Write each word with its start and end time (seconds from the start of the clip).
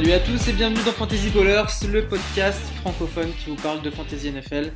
Salut 0.00 0.12
à 0.12 0.20
tous 0.20 0.48
et 0.48 0.54
bienvenue 0.54 0.82
dans 0.82 0.92
Fantasy 0.92 1.28
Ballers, 1.28 1.86
le 1.92 2.08
podcast 2.08 2.58
francophone 2.80 3.30
qui 3.34 3.50
vous 3.50 3.56
parle 3.56 3.82
de 3.82 3.90
Fantasy 3.90 4.32
NFL. 4.32 4.72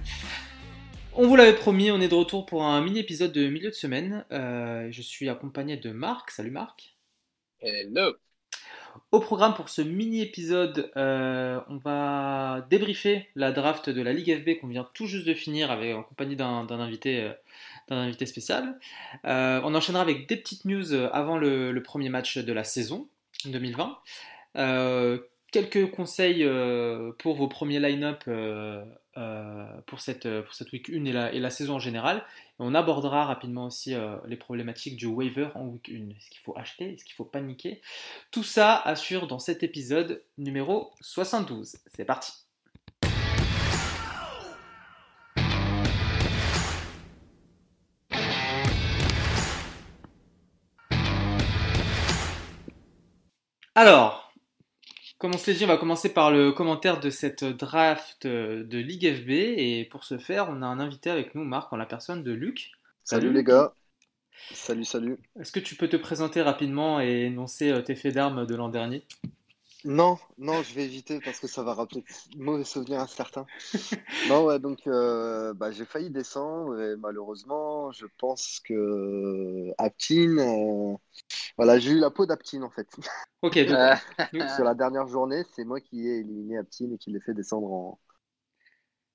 On 1.15 1.27
vous 1.27 1.35
l'avait 1.35 1.55
promis, 1.55 1.91
on 1.91 1.99
est 2.03 2.09
de 2.09 2.15
retour 2.15 2.45
pour 2.45 2.63
un 2.63 2.83
mini 2.83 2.99
épisode 2.99 3.33
de 3.33 3.49
milieu 3.49 3.71
de 3.71 3.75
semaine. 3.75 4.27
Euh, 4.33 4.89
je 4.91 5.01
suis 5.01 5.31
accompagné 5.31 5.79
de 5.79 5.93
Marc. 5.93 6.31
Salut 6.31 6.51
Marc. 6.51 6.95
Hello. 7.63 8.13
Au 9.13 9.21
programme 9.21 9.55
pour 9.55 9.71
ce 9.71 9.81
mini 9.81 10.21
épisode, 10.21 10.93
euh, 10.99 11.59
on 11.71 11.79
va 11.79 12.67
débriefer 12.69 13.31
la 13.35 13.51
draft 13.51 13.89
de 13.89 14.03
la 14.03 14.13
Ligue 14.13 14.43
FB 14.43 14.61
qu'on 14.61 14.69
vient 14.69 14.87
tout 14.93 15.07
juste 15.07 15.27
de 15.27 15.33
finir 15.33 15.71
avec, 15.71 15.97
en 15.97 16.03
compagnie 16.03 16.37
d'un 16.37 16.69
invité, 16.69 17.23
euh, 17.23 17.33
d'un 17.89 17.97
invité 17.97 18.27
spécial. 18.27 18.79
On 19.25 19.75
enchaînera 19.75 20.03
avec 20.03 20.29
des 20.29 20.37
petites 20.37 20.67
news 20.67 20.93
avant 20.93 21.39
le, 21.39 21.73
le 21.73 21.83
premier 21.83 22.11
match 22.11 22.37
de 22.37 22.53
la 22.53 22.63
saison 22.63 23.09
2020. 23.47 23.97
Euh, 24.57 25.19
quelques 25.53 25.91
conseils 25.91 26.45
euh, 26.45 27.13
pour 27.19 27.37
vos 27.37 27.49
premiers 27.49 27.81
line-up 27.81 28.25
euh, 28.29 28.85
pour, 29.87 30.01
cette, 30.01 30.29
pour 30.43 30.55
cette 30.55 30.73
week 30.73 30.91
1 30.91 31.05
et 31.05 31.39
la, 31.39 31.51
saison 31.51 31.77
en 31.77 31.79
général. 31.79 32.25
On 32.59 32.75
abordera 32.75 33.25
rapidement 33.25 33.67
aussi 33.67 33.95
les 34.27 34.37
problématiques 34.37 34.97
du 34.97 35.07
waiver 35.07 35.49
en 35.55 35.67
week 35.67 35.91
1. 35.91 36.11
Est-ce 36.11 36.31
qu'il 36.31 36.41
faut 36.41 36.57
acheter? 36.57 36.95
Est-ce 36.95 37.05
qu'il 37.05 37.15
faut 37.15 37.25
paniquer? 37.25 37.81
Tout 38.31 38.45
ça 38.45 38.77
assure 38.77 39.27
dans 39.27 39.39
cet 39.39 39.63
épisode 39.63 40.23
numéro 40.39 40.91
72. 41.01 41.77
C'est 41.87 42.05
parti 42.05 42.33
Alors, 53.77 54.24
comme 55.25 55.37
on 55.37 55.39
se 55.39 55.51
l'est 55.51 55.57
dit, 55.57 55.65
on 55.65 55.69
va 55.69 55.79
commencer 55.79 56.13
par 56.13 56.31
le 56.31 56.53
commentaire 56.53 57.01
de 57.01 57.09
cette 57.09 57.45
draft 57.45 58.27
de 58.27 58.79
Ligue 58.79 59.11
FB. 59.11 59.31
Et 59.31 59.89
pour 59.91 60.05
ce 60.05 60.19
faire, 60.19 60.51
on 60.51 60.61
a 60.61 60.67
un 60.67 60.79
invité 60.79 61.09
avec 61.09 61.35
nous, 61.35 61.45
Marc, 61.45 61.73
en 61.73 61.77
la 61.77 61.87
personne 61.87 62.23
de 62.23 62.31
Luc. 62.31 62.73
Salut, 63.05 63.33
les 63.33 63.43
gars. 63.43 63.73
Salut, 64.53 64.85
salut. 64.85 65.17
Est-ce 65.41 65.51
que 65.51 65.61
tu 65.61 65.77
peux 65.77 65.89
te 65.89 65.97
présenter 65.97 66.43
rapidement 66.43 67.01
et 67.01 67.23
énoncer 67.23 67.71
euh, 67.71 67.81
tes 67.81 67.95
faits 67.95 68.17
d'armes 68.17 68.45
de 68.45 68.55
l'an 68.55 68.69
dernier? 68.69 69.07
Non, 69.85 70.19
non, 70.39 70.63
je 70.63 70.75
vais 70.75 70.85
éviter 70.85 71.21
parce 71.21 71.39
que 71.41 71.47
ça 71.47 71.63
va 71.63 71.75
rappeler 71.75 72.03
de 72.33 72.43
mauvais 72.43 72.65
souvenirs 72.65 73.01
à 73.01 73.07
certains. 73.07 73.45
non, 74.29 74.45
ouais, 74.47 74.59
donc 74.59 74.87
euh, 74.87 75.53
bah, 75.55 75.73
j'ai 75.73 75.85
failli 75.85 76.09
descendre 76.11 76.81
et 76.81 76.97
malheureusement, 76.97 77.93
je 77.93 78.07
pense 78.19 78.61
que 78.65 79.71
Aptine, 79.77 80.39
euh, 80.39 80.97
voilà, 81.59 81.79
j'ai 81.79 81.93
eu 81.93 81.99
la 81.99 82.11
peau 82.11 82.27
d'Aptine 82.27 82.65
en 82.65 82.71
fait. 82.71 82.89
Ok, 83.43 83.59
donc, 83.67 83.71
Euh, 83.71 83.95
donc, 84.33 84.49
Sur 84.51 84.65
la 84.65 84.75
dernière 84.75 85.07
journée, 85.07 85.45
c'est 85.55 85.65
moi 85.65 85.81
qui 85.81 86.09
ai 86.09 86.21
éliminé 86.21 86.59
Aptine 86.59 86.95
et 86.95 86.99
qui 86.99 87.11
l'ai 87.11 87.21
fait 87.21 87.35
descendre 87.35 87.71
en, 87.73 88.01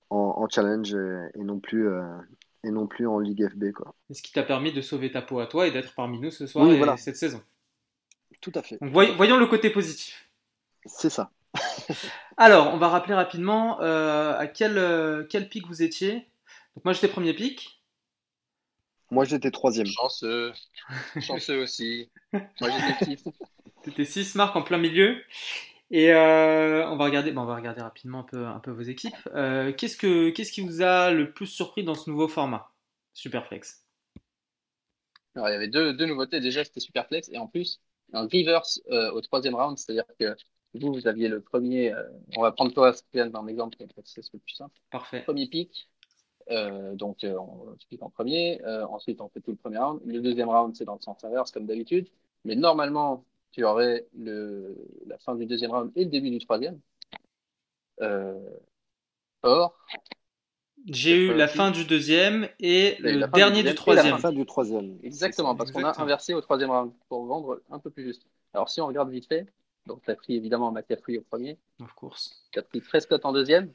en, 0.09 0.17
en 0.43 0.49
challenge 0.49 0.93
et, 0.93 1.39
et 1.39 1.43
non 1.43 1.59
plus, 1.59 1.87
euh, 1.87 2.03
et 2.63 2.71
non 2.71 2.87
plus 2.87 3.07
en 3.07 3.19
Ligue 3.19 3.47
FB, 3.49 3.71
quoi. 3.71 3.95
ce 4.11 4.21
qui 4.21 4.31
t'a 4.31 4.43
permis 4.43 4.71
de 4.73 4.81
sauver 4.81 5.11
ta 5.11 5.21
peau 5.21 5.39
à 5.39 5.47
toi 5.47 5.67
et 5.67 5.71
d'être 5.71 5.93
parmi 5.95 6.19
nous 6.19 6.31
ce 6.31 6.47
soir 6.47 6.65
Oui, 6.67 6.73
et 6.73 6.77
voilà. 6.77 6.97
cette 6.97 7.17
saison. 7.17 7.41
Tout 8.41 8.51
à 8.55 8.61
fait. 8.61 8.77
Donc 8.79 8.91
voy- 8.91 9.15
voyons 9.15 9.37
le 9.37 9.47
côté 9.47 9.69
positif. 9.69 10.28
C'est 10.85 11.09
ça. 11.09 11.31
Alors, 12.37 12.73
on 12.73 12.77
va 12.77 12.89
rappeler 12.89 13.13
rapidement 13.13 13.81
euh, 13.81 14.37
à 14.37 14.47
quel, 14.47 14.77
euh, 14.77 15.25
quel 15.29 15.49
pic 15.49 15.65
vous 15.67 15.81
étiez. 15.81 16.29
Donc 16.75 16.85
moi 16.85 16.93
j'étais 16.93 17.07
premier 17.07 17.33
pic. 17.33 17.83
Moi, 19.11 19.25
j'étais 19.25 19.49
troisième. 19.49 19.87
chanceux. 19.87 20.53
Chanceux 21.21 21.63
aussi. 21.63 22.11
Moi 22.31 22.69
j'étais 22.69 23.15
petit. 23.15 23.23
C'était 23.83 24.05
6 24.05 24.35
marques 24.35 24.55
en 24.55 24.61
plein 24.61 24.77
milieu. 24.77 25.17
Et 25.91 26.13
euh, 26.13 26.87
on 26.89 26.95
va 26.95 27.05
regarder, 27.05 27.31
bon, 27.31 27.41
on 27.41 27.45
va 27.45 27.55
regarder 27.55 27.81
rapidement 27.81 28.19
un 28.19 28.23
peu, 28.23 28.45
un 28.45 28.59
peu 28.59 28.71
vos 28.71 28.83
équipes. 28.83 29.15
Euh, 29.33 29.73
qu'est-ce, 29.73 29.97
que, 29.97 30.29
qu'est-ce 30.29 30.51
qui 30.51 30.61
vous 30.61 30.81
a 30.81 31.11
le 31.11 31.31
plus 31.31 31.47
surpris 31.47 31.83
dans 31.83 31.95
ce 31.95 32.09
nouveau 32.09 32.27
format? 32.27 32.71
Superflex 33.13 33.83
Alors 35.35 35.49
il 35.49 35.53
y 35.53 35.55
avait 35.55 35.67
deux, 35.67 35.93
deux 35.93 36.05
nouveautés. 36.05 36.39
Déjà 36.39 36.63
c'était 36.63 36.79
Superflex 36.79 37.29
et 37.29 37.37
en 37.37 37.47
plus 37.47 37.81
un 38.13 38.23
reverse 38.23 38.81
euh, 38.91 39.11
au 39.11 39.21
troisième 39.21 39.55
round. 39.55 39.77
C'est-à-dire 39.77 40.05
que 40.19 40.35
vous, 40.73 40.93
vous 40.93 41.07
aviez 41.07 41.27
le 41.27 41.41
premier. 41.41 41.93
euh, 41.93 42.03
on 42.37 42.41
va 42.41 42.51
prendre 42.51 42.73
toi, 42.73 42.93
Stéphane, 42.93 43.31
dans 43.31 43.43
l'exemple, 43.43 43.77
comme 43.77 43.87
ça, 43.89 44.01
c'est 44.05 44.33
le 44.33 44.39
plus 44.39 44.53
simple. 44.55 44.75
Parfait. 44.91 45.21
Premier 45.23 45.47
pick. 45.47 45.89
euh, 46.51 46.95
donc 46.95 47.23
euh, 47.23 47.37
on 47.37 47.75
pique 47.89 48.01
en 48.01 48.09
premier. 48.09 48.61
Euh, 48.65 48.85
ensuite 48.87 49.21
on 49.21 49.29
fait 49.29 49.39
tout 49.41 49.51
le 49.51 49.57
premier 49.57 49.77
round. 49.77 50.01
Le 50.05 50.19
deuxième 50.19 50.49
round 50.49 50.75
c'est 50.75 50.85
dans 50.85 50.95
le 50.95 51.01
sens 51.01 51.23
inverse 51.23 51.51
comme 51.51 51.65
d'habitude. 51.65 52.07
Mais 52.45 52.55
normalement 52.55 53.23
tu 53.51 53.63
aurais 53.63 54.07
le, 54.17 54.75
la 55.05 55.17
fin 55.19 55.35
du 55.35 55.45
deuxième 55.45 55.71
round 55.71 55.91
et 55.95 56.05
le 56.05 56.09
début 56.09 56.29
du 56.31 56.39
troisième. 56.39 56.79
Euh, 58.01 58.39
or, 59.43 59.75
J'ai 60.87 61.15
eu 61.15 61.33
la 61.33 61.47
fin 61.47 61.71
du 61.71 61.85
deuxième 61.85 62.47
et 62.59 62.95
le 62.99 63.27
dernier 63.27 63.61
du 63.61 63.67
et 63.67 63.71
la 63.71 63.73
troisième. 63.73 64.17
Fin 64.17 64.31
du 64.31 64.45
troisième. 64.45 64.97
Exactement, 65.03 65.55
parce 65.55 65.71
qu'on 65.71 65.83
a 65.83 65.99
inversé 66.01 66.33
au 66.33 66.41
troisième 66.41 66.71
round 66.71 66.93
pour 67.09 67.25
vendre 67.25 67.61
un 67.69 67.79
peu 67.79 67.89
plus 67.89 68.05
juste. 68.05 68.25
Alors, 68.53 68.69
si 68.69 68.81
on 68.81 68.87
regarde 68.87 69.11
vite 69.11 69.27
fait, 69.27 69.45
donc 69.85 70.01
tu 70.03 70.11
as 70.11 70.15
pris 70.15 70.35
évidemment 70.35 70.71
McCaffrey 70.71 71.17
au 71.17 71.21
premier, 71.21 71.57
Of 71.81 71.93
course. 71.93 72.31
tu 72.51 72.59
as 72.59 72.63
pris 72.63 72.81
Prescott 72.81 73.23
en 73.25 73.31
deuxième, 73.33 73.73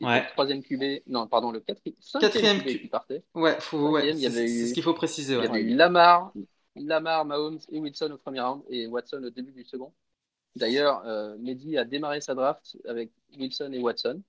Ouais. 0.00 0.20
le 0.24 0.30
troisième 0.30 0.62
QB, 0.62 1.02
non, 1.08 1.26
pardon, 1.26 1.50
le 1.50 1.60
quatri- 1.60 1.96
cinquième 2.00 2.30
Quatrième 2.30 2.62
QB 2.62 2.80
qui 2.82 2.88
partait. 2.88 3.24
Ouais, 3.34 3.56
ouais, 3.72 4.12
Cinquième, 4.12 4.16
il 4.16 4.22
y 4.24 4.30
c'est, 4.30 4.44
eu- 4.44 4.68
ce 4.68 4.74
qu'il 4.74 4.82
faut 4.84 4.94
préciser. 4.94 5.34
Il 5.34 5.36
y 5.36 5.40
ouais. 5.40 5.48
avait 5.48 5.62
eu 5.62 5.74
Lamar, 5.74 6.32
Lamar, 6.76 7.24
Mahomes 7.24 7.58
et 7.70 7.80
Wilson 7.80 8.10
au 8.12 8.18
premier 8.18 8.40
round, 8.40 8.62
et 8.70 8.86
Watson 8.86 9.22
au 9.24 9.30
début 9.30 9.50
du 9.52 9.64
second. 9.64 9.92
D'ailleurs, 10.56 11.04
euh, 11.06 11.36
Mehdi 11.38 11.78
a 11.78 11.84
démarré 11.84 12.20
sa 12.20 12.34
draft 12.34 12.76
avec 12.86 13.10
Wilson 13.38 13.70
et 13.72 13.78
Watson, 13.80 14.22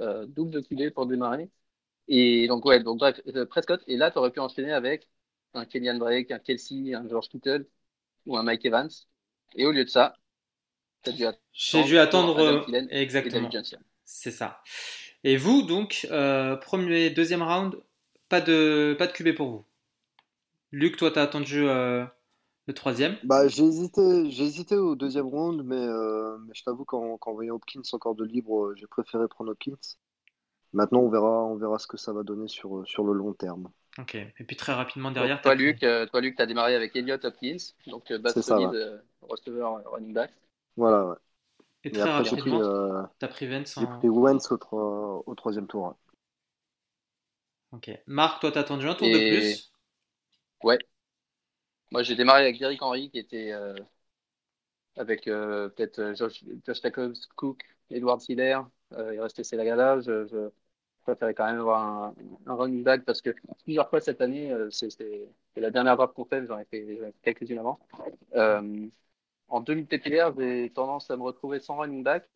euh, 0.00 0.26
double 0.26 0.50
de 0.52 0.60
QB 0.60 0.90
pour 0.94 1.06
démarrer. 1.06 1.50
Et 2.08 2.48
donc, 2.48 2.64
ouais, 2.66 2.82
donc 2.82 2.98
bref, 2.98 3.20
euh, 3.28 3.46
Prescott, 3.46 3.82
et 3.86 3.96
là, 3.96 4.10
tu 4.10 4.18
aurais 4.18 4.32
pu 4.32 4.40
enchaîner 4.40 4.72
avec 4.72 5.08
un 5.54 5.64
Kenyan 5.66 5.98
Drake, 5.98 6.30
un 6.30 6.38
Kelsey, 6.40 6.94
un 6.94 7.08
George 7.08 7.28
Kittle 7.28 7.66
ou 8.26 8.36
un 8.36 8.42
Mike 8.44 8.64
Evans. 8.66 8.90
Et 9.56 9.66
au 9.66 9.72
lieu 9.72 9.84
de 9.84 9.90
ça, 9.90 10.16
dû 11.10 11.24
attendre 11.24 11.42
J'ai 11.52 11.82
dû 11.82 11.98
attendre. 11.98 12.38
Adam 12.38 12.64
euh, 12.72 12.86
exactement. 12.90 13.50
C'est 14.04 14.30
ça. 14.30 14.62
Et 15.24 15.36
vous, 15.36 15.62
donc, 15.62 16.06
euh, 16.10 16.56
premier, 16.56 17.10
deuxième 17.10 17.42
round, 17.42 17.76
pas 18.28 18.40
de, 18.40 18.94
pas 18.98 19.08
de 19.08 19.12
QB 19.12 19.34
pour 19.34 19.50
vous. 19.50 19.64
Luc, 20.70 20.96
toi, 20.96 21.10
t'as 21.10 21.22
attendu 21.22 21.66
euh, 21.66 22.04
le 22.66 22.74
troisième. 22.74 23.16
Bah, 23.24 23.48
j'ai 23.48 23.64
hésité, 23.64 24.30
j'ai 24.30 24.44
hésité 24.44 24.76
au 24.76 24.94
deuxième 24.94 25.26
round, 25.26 25.62
mais, 25.64 25.76
euh, 25.76 26.38
mais 26.46 26.54
je 26.54 26.62
t'avoue 26.62 26.84
qu'en 26.84 27.18
qu'en 27.18 27.32
voyant 27.32 27.56
Hopkins 27.56 27.82
encore 27.92 28.14
de 28.14 28.24
libre, 28.24 28.74
j'ai 28.76 28.86
préféré 28.86 29.26
prendre 29.28 29.50
Hopkins. 29.50 29.74
Maintenant, 30.72 31.00
on 31.00 31.10
verra, 31.10 31.44
on 31.44 31.56
verra 31.56 31.78
ce 31.78 31.86
que 31.86 31.96
ça 31.96 32.12
va 32.12 32.22
donner 32.22 32.48
sur, 32.48 32.86
sur 32.86 33.04
le 33.04 33.12
long 33.12 33.32
terme. 33.34 33.68
Ok. 33.98 34.14
Et 34.14 34.44
puis 34.44 34.56
très 34.56 34.72
rapidement 34.72 35.10
derrière, 35.10 35.36
Donc, 35.36 35.42
toi, 35.42 35.54
Luc, 35.54 35.82
euh, 35.82 36.06
toi, 36.06 36.20
Luc, 36.20 36.36
tu 36.36 36.42
as 36.42 36.46
démarré 36.46 36.74
avec 36.74 36.96
Elliott 36.96 37.22
Hopkins, 37.24 37.56
donc 37.86 38.10
euh, 38.10 38.18
base 38.18 38.40
solide, 38.40 38.70
ouais. 38.70 38.76
euh, 38.76 38.98
receveur, 39.20 39.82
running 39.90 40.14
back. 40.14 40.32
Voilà, 40.76 41.06
ouais. 41.06 41.16
Et 41.84 41.92
Et 41.92 41.92
très 41.92 42.10
après, 42.10 42.24
j'ai 42.24 42.36
pris, 42.36 42.60
euh, 42.60 43.02
pris 43.86 44.08
en... 44.08 44.08
Wentz 44.08 44.50
au, 44.52 44.58
tro- 44.58 45.24
au 45.26 45.34
troisième 45.34 45.66
tour. 45.68 45.86
ouais. 45.88 45.94
Ok. 47.70 47.90
Marc, 48.06 48.40
toi, 48.40 48.50
t'as 48.52 48.60
attendu 48.60 48.88
un 48.88 48.94
tour 48.94 49.10
de 49.10 49.18
Et- 49.18 49.18
plus? 49.18 49.74
Moi, 51.92 52.02
j'ai 52.02 52.16
démarré 52.16 52.42
avec 52.42 52.58
Derrick 52.58 52.82
Henry, 52.82 53.08
qui 53.10 53.18
était 53.20 53.52
euh, 53.52 53.74
avec 54.96 55.26
euh, 55.28 55.68
peut-être 55.70 55.98
euh, 56.00 56.14
Josh, 56.14 56.44
Josh 56.66 56.82
Jacobs, 56.82 57.14
Cook, 57.36 57.62
Edward 57.90 58.20
Siller. 58.20 58.58
Euh, 58.92 59.14
il 59.14 59.20
restait 59.20 59.44
Selagada. 59.44 60.00
Je, 60.00 60.26
je 60.26 60.50
préférais 61.02 61.34
quand 61.34 61.46
même 61.46 61.60
avoir 61.60 61.82
un, 61.82 62.14
un 62.46 62.54
running 62.54 62.82
back 62.84 63.04
parce 63.04 63.22
que 63.22 63.30
plusieurs 63.64 63.88
fois 63.90 64.00
cette 64.00 64.20
année, 64.20 64.52
euh, 64.52 64.70
c'est 64.70 64.90
c'est- 64.90 65.28
c'est 65.54 65.60
la 65.60 65.70
dernière 65.70 65.96
draft 65.96 66.14
qu'on 66.14 66.24
fait, 66.24 66.46
j'en 66.46 66.58
ai 66.58 66.64
fait, 66.66 66.96
j'en 66.98 67.06
ai 67.08 67.12
fait 67.12 67.34
quelques-unes 67.34 67.58
avant. 67.58 67.78
Euh, 69.52 69.56
en 69.56 69.60
2000 69.60 69.86
PPR, 69.86 70.34
j'ai 70.38 70.70
tendance 70.74 71.10
à 71.10 71.16
me 71.16 71.22
retrouver 71.22 71.60
sans 71.60 71.76
running 71.78 72.02
back 72.04 72.28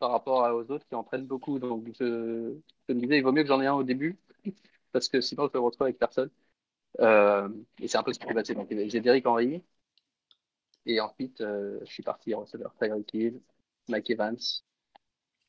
par 0.00 0.10
rapport 0.12 0.42
aux 0.54 0.70
autres 0.72 0.86
qui 0.88 0.94
en 0.96 1.04
prennent 1.04 1.26
beaucoup. 1.26 1.58
Donc, 1.58 1.86
je, 1.98 2.56
je 2.88 2.94
me 2.94 3.00
disais, 3.00 3.18
il 3.18 3.22
vaut 3.24 3.32
mieux 3.32 3.42
que 3.42 3.48
j'en 3.48 3.60
ai 3.62 3.66
un 3.66 3.74
au 3.74 3.84
début 3.84 4.18
parce 4.92 5.08
que 5.08 5.20
sinon, 5.20 5.48
je 5.52 5.58
me 5.58 5.64
retrouve 5.64 5.84
avec 5.86 5.98
personne. 5.98 6.30
Euh, 7.00 7.48
et 7.80 7.88
c'est 7.88 7.98
un 7.98 8.04
peu 8.04 8.12
ce 8.14 8.18
qui 8.20 8.26
s'est 8.28 8.34
passé. 8.34 8.54
Donc, 8.54 8.68
j'ai 8.70 9.00
Derrick 9.00 9.26
Henry. 9.26 9.62
Et 10.86 10.98
ensuite, 11.00 11.40
euh, 11.40 11.78
je 11.84 11.92
suis 11.92 12.02
parti 12.02 12.34
receveur 12.34 12.74
Tyreek 12.80 13.14
Hill, 13.14 13.40
Mike 13.88 14.10
Evans. 14.10 14.36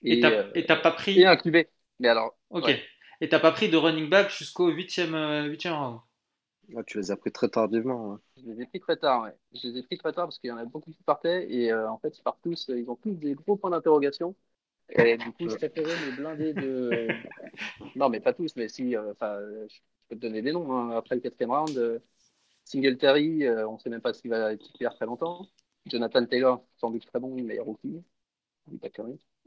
Et 0.04 0.20
t'as 0.20 0.32
euh, 0.34 0.54
pas 0.78 0.92
et 1.16 1.26
pris. 1.26 1.26
un 1.26 1.36
QB. 1.38 1.58
Mais 2.00 2.08
alors, 2.10 2.38
Ok. 2.50 2.68
ouais. 2.68 2.80
Et 3.22 3.30
t'as 3.30 3.40
pas 3.40 3.52
pris 3.52 3.70
de 3.70 3.78
running 3.78 4.10
back 4.10 4.30
jusqu'au 4.32 4.70
huitième, 4.70 5.16
euh, 5.16 5.46
huitième 5.48 5.74
round? 5.74 6.00
Ah, 6.76 6.84
tu 6.84 6.98
les 6.98 7.12
as 7.12 7.18
pris 7.18 7.32
très 7.32 7.50
tardivement. 7.50 8.20
je 8.38 8.44
les 8.52 8.62
ai 8.62 8.66
pris 8.66 8.80
très 8.80 8.98
tard. 8.98 9.24
Ouais. 9.24 9.36
Je 9.54 9.68
les 9.68 9.80
ai 9.80 9.84
pris 9.84 9.98
très 9.98 10.14
tard 10.14 10.26
parce 10.28 10.40
qu'il 10.40 10.50
y 10.50 10.54
en 10.54 10.58
a 10.58 10.66
beaucoup 10.66 10.92
qui 10.92 11.04
partaient. 11.04 11.52
Et 11.52 11.72
euh, 11.72 11.90
en 11.90 11.98
fait, 12.00 12.18
ils 12.18 12.22
partent 12.24 12.42
tous, 12.42 12.68
ils 12.70 12.90
ont 12.90 12.96
tous 12.96 13.12
des 13.14 13.34
gros 13.36 13.58
points 13.58 13.70
d'interrogation. 13.72 14.36
Et 14.90 15.18
du 15.18 15.34
coup, 15.34 15.50
je 15.50 15.56
préférais 15.58 15.98
me 15.98 16.12
blinder 16.12 16.54
de. 16.54 17.08
non, 17.96 18.10
mais 18.10 18.20
pas 18.22 18.34
tous, 18.34 18.56
mais 18.56 18.70
si. 18.70 18.96
euh, 18.96 19.12
Enfin, 19.14 19.36
euh, 19.36 19.68
je 19.70 19.80
peux 20.10 20.16
te 20.16 20.22
donner 20.22 20.42
des 20.42 20.52
noms. 20.54 20.72
hein. 20.76 20.92
Après 20.98 21.16
le 21.16 21.22
quatrième 21.22 21.52
round, 21.52 21.78
euh, 21.78 22.00
Singletary, 22.66 23.46
euh, 23.46 23.68
on 23.70 23.80
sait 23.80 23.90
même 23.90 24.02
pas 24.02 24.14
s'il 24.14 24.32
va 24.32 24.54
être 24.54 24.62
titulaire 24.64 24.96
très 24.96 25.06
longtemps. 25.08 25.48
Jonathan 25.88 26.26
Taylor, 26.26 26.64
sans 26.78 26.92
doute 26.92 27.06
très 27.08 27.20
bon, 27.20 27.36
mais 27.44 27.60
rookie. 27.60 28.04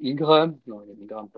Ingram, 0.02 0.58
non, 0.66 0.82
Ingram, 1.00 1.28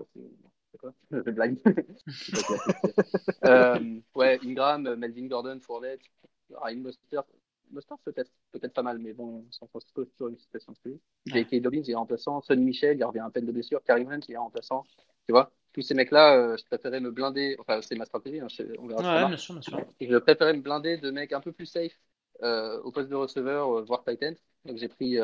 c'est 0.75 0.79
quoi 0.79 0.93
Je 1.11 1.31
blague. 1.31 1.57
euh, 3.45 3.99
ouais, 4.15 4.39
Ingram, 4.43 4.95
Melvin 4.95 5.27
Gordon, 5.27 5.59
Fournette, 5.61 6.01
Ryan 6.49 6.77
Mostert, 6.77 7.23
Mostert 7.71 7.97
peut-être 7.99 8.31
peut-être 8.51 8.73
pas 8.73 8.83
mal, 8.83 8.99
mais 8.99 9.13
bon, 9.13 9.45
San 9.51 9.67
Francisco, 9.69 10.05
toujours 10.05 10.29
une 10.29 10.37
situation 10.37 10.73
de 10.73 10.77
plus. 10.79 10.99
J.K. 11.25 11.61
Dobbins, 11.61 11.81
il 11.83 11.91
est 11.91 11.95
remplaçant. 11.95 12.41
Sonny 12.41 12.63
Michel, 12.63 12.97
il 12.97 13.03
revient 13.03 13.19
à 13.19 13.29
peine 13.29 13.45
de 13.45 13.51
blessure. 13.51 13.81
Karim 13.83 14.11
Hunt, 14.11 14.19
il 14.27 14.33
est 14.33 14.37
remplaçant. 14.37 14.83
Tu 15.25 15.31
vois, 15.31 15.51
tous 15.73 15.81
ces 15.81 15.93
mecs-là, 15.93 16.37
euh, 16.37 16.57
je 16.57 16.65
préférais 16.65 16.99
me 16.99 17.11
blinder. 17.11 17.55
Enfin, 17.59 17.81
c'est 17.81 17.95
ma 17.95 18.05
stratégie, 18.05 18.39
hein, 18.39 18.47
je, 18.49 18.63
on 18.77 18.87
verra 18.87 19.23
Ouais, 19.23 19.27
bien 19.27 19.37
sûr, 19.37 19.53
bien 19.53 19.61
sûr. 19.61 19.81
Et 19.99 20.07
je 20.07 20.17
préférais 20.17 20.53
me 20.53 20.61
blinder 20.61 20.97
de 20.97 21.11
mecs 21.11 21.33
un 21.33 21.41
peu 21.41 21.51
plus 21.51 21.65
safe 21.65 21.99
euh, 22.43 22.81
au 22.81 22.91
poste 22.91 23.09
de 23.09 23.15
receveur, 23.15 23.83
voire 23.85 24.03
Titan. 24.03 24.33
Donc 24.65 24.77
j'ai 24.77 24.89
pris, 24.89 25.17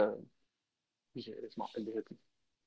je 1.16 1.32
m'en 1.58 1.66
rappelle 1.66 1.86
déjà 1.86 2.02
plus. 2.02 2.18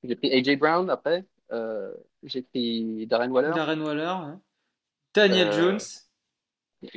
J'ai 0.03 0.15
pris 0.15 0.31
AJ 0.31 0.57
Brown 0.57 0.89
après. 0.89 1.25
Euh, 1.51 1.93
j'ai 2.23 2.41
pris 2.41 3.05
Darren 3.07 3.29
Waller. 3.31 3.51
Darren 3.55 3.79
Waller, 3.81 4.15
ouais. 4.31 4.37
Daniel 5.13 5.47
Euh, 5.49 5.51
Jones. 5.51 5.79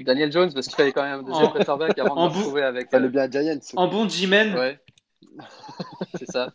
Daniel 0.05 0.31
Jones, 0.33 0.53
parce 0.53 0.67
qu'il 0.67 0.77
fallait 0.77 0.93
quand 0.93 1.03
même 1.03 1.21
un 1.21 1.23
deuxième 1.23 1.53
quarterback 1.53 1.99
avant 1.99 2.15
de 2.15 2.21
en 2.21 2.29
bout- 2.29 2.39
retrouver 2.39 2.63
avec. 2.63 2.93
Euh, 2.93 3.09
bien 3.09 3.31
Giants. 3.31 3.59
En 3.77 3.89
bon 3.89 4.09
G-Man. 4.09 4.55
Ouais, 4.55 4.81
c'est 6.19 6.31
ça. 6.31 6.53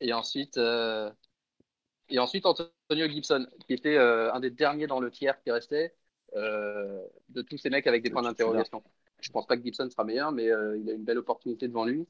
Et 0.00 0.12
ensuite, 0.12 0.58
euh, 0.58 1.10
et 2.08 2.18
ensuite 2.18 2.44
Antonio 2.44 3.08
Gibson, 3.08 3.46
qui 3.66 3.72
était 3.74 3.96
euh, 3.96 4.32
un 4.32 4.40
des 4.40 4.50
derniers 4.50 4.86
dans 4.86 5.00
le 5.00 5.10
tiers 5.10 5.40
qui 5.42 5.50
restait 5.50 5.94
euh, 6.34 7.02
de 7.30 7.42
tous 7.42 7.56
ces 7.56 7.70
mecs 7.70 7.86
avec 7.86 8.02
des 8.02 8.10
points 8.10 8.22
d'interrogation. 8.22 8.82
Je 9.20 9.30
pense 9.30 9.46
pas 9.46 9.56
que 9.56 9.62
Gibson 9.62 9.88
sera 9.88 10.04
meilleur, 10.04 10.32
mais 10.32 10.50
euh, 10.50 10.76
il 10.76 10.90
a 10.90 10.92
une 10.92 11.04
belle 11.04 11.18
opportunité 11.18 11.68
devant 11.68 11.84
lui. 11.86 12.06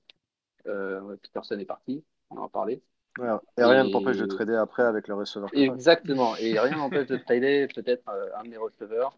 Euh, 0.67 1.17
Peterson 1.23 1.57
est 1.61 1.65
parti, 1.65 2.03
on 2.31 2.39
en 2.39 2.49
parlait. 2.49 2.81
Ouais, 3.19 3.29
et 3.59 3.65
rien 3.65 3.85
ne 3.85 3.89
t'empêche 3.89 4.19
de 4.19 4.27
trader 4.27 4.57
après 4.57 4.83
avec 4.83 5.09
le 5.09 5.15
receveur. 5.15 5.51
Exactement. 5.55 6.37
Et 6.37 6.59
rien 6.59 6.77
n'empêche 6.77 7.07
de 7.09 7.17
trader 7.17 7.69
peut-être 7.75 8.09
euh, 8.09 8.29
un 8.37 8.45
de 8.45 8.49
mes 8.51 8.57
receveurs. 8.57 9.17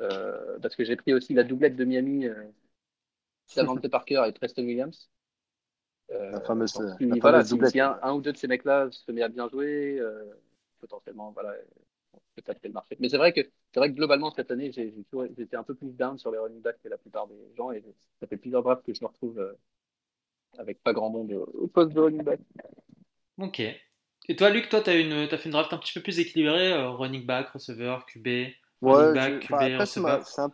Euh, 0.00 0.58
parce 0.60 0.74
que 0.76 0.84
j'ai 0.84 0.96
pris 0.96 1.14
aussi 1.14 1.34
la 1.34 1.44
doublette 1.44 1.76
de 1.76 1.84
Miami, 1.84 2.26
euh, 2.26 2.34
Davante 3.56 3.88
Parker 3.88 4.22
et 4.28 4.32
Preston 4.32 4.62
Williams. 4.64 5.08
Euh, 6.10 6.30
La 6.30 6.40
fameuse- 6.40 6.80
la 7.32 7.42
si, 7.44 7.50
doublette. 7.50 7.72
si 7.72 7.80
un, 7.80 7.98
un 8.02 8.12
ou 8.14 8.20
deux 8.20 8.32
de 8.32 8.36
ces 8.36 8.46
mecs-là 8.48 8.88
se 8.90 9.10
met 9.12 9.22
à 9.22 9.28
bien 9.28 9.48
jouer, 9.48 9.98
euh, 9.98 10.24
potentiellement, 10.80 11.32
voilà, 11.32 11.54
on 12.12 12.20
peut 12.36 12.42
taper 12.42 12.68
le 12.68 12.74
marché. 12.74 12.96
Mais 13.00 13.08
c'est 13.08 13.16
vrai 13.18 13.32
que 13.32 13.40
c'est 13.42 13.80
vrai 13.80 13.90
que 13.90 13.96
globalement 13.96 14.30
cette 14.32 14.50
année, 14.50 14.70
j'ai 14.72 14.92
j'ai 14.92 15.04
toujours- 15.04 15.26
j'étais 15.36 15.56
un 15.56 15.62
peu 15.64 15.74
plus 15.74 15.92
down 15.92 16.18
sur 16.18 16.30
les 16.30 16.38
running 16.38 16.60
backs 16.62 16.80
que 16.82 16.88
la 16.88 16.98
plupart 16.98 17.26
des 17.28 17.36
gens, 17.56 17.70
et 17.72 17.82
ça 18.20 18.26
fait 18.26 18.36
plusieurs 18.36 18.62
drafts 18.62 18.84
que 18.86 18.94
je 18.94 19.02
me 19.02 19.08
retrouve 19.08 19.56
avec 20.58 20.82
pas 20.82 20.92
grand 20.92 21.10
monde 21.10 21.32
au 21.32 21.66
poste 21.68 21.92
de 21.92 22.00
running 22.00 22.22
back. 22.22 22.40
Ok. 23.38 23.60
Et 24.28 24.36
toi, 24.36 24.50
Luc, 24.50 24.68
toi, 24.68 24.80
t'as 24.80 24.98
une, 24.98 25.12
as 25.12 25.38
fait 25.38 25.44
une 25.46 25.52
draft 25.52 25.72
un 25.72 25.78
petit 25.78 25.92
peu 25.92 26.02
plus 26.02 26.18
équilibrée, 26.18 26.72
euh, 26.72 26.90
running 26.90 27.26
back, 27.26 27.50
receveur, 27.50 28.06
QB, 28.06 28.28
Ouais, 28.82 28.92
running 28.92 29.12
back, 29.12 29.40
QB, 29.40 29.62
enfin, 29.62 29.66
après, 29.66 29.86
c'est 29.86 30.00
ma- 30.00 30.20
un, 30.38 30.50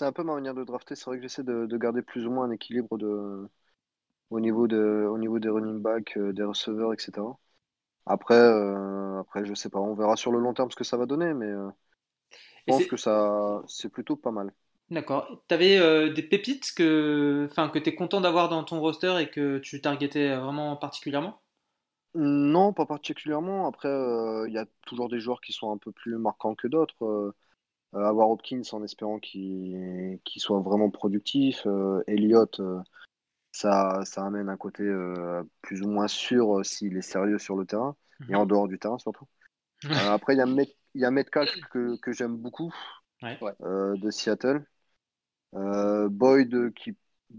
un 0.00 0.12
peu 0.12 0.22
ma 0.24 0.34
manière 0.34 0.54
de 0.54 0.64
drafter. 0.64 0.96
C'est 0.96 1.06
vrai 1.06 1.16
que 1.18 1.22
j'essaie 1.22 1.44
de, 1.44 1.66
de 1.66 1.78
garder 1.78 2.02
plus 2.02 2.26
ou 2.26 2.30
moins 2.32 2.46
un 2.46 2.50
équilibre 2.52 2.98
de, 2.98 3.48
au, 4.30 4.40
niveau 4.40 4.68
de, 4.68 5.06
au 5.10 5.18
niveau 5.18 5.38
des 5.40 5.48
running 5.50 5.80
backs, 5.82 6.16
euh, 6.18 6.32
des 6.34 6.44
receveurs, 6.44 6.94
etc. 6.94 7.38
Après, 8.06 8.34
euh, 8.36 9.20
après, 9.20 9.44
je 9.46 9.54
sais 9.54 9.70
pas, 9.70 9.80
on 9.80 9.94
verra 9.94 10.16
sur 10.16 10.32
le 10.32 10.40
long 10.40 10.54
terme 10.54 10.70
ce 10.72 10.76
que 10.76 10.84
ça 10.84 10.96
va 10.98 11.06
donner, 11.06 11.34
mais 11.34 11.48
je 11.48 12.62
pense 12.66 12.86
que 12.86 12.96
ça, 12.96 13.62
c'est 13.66 13.88
plutôt 13.90 14.16
pas 14.16 14.30
mal. 14.30 14.52
D'accord. 14.90 15.42
T'avais 15.48 15.78
euh, 15.78 16.12
des 16.12 16.22
pépites 16.22 16.72
que, 16.76 17.46
enfin, 17.50 17.68
que 17.70 17.78
t'es 17.78 17.94
content 17.94 18.20
d'avoir 18.20 18.48
dans 18.50 18.62
ton 18.64 18.80
roster 18.80 19.16
et 19.20 19.30
que 19.30 19.58
tu 19.58 19.80
targetais 19.80 20.36
vraiment 20.36 20.76
particulièrement? 20.76 21.40
Non, 22.14 22.72
pas 22.72 22.86
particulièrement. 22.86 23.66
Après, 23.68 23.88
euh, 23.88 24.46
il 24.48 24.54
y 24.54 24.58
a 24.58 24.66
toujours 24.86 25.08
des 25.08 25.20
joueurs 25.20 25.40
qui 25.40 25.52
sont 25.52 25.70
un 25.72 25.78
peu 25.78 25.92
plus 25.92 26.16
marquants 26.16 26.54
que 26.54 26.66
d'autres. 26.68 27.04
Euh, 27.04 27.32
euh, 27.94 28.04
avoir 28.04 28.30
Hopkins 28.30 28.62
en 28.72 28.84
espérant 28.84 29.18
qu'il 29.20 30.20
soit 30.38 30.60
vraiment 30.60 30.90
productif. 30.90 31.62
Euh, 31.66 32.02
Elliott, 32.08 32.60
euh, 32.60 32.80
ça, 33.52 34.02
ça 34.04 34.24
amène 34.26 34.48
un 34.50 34.56
côté 34.58 34.84
euh, 34.84 35.42
plus 35.62 35.82
ou 35.82 35.88
moins 35.88 36.08
sûr 36.08 36.60
euh, 36.60 36.64
s'il 36.64 36.96
est 36.96 37.02
sérieux 37.02 37.38
sur 37.38 37.56
le 37.56 37.66
terrain 37.66 37.96
et 38.28 38.34
en 38.36 38.46
dehors 38.46 38.68
du 38.68 38.78
terrain 38.78 38.98
surtout. 38.98 39.26
Euh, 39.96 40.10
après, 40.10 40.34
il 40.34 40.38
y 40.38 40.42
a, 40.42 40.46
Met- 40.46 40.76
il 40.94 41.02
y 41.02 41.04
a 41.06 41.10
Metcalf 41.12 41.50
que, 41.70 41.96
que 41.98 42.12
j'aime 42.12 42.36
beaucoup 42.36 42.74
Ouais. 43.22 43.54
Euh, 43.62 43.96
de 43.98 44.10
Seattle. 44.10 44.64
Euh, 45.54 46.08
Boyd 46.08 46.72
qui, 46.74 46.96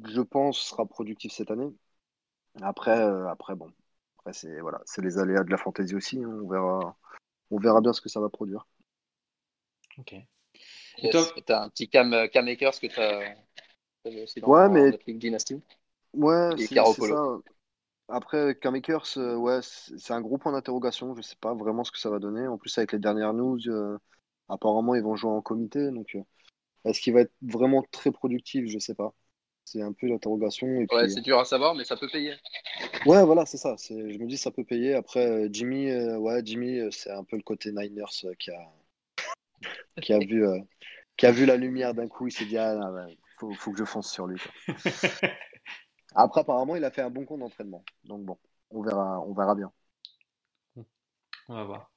je 0.07 0.21
pense, 0.21 0.59
sera 0.59 0.85
productif 0.85 1.31
cette 1.33 1.51
année. 1.51 1.73
Après, 2.61 2.99
euh, 2.99 3.27
après 3.29 3.55
bon, 3.55 3.71
après 4.21 4.33
c'est 4.33 4.59
voilà, 4.61 4.81
c'est 4.85 5.01
les 5.01 5.17
aléas 5.17 5.43
de 5.43 5.51
la 5.51 5.57
fantasy 5.57 5.95
aussi. 5.95 6.23
hein. 6.23 6.39
On 6.43 6.47
verra, 6.49 6.95
on 7.51 7.59
verra 7.59 7.81
bien 7.81 7.93
ce 7.93 8.01
que 8.01 8.09
ça 8.09 8.19
va 8.19 8.29
produire. 8.29 8.67
Ok. 9.97 10.13
Et 10.13 10.25
Yes. 10.97 11.11
toi 11.11 11.25
Et 11.37 11.41
t'as 11.41 11.63
un 11.63 11.69
petit 11.69 11.89
Cam, 11.89 12.27
Cam 12.31 12.47
Akers 12.47 12.79
que 12.79 12.87
t'as 12.87 13.33
t'avais 14.03 14.23
aussi 14.23 14.41
dans 14.41 14.47
Ouais, 14.47 14.69
mais- 14.69 14.97
Dynasty. 15.07 15.61
Ouais, 16.13 16.49
c'est 16.57 16.75
ça. 16.75 17.37
Après, 18.13 18.55
K-Makers, 18.55 19.17
euh, 19.17 19.35
ouais, 19.37 19.59
c'est 19.61 20.11
un 20.11 20.19
gros 20.19 20.37
point 20.37 20.51
d'interrogation. 20.51 21.15
Je 21.15 21.21
sais 21.21 21.37
pas 21.39 21.53
vraiment 21.53 21.85
ce 21.85 21.91
que 21.91 21.97
ça 21.99 22.09
va 22.09 22.19
donner. 22.19 22.45
En 22.45 22.57
plus, 22.57 22.77
avec 22.77 22.91
les 22.91 22.99
dernières 22.99 23.31
news, 23.33 23.57
euh, 23.67 23.97
apparemment, 24.49 24.95
ils 24.95 25.01
vont 25.01 25.15
jouer 25.15 25.31
en 25.31 25.41
comité. 25.41 25.89
Donc, 25.91 26.15
euh, 26.15 26.21
est-ce 26.83 26.99
qu'il 26.99 27.13
va 27.13 27.21
être 27.21 27.31
vraiment 27.41 27.83
très 27.91 28.11
productif? 28.11 28.65
Je 28.67 28.79
sais 28.79 28.95
pas. 28.95 29.13
C'est 29.63 29.81
un 29.81 29.93
peu 29.93 30.07
l'interrogation. 30.07 30.67
Ouais, 30.67 30.87
puis, 30.87 31.11
c'est 31.11 31.21
dur 31.21 31.39
à 31.39 31.45
savoir, 31.45 31.73
mais 31.73 31.85
ça 31.85 31.95
peut 31.95 32.09
payer. 32.09 32.33
Ouais, 33.05 33.23
voilà, 33.25 33.45
c'est 33.45 33.57
ça. 33.57 33.75
Je 33.89 33.93
me 33.95 34.27
dis, 34.27 34.37
ça 34.37 34.51
peut 34.51 34.63
payer. 34.63 34.93
Après, 34.95 35.25
euh, 35.27 35.49
Jimmy, 35.51 35.89
euh, 35.89 36.17
ouais, 36.17 36.41
Jimmy, 36.45 36.79
euh, 36.79 36.91
c'est 36.91 37.11
un 37.11 37.23
peu 37.23 37.35
le 37.35 37.43
côté 37.43 37.71
Niners 37.71 38.05
euh, 38.25 38.33
qui 38.39 38.51
a, 38.51 38.71
qui 40.01 40.13
a 40.13 40.19
vu, 40.19 40.45
euh, 40.45 40.59
qui 41.17 41.25
a 41.25 41.31
vu 41.31 41.45
la 41.45 41.57
lumière 41.57 41.93
d'un 41.93 42.07
coup. 42.07 42.27
Il 42.27 42.31
s'est 42.31 42.45
dit, 42.45 42.57
ah, 42.57 42.77
faut, 43.39 43.53
faut 43.53 43.71
que 43.71 43.77
je 43.79 43.85
fonce 43.85 44.11
sur 44.11 44.27
lui. 44.27 44.39
quoi. 44.39 44.75
Après, 46.15 46.41
apparemment, 46.41 46.75
il 46.75 46.83
a 46.83 46.91
fait 46.91 47.01
un 47.01 47.09
bon 47.09 47.25
compte 47.25 47.39
d'entraînement. 47.39 47.83
Donc 48.05 48.23
bon, 48.25 48.37
on 48.71 48.81
verra, 48.81 49.21
on 49.21 49.33
verra 49.33 49.55
bien. 49.55 49.71
On 51.47 51.53
va 51.55 51.63
voir. 51.63 51.91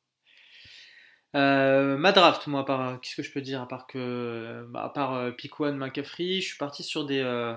Euh, 1.36 1.96
ma 1.98 2.12
draft, 2.12 2.46
moi, 2.46 2.60
à 2.60 2.64
part, 2.64 3.00
qu'est-ce 3.00 3.16
que 3.16 3.22
je 3.22 3.32
peux 3.32 3.40
dire 3.40 3.60
à 3.60 3.68
part 3.68 3.86
que, 3.86 4.64
bah, 4.70 4.84
à 4.84 4.88
part 4.88 5.14
euh, 5.14 5.32
Pick 5.32 5.58
One, 5.60 5.76
McCaffrey, 5.76 6.40
je 6.40 6.46
suis 6.46 6.58
parti 6.58 6.84
sur 6.84 7.04
des, 7.06 7.20
euh, 7.20 7.54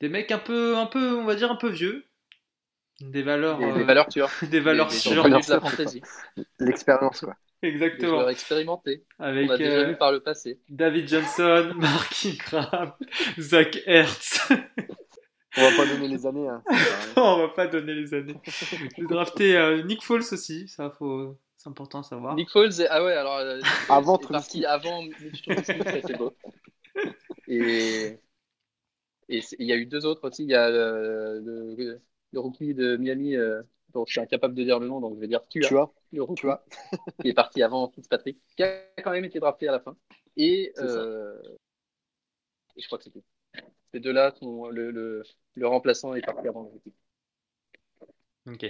des 0.00 0.08
mecs 0.08 0.30
un 0.30 0.38
peu, 0.38 0.76
un 0.76 0.86
peu, 0.86 1.16
on 1.16 1.24
va 1.24 1.34
dire 1.34 1.50
un 1.50 1.56
peu 1.56 1.68
vieux, 1.68 2.06
des 3.00 3.22
valeurs, 3.22 3.58
Des, 3.58 3.64
euh, 3.64 3.74
des 3.74 3.84
valeurs 3.84 4.12
sûres. 4.12 4.30
des 4.50 4.60
valeurs 4.60 4.88
Des- 4.88 4.94
des 4.94 4.98
sûres, 5.00 5.24
de 5.24 5.30
la 5.50 5.60
fantasy. 5.60 6.00
L'expérience, 6.60 7.20
quoi. 7.20 7.34
Des 7.62 7.68
exactement, 7.70 8.10
joueurs 8.10 8.30
expérimentés. 8.30 9.04
On 9.18 9.24
avec 9.24 9.50
a 9.50 9.56
déjà 9.56 9.70
euh, 9.72 9.84
vu 9.86 9.96
par 9.96 10.12
le 10.12 10.20
passé. 10.20 10.60
David 10.68 11.08
Johnson, 11.08 11.72
Mark 11.76 12.14
Ingram, 12.26 12.92
Zach 13.38 13.78
Ertz. 13.86 14.48
On 15.56 15.70
va 15.70 15.76
pas 15.76 15.86
donner 15.86 16.08
les 16.08 16.26
années. 16.26 16.48
Hein. 16.48 16.62
rien. 16.68 16.78
on 17.16 17.38
va 17.38 17.48
pas 17.48 17.66
donner 17.66 17.94
les 17.94 18.12
années. 18.12 18.36
J'ai 18.96 19.04
drafté 19.04 19.56
euh, 19.56 19.82
Nick 19.82 20.02
Foles 20.02 20.24
aussi, 20.32 20.68
ça 20.68 20.90
faut, 20.90 21.38
c'est 21.56 21.68
important 21.70 22.00
à 22.00 22.02
savoir. 22.02 22.34
Nick 22.34 22.50
Foles, 22.50 22.80
est- 22.80 22.88
ah 22.90 23.02
ouais, 23.02 23.12
alors 23.14 23.36
euh, 23.38 23.60
Avant 23.88 24.18
est 24.18 24.28
parti 24.28 24.66
avant 24.66 25.02
Mitch 25.02 25.44
c'est 25.64 26.18
beau. 26.18 26.34
Et 27.48 28.18
et 29.28 29.40
il 29.58 29.66
y 29.66 29.72
a 29.72 29.76
eu 29.76 29.86
deux 29.86 30.04
autres 30.04 30.28
aussi. 30.28 30.42
Il 30.42 30.50
y 30.50 30.54
a 30.54 30.68
le, 30.70 31.40
le, 31.76 32.00
le 32.34 32.40
rookie 32.40 32.74
de 32.74 32.96
Miami, 32.96 33.36
euh, 33.36 33.62
dont 33.92 34.04
je 34.06 34.12
suis 34.12 34.20
incapable 34.20 34.54
de 34.54 34.64
dire 34.64 34.78
le 34.80 34.88
nom, 34.88 35.00
donc 35.00 35.14
je 35.16 35.20
vais 35.20 35.28
dire 35.28 35.46
Tua. 35.48 35.68
Tu 35.68 35.74
vois, 35.74 35.94
le 36.12 36.22
rookie, 36.22 36.40
tu 36.42 36.46
vois. 36.46 36.64
qui 37.22 37.28
est 37.28 37.34
parti 37.34 37.62
avant 37.62 37.90
Fitzpatrick, 37.90 38.38
qui 38.56 38.62
a 38.62 38.82
quand 39.02 39.12
même 39.12 39.24
été 39.24 39.40
drafté 39.40 39.68
à 39.68 39.72
la 39.72 39.80
fin. 39.80 39.96
Et, 40.36 40.72
C'est 40.74 40.88
ça. 40.88 41.00
euh, 41.00 41.36
et 42.76 42.82
je 42.82 42.86
crois 42.86 42.98
que 42.98 43.04
c'est 43.04 43.10
tout. 43.10 43.24
Ces 43.92 44.00
deux-là, 44.00 44.34
le, 44.42 44.90
le, 44.90 45.22
le 45.54 45.66
remplaçant 45.66 46.14
est 46.14 46.22
parti 46.22 46.48
avant 46.48 46.62
le 46.62 46.68
rookie. 46.68 46.94
Ok. 48.46 48.64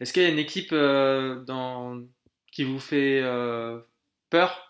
Est-ce 0.00 0.12
qu'il 0.12 0.22
y 0.22 0.26
a 0.26 0.28
une 0.28 0.38
équipe 0.38 0.72
euh, 0.72 1.42
dans... 1.44 2.00
qui 2.52 2.64
vous 2.64 2.78
fait 2.78 3.20
euh, 3.22 3.80
peur? 4.30 4.67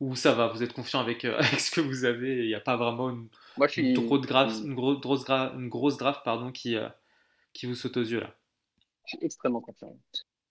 Ou 0.00 0.16
ça 0.16 0.32
va, 0.32 0.48
vous 0.48 0.62
êtes 0.62 0.72
confiant 0.72 1.00
avec, 1.00 1.24
euh, 1.24 1.36
avec 1.38 1.60
ce 1.60 1.70
que 1.70 1.80
vous 1.80 2.04
avez 2.04 2.38
il 2.44 2.46
n'y 2.48 2.54
a 2.54 2.60
pas 2.60 2.76
vraiment 2.76 3.10
une, 3.10 3.28
Moi, 3.56 3.68
je 3.68 3.72
suis, 3.74 3.92
une, 3.94 3.94
grosse 3.94 4.26
draft, 4.26 4.56
une, 4.64 4.74
gros- 4.74 4.98
grosse 4.98 5.24
gra- 5.24 5.54
une 5.56 5.68
grosse 5.68 5.96
draft 5.98 6.22
pardon, 6.24 6.52
qui, 6.52 6.76
euh, 6.76 6.88
qui 7.54 7.66
vous 7.66 7.74
saute 7.76 7.96
aux 7.98 8.02
yeux 8.04 8.20
là 8.20 8.34
je 9.06 9.16
suis 9.16 9.24
extrêmement 9.26 9.60
confiant. 9.60 9.96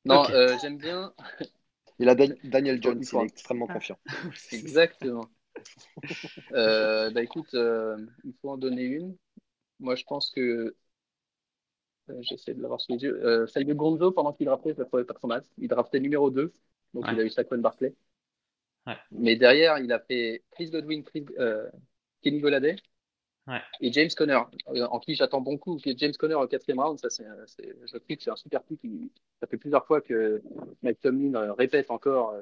Non, 0.05 0.29
euh, 0.31 0.57
j'aime 0.61 0.77
bien. 0.77 1.13
Il 1.99 2.09
a 2.09 2.15
Dan- 2.15 2.37
Daniel 2.43 2.81
Jones, 2.81 3.01
Il 3.11 3.19
est 3.19 3.25
extrêmement 3.25 3.67
confiant. 3.67 3.99
Exactement. 4.51 5.29
euh, 6.53 7.09
bah 7.11 7.21
écoute, 7.23 7.53
euh, 7.53 7.97
il 8.23 8.33
faut 8.41 8.49
en 8.51 8.57
donner 8.57 8.83
une. 8.83 9.15
Moi, 9.79 9.95
je 9.95 10.03
pense 10.05 10.31
que 10.31 10.75
j'essaie 12.21 12.53
de 12.53 12.61
l'avoir 12.61 12.81
sous 12.81 12.91
les 12.93 13.03
yeux. 13.03 13.23
Euh, 13.25 13.47
celle 13.47 13.65
de 13.65 13.73
Gonzo, 13.73 14.11
pendant 14.11 14.33
qu'il 14.33 14.45
draftait, 14.47 14.73
je 14.73 14.79
la 14.79 14.85
trouvais 14.85 15.05
pas 15.05 15.13
trop 15.13 15.27
mal. 15.27 15.43
Il 15.57 15.67
draftait 15.67 15.99
numéro 15.99 16.29
2, 16.31 16.51
donc 16.93 17.05
Ouais. 17.05 17.11
il 17.11 17.19
a 17.19 17.23
eu 17.23 17.29
Saquon 17.29 17.57
Barclay. 17.59 17.95
Ouais. 18.88 18.98
Mais 19.12 19.36
derrière, 19.36 19.77
il 19.79 19.91
a 19.91 20.00
fait 20.00 20.43
Chris 20.51 20.69
Godwin, 20.69 21.03
Chris, 21.03 21.25
euh, 21.38 21.69
Kenny 22.21 22.39
Golladay, 22.39 22.75
Et 23.81 23.91
James 23.91 24.09
Conner, 24.15 24.39
euh, 24.69 24.86
en 24.86 25.00
qui 25.00 25.15
j'attends 25.15 25.41
beaucoup, 25.41 25.79
James 25.83 26.13
Conner 26.13 26.36
au 26.36 26.48
quatrième 26.48 26.79
round, 26.79 27.00
ça 27.00 27.09
c'est, 27.09 27.25
je 27.25 27.98
trouve 27.98 28.01
que 28.07 28.24
c'est 28.24 28.31
un 28.31 28.36
super 28.36 28.63
pick. 28.63 28.81
Ça 29.39 29.48
fait 29.48 29.57
plusieurs 29.57 29.86
fois 29.86 30.01
que 30.01 30.41
Mike 30.81 31.00
Tomlin 31.01 31.53
répète 31.53 31.91
encore 31.91 32.36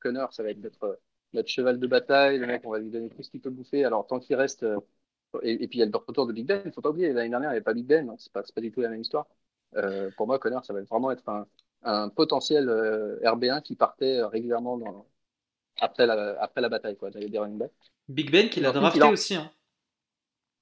Conner, 0.00 0.26
ça 0.30 0.42
va 0.42 0.50
être 0.50 0.62
notre, 0.62 1.00
notre 1.32 1.48
cheval 1.48 1.78
de 1.78 1.86
bataille, 1.86 2.38
le 2.38 2.46
mec, 2.46 2.62
on 2.64 2.70
va 2.70 2.78
lui 2.78 2.90
donner 2.90 3.08
tout 3.08 3.22
ce 3.22 3.30
qu'il 3.30 3.40
peut 3.40 3.50
bouffer. 3.50 3.84
Alors 3.84 4.06
tant 4.06 4.20
qu'il 4.20 4.36
reste 4.36 4.64
et, 5.42 5.68
puis 5.68 5.78
il 5.78 5.80
y 5.80 5.82
a 5.82 5.86
le 5.86 5.96
retour 5.96 6.26
de 6.26 6.32
Big 6.32 6.46
Ben, 6.46 6.60
il 6.64 6.68
ne 6.68 6.72
faut 6.72 6.80
pas 6.80 6.90
oublier, 6.90 7.12
l'année 7.12 7.28
dernière, 7.28 7.50
il 7.50 7.52
n'y 7.52 7.56
avait 7.56 7.64
pas 7.64 7.74
Big 7.74 7.86
Ben, 7.86 8.06
donc 8.06 8.20
ce 8.20 8.28
n'est 8.28 8.32
pas, 8.32 8.42
pas, 8.42 8.60
du 8.60 8.72
tout 8.72 8.80
la 8.80 8.88
même 8.88 9.00
histoire. 9.00 9.26
Euh, 9.76 10.10
pour 10.16 10.26
moi, 10.26 10.38
Connor, 10.38 10.64
ça 10.64 10.72
va 10.72 10.82
vraiment 10.82 11.10
être 11.10 11.28
un, 11.28 11.46
un 11.82 12.08
potentiel 12.08 12.68
euh, 12.68 13.18
RB1 13.22 13.62
qui 13.62 13.76
partait 13.76 14.18
euh, 14.18 14.28
régulièrement 14.28 14.78
dans, 14.78 15.06
après, 15.80 16.06
la, 16.06 16.40
après 16.40 16.60
la 16.60 16.68
bataille 16.68 16.96
quoi, 16.96 17.10
des 17.10 17.38
running 17.38 17.58
backs. 17.58 17.72
Big 18.08 18.30
Ben 18.30 18.48
qui 18.48 18.60
l'a 18.60 18.72
drafté 18.72 19.02
aussi. 19.02 19.34
Hein. 19.34 19.50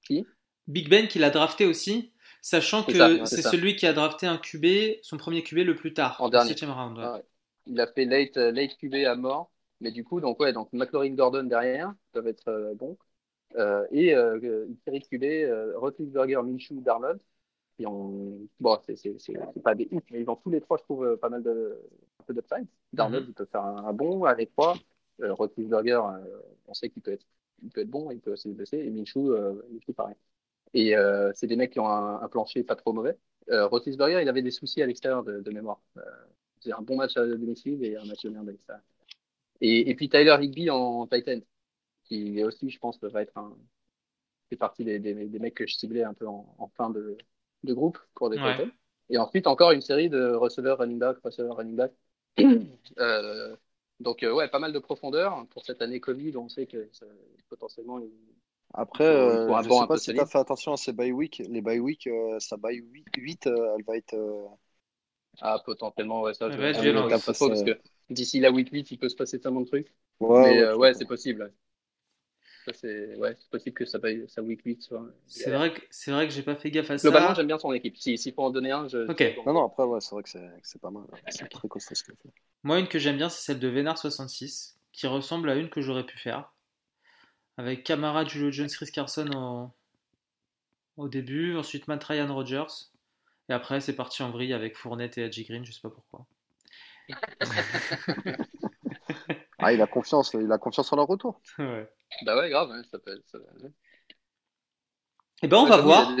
Qui? 0.05 0.25
Big 0.67 0.89
Ben 0.89 1.07
qui 1.07 1.19
l'a 1.19 1.29
drafté 1.29 1.65
aussi, 1.65 2.11
sachant 2.41 2.83
que 2.83 3.25
c'est 3.25 3.41
celui 3.41 3.75
qui 3.75 3.85
a 3.85 3.93
drafté 3.93 4.27
un 4.27 4.37
QB, 4.37 4.99
son 5.01 5.17
premier 5.17 5.43
QB 5.43 5.59
le 5.59 5.75
plus 5.75 5.93
tard, 5.93 6.17
en 6.19 6.29
dernier. 6.29 6.53
round. 6.65 6.99
Ah 6.99 7.21
il 7.69 7.79
a 7.81 7.87
fait 7.87 8.05
late, 8.05 8.37
late 8.37 8.77
QB 8.77 8.95
à 9.05 9.15
mort, 9.15 9.51
mais 9.81 9.91
du 9.91 10.03
coup, 10.03 10.21
donc 10.21 10.39
ouais, 10.39 10.53
donc 10.53 10.71
McLaurin 10.71 11.09
Gordon 11.09 11.43
derrière, 11.43 11.93
peuvent 12.13 12.27
être 12.27 12.73
bons. 12.75 12.97
Euh, 13.55 13.85
et 13.91 14.13
euh, 14.13 14.67
une 14.67 14.77
série 14.85 14.99
de 14.99 15.05
QB, 15.05 15.23
euh, 15.23 15.77
Roethlisberger, 15.77 16.41
Minshew, 16.43 16.81
Darnold. 16.81 17.19
Et 17.79 17.85
on... 17.85 18.39
Bon, 18.59 18.79
c'est 18.85 18.97
pas 19.63 19.75
des 19.75 19.87
hits, 19.91 20.01
mais 20.11 20.21
ils 20.21 20.29
ont 20.29 20.35
tous 20.35 20.49
les 20.49 20.61
trois, 20.61 20.77
je 20.77 20.83
trouve, 20.83 21.17
pas 21.17 21.29
mal 21.29 21.43
de, 21.43 21.79
un 22.19 22.23
peu 22.23 22.33
d'upside. 22.33 22.67
Darnold, 22.93 23.25
mm-hmm. 23.25 23.29
il 23.29 23.33
peut 23.33 23.47
faire 23.51 23.63
un, 23.63 23.93
bon 23.93 24.23
à 24.25 24.33
l'étroit. 24.33 24.75
Euh, 25.21 25.33
Roethlisberger, 25.33 26.01
on 26.67 26.73
sait 26.73 26.89
qu'il 26.89 27.01
peut 27.01 27.11
être, 27.11 27.25
il 27.63 27.69
peut 27.69 27.81
être 27.81 27.89
bon, 27.89 28.11
il 28.11 28.19
peut 28.19 28.33
aussi 28.33 28.49
se 28.49 28.53
blesser. 28.53 28.77
Et 28.77 28.89
Minshew, 28.89 29.31
Minshew 29.71 29.93
pareil. 29.93 30.15
Et 30.73 30.93
c'est 31.33 31.47
des 31.47 31.55
mecs 31.55 31.71
qui 31.71 31.79
ont 31.79 31.89
un, 31.89 32.27
plancher 32.29 32.63
pas 32.63 32.75
trop 32.75 32.93
mauvais. 32.93 33.17
Euh, 33.49 33.67
Roethlisberger, 33.67 34.21
il 34.21 34.29
avait 34.29 34.41
des 34.41 34.51
soucis 34.51 34.81
à 34.81 34.85
l'extérieur 34.85 35.23
de, 35.23 35.39
de, 35.39 35.51
mémoire. 35.51 35.81
c'est 36.59 36.73
un 36.73 36.81
bon 36.81 36.97
match 36.97 37.15
à 37.17 37.25
domicile 37.25 37.83
et 37.83 37.95
un 37.95 38.05
match 38.05 38.23
de 38.23 38.29
merde 38.29 38.49
à 38.49 38.51
l'extérieur. 38.51 38.83
Et, 39.61 39.89
et, 39.89 39.95
puis 39.95 40.09
Tyler 40.09 40.37
Higby 40.39 40.69
en 40.69 41.07
Titan 41.07 41.39
qui 42.07 42.43
aussi, 42.43 42.69
je 42.69 42.79
pense, 42.79 42.99
va 43.01 43.21
être 43.21 43.37
un. 43.37 43.55
C'est 44.49 44.57
partie 44.57 44.85
des, 44.85 44.99
des, 44.99 45.13
des, 45.13 45.39
mecs 45.39 45.55
que 45.55 45.67
je 45.67 45.75
ciblais 45.75 46.03
un 46.03 46.13
peu 46.13 46.25
en, 46.25 46.55
en 46.57 46.67
fin 46.69 46.89
de, 46.89 47.17
de, 47.63 47.73
groupe 47.73 47.97
pour 48.15 48.29
des 48.29 48.37
ouais. 48.37 48.71
Et 49.09 49.17
ensuite, 49.17 49.45
encore 49.45 49.71
une 49.71 49.81
série 49.81 50.09
de 50.09 50.33
receveurs 50.33 50.77
running 50.77 50.99
back, 50.99 51.17
receveurs 51.23 51.57
running 51.57 51.75
back. 51.75 51.91
euh, 52.99 53.55
donc, 53.99 54.23
euh, 54.23 54.33
ouais, 54.33 54.47
pas 54.47 54.59
mal 54.59 54.73
de 54.73 54.79
profondeur. 54.79 55.45
Pour 55.49 55.65
cette 55.65 55.81
année 55.81 55.99
Covid, 55.99 56.37
on 56.37 56.49
sait 56.49 56.65
que 56.65 56.89
ça, 56.91 57.05
potentiellement. 57.49 57.99
Il... 57.99 58.11
Après, 58.73 59.05
euh, 59.05 59.47
je 59.63 59.69
sais 59.69 59.87
pas 59.87 59.97
si 59.97 60.13
tu 60.13 60.19
as 60.19 60.25
fait 60.25 60.37
attention 60.37 60.73
à 60.73 60.77
ces 60.77 60.93
bye 60.93 61.11
week. 61.11 61.41
Les 61.49 61.61
bye 61.61 61.79
week, 61.79 62.07
euh, 62.07 62.39
ça 62.39 62.57
bye 62.57 62.77
8, 62.77 63.05
8 63.17 63.45
elle 63.47 63.83
va 63.85 63.97
être. 63.97 64.15
Ah, 65.39 65.61
potentiellement, 65.65 66.21
ouais, 66.21 66.33
ça. 66.33 66.49
Je 66.49 66.57
vais 66.57 66.73
parce 67.09 67.63
que 67.63 67.77
d'ici 68.09 68.39
la 68.39 68.51
week 68.51 68.69
8, 68.71 68.91
il 68.91 68.97
peut 68.97 69.09
se 69.09 69.15
passer 69.15 69.39
tellement 69.39 69.61
de 69.61 69.67
trucs. 69.67 69.93
Ouais, 70.19 70.55
Mais 70.55 70.73
ouais, 70.73 70.93
c'est 70.93 71.05
possible 71.05 71.51
c'est 72.73 73.15
ouais, 73.17 73.35
possible 73.51 73.75
que 73.75 73.85
ça, 73.85 73.99
ça 74.27 74.41
week 74.41 74.61
8 74.63 74.81
soit. 74.81 75.05
C'est 75.27 75.51
vrai 75.51 75.73
que 75.73 75.81
c'est 75.89 76.11
vrai 76.11 76.27
que 76.27 76.33
j'ai 76.33 76.43
pas 76.43 76.55
fait 76.55 76.71
gaffe 76.71 76.91
à 76.91 76.97
ça. 76.97 77.09
Globalement, 77.09 77.33
j'aime 77.33 77.47
bien 77.47 77.59
son 77.59 77.73
équipe. 77.73 77.97
S'il 77.97 78.17
si 78.17 78.31
faut 78.31 78.43
en 78.43 78.49
donner 78.49 78.71
un, 78.71 78.87
je. 78.87 79.09
Ok. 79.09 79.23
Non, 79.45 79.53
non, 79.53 79.65
après, 79.65 79.83
ouais, 79.83 80.01
c'est 80.01 80.11
vrai 80.11 80.23
que 80.23 80.29
c'est 80.29 80.81
pas 80.81 80.91
mal. 80.91 81.03
C'est 81.29 81.49
très 81.49 81.67
costaud 81.67 81.95
ce 81.95 82.03
qu'il 82.03 82.15
fait. 82.15 82.29
Moi, 82.63 82.79
une 82.79 82.87
que 82.87 82.99
j'aime 82.99 83.17
bien, 83.17 83.29
c'est 83.29 83.43
celle 83.43 83.59
de 83.59 83.67
Vénard 83.67 83.97
66, 83.97 84.77
qui 84.91 85.07
ressemble 85.07 85.49
à 85.49 85.55
une 85.55 85.69
que 85.69 85.81
j'aurais 85.81 86.05
pu 86.05 86.17
faire. 86.17 86.53
Avec 87.57 87.83
camarade 87.83 88.29
Julio 88.29 88.51
Jones, 88.51 88.69
Chris 88.69 88.91
Carson 88.91 89.29
au, 89.35 89.71
au 90.97 91.07
début, 91.07 91.55
ensuite 91.55 91.87
Matt 91.87 92.03
Ryan 92.03 92.33
Rogers, 92.33 92.91
et 93.49 93.53
après 93.53 93.79
c'est 93.79 93.95
parti 93.95 94.23
en 94.23 94.31
vrille 94.31 94.53
avec 94.53 94.75
Fournette 94.75 95.17
et 95.17 95.23
Adji 95.23 95.43
Green, 95.45 95.63
je 95.63 95.71
sais 95.71 95.81
pas 95.81 95.89
pourquoi. 95.89 96.25
ah, 99.59 99.71
il 99.71 99.81
a 99.81 99.87
confiance, 99.87 100.33
il 100.33 100.51
a 100.51 100.57
confiance 100.57 100.91
en 100.91 100.97
leur 100.97 101.07
retour. 101.07 101.39
Ouais. 101.59 101.89
Bah 102.23 102.37
ouais, 102.37 102.49
grave, 102.49 102.71
ça 102.89 102.99
peut 102.99 103.21
ça... 103.25 103.37
Eh 105.43 105.47
ben, 105.47 105.57
on 105.57 105.65
va 105.65 105.77
voir. 105.77 106.15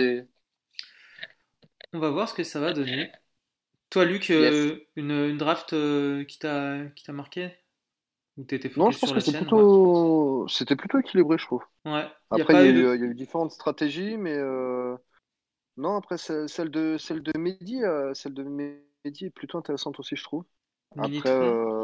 On 1.93 1.99
va 1.99 2.09
voir 2.09 2.29
ce 2.29 2.33
que 2.33 2.43
ça 2.43 2.59
va 2.59 2.73
donner. 2.73 3.11
Toi, 3.89 4.05
Luc, 4.05 4.29
euh, 4.29 4.79
une, 4.95 5.11
une, 5.11 5.37
draft 5.37 5.73
euh, 5.73 6.23
qui 6.25 6.37
t'a 6.39 6.91
marqué? 7.09 7.51
Ou 8.37 8.43
t'étais 8.43 8.69
Non, 8.75 8.91
je 8.91 8.99
pense 8.99 9.13
que 9.13 9.19
c'était 9.19 9.39
plutôt... 9.39 10.45
Ouais. 10.45 10.75
plutôt 10.75 10.99
équilibré, 10.99 11.37
je 11.37 11.45
trouve. 11.45 11.63
Ouais. 11.85 12.05
Après, 12.29 12.53
il 12.53 12.77
y, 12.77 12.85
a 12.85 12.93
eu... 12.93 12.95
il 12.95 13.01
y, 13.01 13.03
a 13.05 13.07
eu 13.07 13.15
différentes 13.15 13.51
stratégies, 13.51 14.17
mais 14.17 14.35
euh... 14.35 14.95
non, 15.77 15.95
après, 15.95 16.17
celle 16.17 16.69
de, 16.69 16.97
celle 16.99 17.23
de 17.23 17.37
Mehdi, 17.37 17.83
euh, 17.83 18.13
celle 18.13 18.33
de 18.33 18.43
Mehdi 18.43 19.25
est 19.25 19.29
plutôt 19.29 19.57
intéressante 19.57 19.99
aussi, 19.99 20.15
je 20.15 20.23
trouve. 20.23 20.43
Après, 20.97 21.19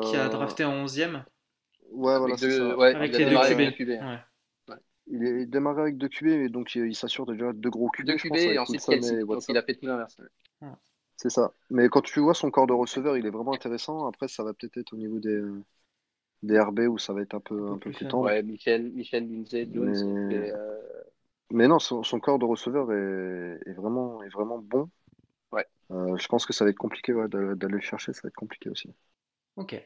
qui 0.03 0.15
a 0.15 0.29
drafté 0.29 0.65
en 0.65 0.85
11ème 0.85 1.23
Ouais, 1.93 2.17
voilà, 2.17 2.37
c'est 2.37 2.51
ça. 2.51 2.77
Ouais, 2.77 2.95
avec 2.95 3.17
les 3.17 3.25
deux 3.25 3.71
QB. 3.71 3.89
Ouais. 3.89 4.75
Il 5.07 5.23
est 5.23 5.45
démarré 5.45 5.81
avec 5.81 5.97
deux 5.97 6.07
QB, 6.07 6.27
et 6.27 6.49
donc 6.49 6.75
il 6.75 6.95
s'assure 6.95 7.25
déjà 7.25 7.51
deux 7.53 7.69
gros 7.69 7.89
QB. 7.89 8.05
Deux 8.05 8.15
QB 8.15 8.35
et 8.35 8.57
ensuite 8.57 8.85
Kelsey, 8.85 9.23
donc 9.23 9.43
il 9.47 9.57
a 9.57 9.61
fait 9.61 9.75
tout 9.75 9.85
l'inverse. 9.85 10.17
C'est 11.17 11.29
ça. 11.29 11.53
Mais 11.69 11.89
quand 11.89 12.01
tu 12.01 12.19
vois 12.19 12.33
son 12.33 12.51
corps 12.51 12.67
de 12.67 12.73
receveur, 12.73 13.17
il 13.17 13.25
est 13.25 13.29
vraiment 13.29 13.53
intéressant. 13.53 14.07
Après, 14.07 14.27
ça 14.27 14.43
va 14.43 14.53
peut-être 14.53 14.77
être 14.77 14.93
au 14.93 14.97
niveau 14.97 15.19
des, 15.19 15.41
des 16.41 16.59
RB 16.59 16.79
où 16.89 16.97
ça 16.97 17.13
va 17.13 17.21
être 17.21 17.35
un 17.35 17.39
peu, 17.39 17.69
un 17.69 17.77
peu 17.77 17.91
plus 17.91 18.07
tendre. 18.07 18.25
Ouais, 18.25 18.41
Michel, 18.41 18.91
Michel 18.91 19.29
Lindsay, 19.29 19.67
Jones. 19.71 20.27
Mais... 20.27 20.51
Euh... 20.51 20.79
Mais 21.51 21.67
non, 21.67 21.77
son, 21.77 22.03
son, 22.03 22.19
corps 22.19 22.39
de 22.39 22.45
receveur 22.45 22.91
est, 22.91 23.59
est, 23.69 23.73
vraiment, 23.73 24.23
est 24.23 24.29
vraiment 24.29 24.57
bon. 24.57 24.89
Ouais. 25.51 25.67
Euh, 25.91 26.17
je 26.17 26.27
pense 26.27 26.45
que 26.47 26.53
ça 26.53 26.65
va 26.65 26.71
être 26.71 26.77
compliqué 26.77 27.13
ouais, 27.13 27.27
d'aller 27.27 27.75
le 27.75 27.79
chercher, 27.79 28.11
ça 28.11 28.21
va 28.23 28.29
être 28.29 28.35
compliqué 28.35 28.69
aussi. 28.69 28.89
Ok. 29.55 29.81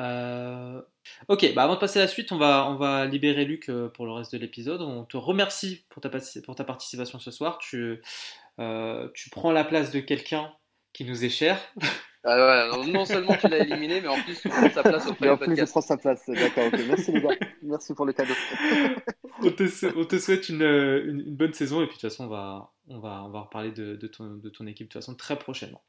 Euh... 0.00 0.80
Ok, 1.28 1.52
bah 1.54 1.64
avant 1.64 1.74
de 1.74 1.80
passer 1.80 1.98
à 1.98 2.02
la 2.02 2.08
suite, 2.08 2.32
on 2.32 2.38
va, 2.38 2.66
on 2.68 2.76
va 2.76 3.06
libérer 3.06 3.44
Luc 3.44 3.68
euh, 3.68 3.88
pour 3.88 4.06
le 4.06 4.12
reste 4.12 4.32
de 4.32 4.38
l'épisode. 4.38 4.80
On 4.80 5.04
te 5.04 5.16
remercie 5.16 5.84
pour 5.88 6.02
ta, 6.02 6.10
pour 6.44 6.54
ta 6.54 6.64
participation 6.64 7.18
ce 7.18 7.30
soir. 7.30 7.58
Tu, 7.58 8.00
euh, 8.58 9.08
tu 9.14 9.30
prends 9.30 9.52
la 9.52 9.64
place 9.64 9.90
de 9.90 10.00
quelqu'un 10.00 10.52
qui 10.92 11.04
nous 11.04 11.24
est 11.24 11.30
cher. 11.30 11.58
Ah 12.22 12.36
ouais, 12.74 12.92
non 12.92 13.06
seulement 13.06 13.34
tu 13.36 13.48
l'as 13.48 13.58
éliminé, 13.64 14.00
mais 14.00 14.08
en 14.08 14.20
plus 14.22 14.40
tu 14.40 14.48
prends 14.48 14.68
sa 14.70 14.82
place 14.82 15.06
au 15.06 15.24
Et 15.24 15.30
en 15.30 15.38
plus 15.38 15.56
je 15.56 15.64
prends 15.64 15.80
sa 15.80 15.96
place, 15.96 16.22
d'accord, 16.28 16.66
ok. 16.66 16.80
Merci 16.86 17.12
les 17.12 17.22
gars, 17.22 17.36
merci 17.62 17.94
pour 17.94 18.04
le 18.04 18.12
cadeau. 18.12 18.34
on, 19.42 19.50
te, 19.50 19.98
on, 19.98 20.04
te, 20.04 20.18
souhaite 20.18 20.48
une, 20.50 20.62
une, 20.62 21.20
une, 21.20 21.36
bonne 21.36 21.54
saison 21.54 21.80
et 21.80 21.86
puis 21.86 21.96
de 21.96 22.00
toute 22.00 22.10
façon 22.10 22.24
on 22.24 22.28
va, 22.28 22.72
on 22.88 23.00
va, 23.00 23.24
on 23.24 23.30
va 23.30 23.40
reparler 23.40 23.72
de, 23.72 23.96
de, 23.96 24.06
ton, 24.06 24.34
de 24.34 24.50
ton 24.50 24.66
équipe 24.66 24.88
de 24.88 24.92
toute 24.92 25.02
façon 25.02 25.14
très 25.14 25.38
prochainement. 25.38 25.82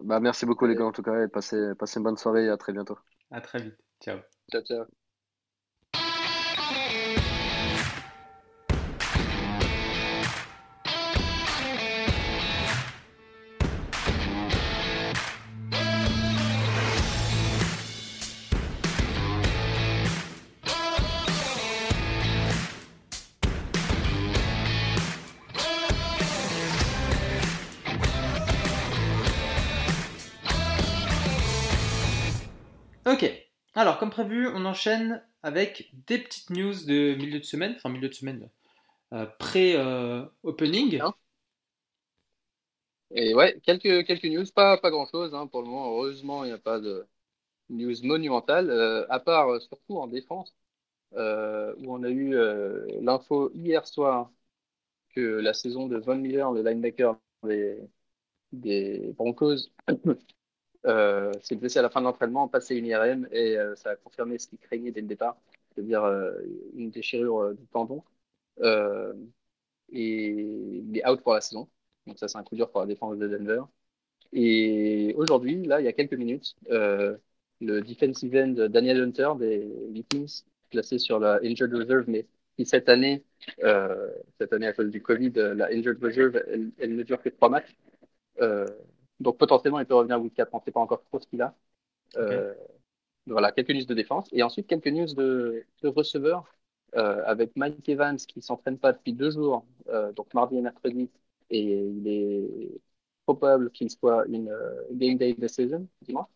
Bah, 0.00 0.20
merci 0.20 0.46
beaucoup 0.46 0.64
les 0.66 0.74
gars 0.74 0.86
en 0.86 0.92
tout 0.92 1.02
cas 1.02 1.22
et 1.22 1.28
passez, 1.28 1.74
passez 1.78 1.98
une 1.98 2.04
bonne 2.04 2.16
soirée 2.16 2.46
et 2.46 2.48
à 2.48 2.56
très 2.56 2.72
bientôt. 2.72 2.96
À 3.32 3.40
très 3.40 3.60
vite. 3.60 3.78
Ciao. 4.00 4.20
Ciao, 4.50 4.62
ciao. 4.62 4.86
Alors 33.74 33.98
comme 33.98 34.10
prévu, 34.10 34.48
on 34.48 34.64
enchaîne 34.64 35.22
avec 35.42 35.90
des 36.06 36.18
petites 36.18 36.50
news 36.50 36.74
de 36.86 37.14
milieu 37.16 37.38
de 37.38 37.44
semaine, 37.44 37.74
enfin 37.76 37.88
milieu 37.88 38.08
de 38.08 38.14
semaine 38.14 38.48
euh, 39.12 39.26
pré-opening. 39.38 41.00
Hein 41.00 41.14
Et 43.10 43.34
ouais, 43.34 43.60
quelques, 43.62 44.06
quelques 44.06 44.24
news, 44.24 44.44
pas, 44.54 44.78
pas 44.78 44.90
grand 44.90 45.06
chose 45.06 45.34
hein, 45.34 45.46
pour 45.46 45.62
le 45.62 45.68
moment. 45.68 45.90
Heureusement, 45.90 46.44
il 46.44 46.48
n'y 46.48 46.54
a 46.54 46.58
pas 46.58 46.80
de 46.80 47.06
news 47.70 47.94
monumentale, 48.02 48.70
euh, 48.70 49.06
à 49.10 49.20
part 49.20 49.48
euh, 49.50 49.60
surtout 49.60 49.98
en 49.98 50.06
défense, 50.06 50.54
où 51.12 51.16
on 51.94 52.02
a 52.04 52.10
eu 52.10 52.34
l'info 53.02 53.50
hier 53.54 53.86
soir 53.86 54.30
que 55.14 55.20
la 55.20 55.54
saison 55.54 55.86
de 55.86 55.98
Von 55.98 56.16
Miller, 56.16 56.52
le 56.52 56.62
linebacker 56.62 57.18
des, 57.44 57.78
des 58.52 59.12
Broncos, 59.16 59.70
euh, 60.86 61.32
s'est 61.42 61.56
blessé 61.56 61.78
à 61.78 61.82
la 61.82 61.90
fin 61.90 62.00
de 62.00 62.06
l'entraînement, 62.06 62.48
passé 62.48 62.76
une 62.76 62.86
IRM 62.86 63.28
et 63.32 63.56
euh, 63.56 63.74
ça 63.76 63.90
a 63.90 63.96
confirmé 63.96 64.38
ce 64.38 64.48
qu'il 64.48 64.58
craignait 64.58 64.92
dès 64.92 65.00
le 65.00 65.06
départ, 65.06 65.36
c'est-à-dire 65.74 66.04
euh, 66.04 66.32
une 66.74 66.90
déchirure 66.90 67.38
euh, 67.38 67.54
du 67.54 67.66
tendon. 67.68 68.02
Euh, 68.60 69.14
et 69.92 70.28
il 70.30 70.98
est 70.98 71.08
out 71.08 71.20
pour 71.22 71.34
la 71.34 71.40
saison. 71.40 71.68
Donc 72.06 72.18
ça, 72.18 72.28
c'est 72.28 72.38
un 72.38 72.42
coup 72.44 72.56
dur 72.56 72.70
pour 72.70 72.80
la 72.80 72.86
défense 72.86 73.18
de 73.18 73.28
Denver. 73.28 73.62
Et 74.32 75.14
aujourd'hui, 75.16 75.64
là, 75.66 75.80
il 75.80 75.84
y 75.84 75.88
a 75.88 75.92
quelques 75.92 76.14
minutes, 76.14 76.56
le 76.68 77.80
defensive 77.82 78.34
end 78.36 78.68
Daniel 78.68 79.02
Hunter 79.02 79.32
des 79.38 79.70
Vikings, 79.90 80.42
placé 80.70 80.98
sur 80.98 81.18
la 81.20 81.38
injured 81.44 81.72
reserve, 81.74 82.04
mais 82.08 82.26
qui 82.56 82.66
cette 82.66 82.88
année, 82.88 83.24
euh, 83.62 84.10
cette 84.38 84.52
année 84.52 84.66
à 84.66 84.72
cause 84.72 84.90
du 84.90 85.02
Covid, 85.02 85.32
euh, 85.36 85.54
la 85.54 85.66
injured 85.68 86.02
reserve, 86.02 86.42
elle 86.78 86.96
ne 86.96 87.02
dure 87.02 87.22
que 87.22 87.28
trois 87.28 87.48
matchs. 87.48 87.76
Donc 89.22 89.38
potentiellement, 89.38 89.80
il 89.80 89.86
peut 89.86 89.94
revenir 89.94 90.20
week 90.20 90.34
4. 90.34 90.50
On 90.54 90.58
ne 90.58 90.62
sait 90.62 90.72
pas 90.72 90.80
encore 90.80 91.02
trop 91.04 91.18
ce 91.20 91.26
qu'il 91.26 91.42
a. 91.42 91.54
Euh, 92.16 92.54
Voilà, 93.26 93.52
quelques 93.52 93.70
news 93.70 93.84
de 93.86 93.94
défense. 93.94 94.28
Et 94.32 94.42
ensuite, 94.42 94.66
quelques 94.68 94.88
news 94.88 95.06
de, 95.14 95.64
de 95.82 95.88
receveurs 95.88 96.44
euh, 96.96 97.22
avec 97.26 97.56
Mike 97.56 97.88
Evans 97.88 98.16
qui 98.18 98.42
s'entraîne 98.42 98.78
pas 98.78 98.92
depuis 98.92 99.12
deux 99.14 99.30
jours, 99.30 99.66
euh, 99.88 100.12
donc 100.12 100.32
mardi 100.34 100.56
et 100.58 100.62
mercredi. 100.62 101.10
Et 101.50 101.62
il 101.62 102.08
est 102.08 102.80
probable 103.26 103.70
qu'il 103.72 103.90
soit 103.90 104.26
une 104.28 104.54
game 104.92 105.18
day 105.18 105.34
decision 105.34 105.88
dimanche 106.02 106.28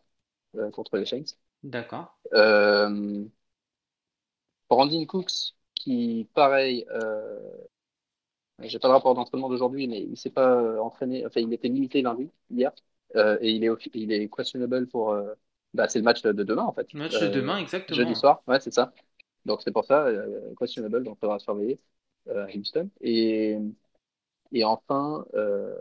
euh, 0.57 0.71
contre 0.71 0.97
les 0.99 1.07
Saints. 1.07 1.37
D'accord. 1.63 2.09
Euh, 2.35 3.25
Brandon 4.69 5.05
Cooks, 5.07 5.55
qui, 5.75 6.29
pareil, 6.35 6.87
euh, 6.91 7.39
j'ai 8.63 8.79
pas 8.79 8.89
le 8.89 8.95
rapport 8.95 9.15
d'entraînement 9.15 9.49
d'aujourd'hui, 9.49 9.87
mais 9.87 10.01
il 10.03 10.17
s'est 10.17 10.31
pas 10.31 10.61
euh, 10.61 10.79
entraîné, 10.81 11.27
enfin, 11.27 11.41
il 11.41 11.53
était 11.53 11.69
limité 11.69 12.03
lundi, 12.03 12.31
hier, 12.51 12.73
euh, 13.15 13.39
et 13.41 13.51
il 13.51 13.65
est, 13.65 13.71
il 13.95 14.13
est 14.13 14.29
questionable 14.35 14.87
pour, 14.87 15.11
euh, 15.13 15.35
bah, 15.75 15.89
c'est 15.89 15.99
le 15.99 16.05
match 16.05 16.23
de 16.23 16.33
demain, 16.33 16.65
en 16.65 16.73
fait. 16.73 16.93
Le 16.93 16.99
match 17.01 17.21
de 17.21 17.27
Euh, 17.27 17.31
demain, 17.31 17.59
exactement. 17.59 17.97
Jeudi 17.97 18.15
soir, 18.15 18.43
ouais, 18.47 18.61
c'est 18.61 18.73
ça. 18.73 18.93
Donc, 19.45 19.61
c'est 19.63 19.73
pour 19.73 19.85
ça, 19.85 20.09
questionable, 20.59 21.05
donc 21.05 21.17
il 21.19 21.21
faudra 21.21 21.39
surveiller 21.39 21.79
euh, 22.29 22.47
à 22.47 22.57
Houston. 22.57 22.91
Et, 23.01 23.59
et 24.53 24.65
enfin, 24.65 25.25
euh, 25.35 25.75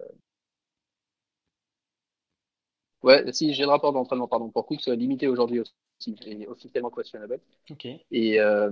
ouais, 3.03 3.31
si 3.33 3.53
j'ai 3.53 3.63
le 3.63 3.69
rapport 3.69 3.93
d'entraînement, 3.93 4.27
pardon, 4.27 4.49
pour 4.49 4.65
Cooks, 4.65 4.85
limité 4.87 5.27
aujourd'hui 5.27 5.61
aussi, 5.61 6.15
et 6.25 6.47
officiellement 6.47 6.89
questionable. 6.91 7.39
Ok. 7.71 7.85
Et, 8.11 8.39
euh, 8.39 8.71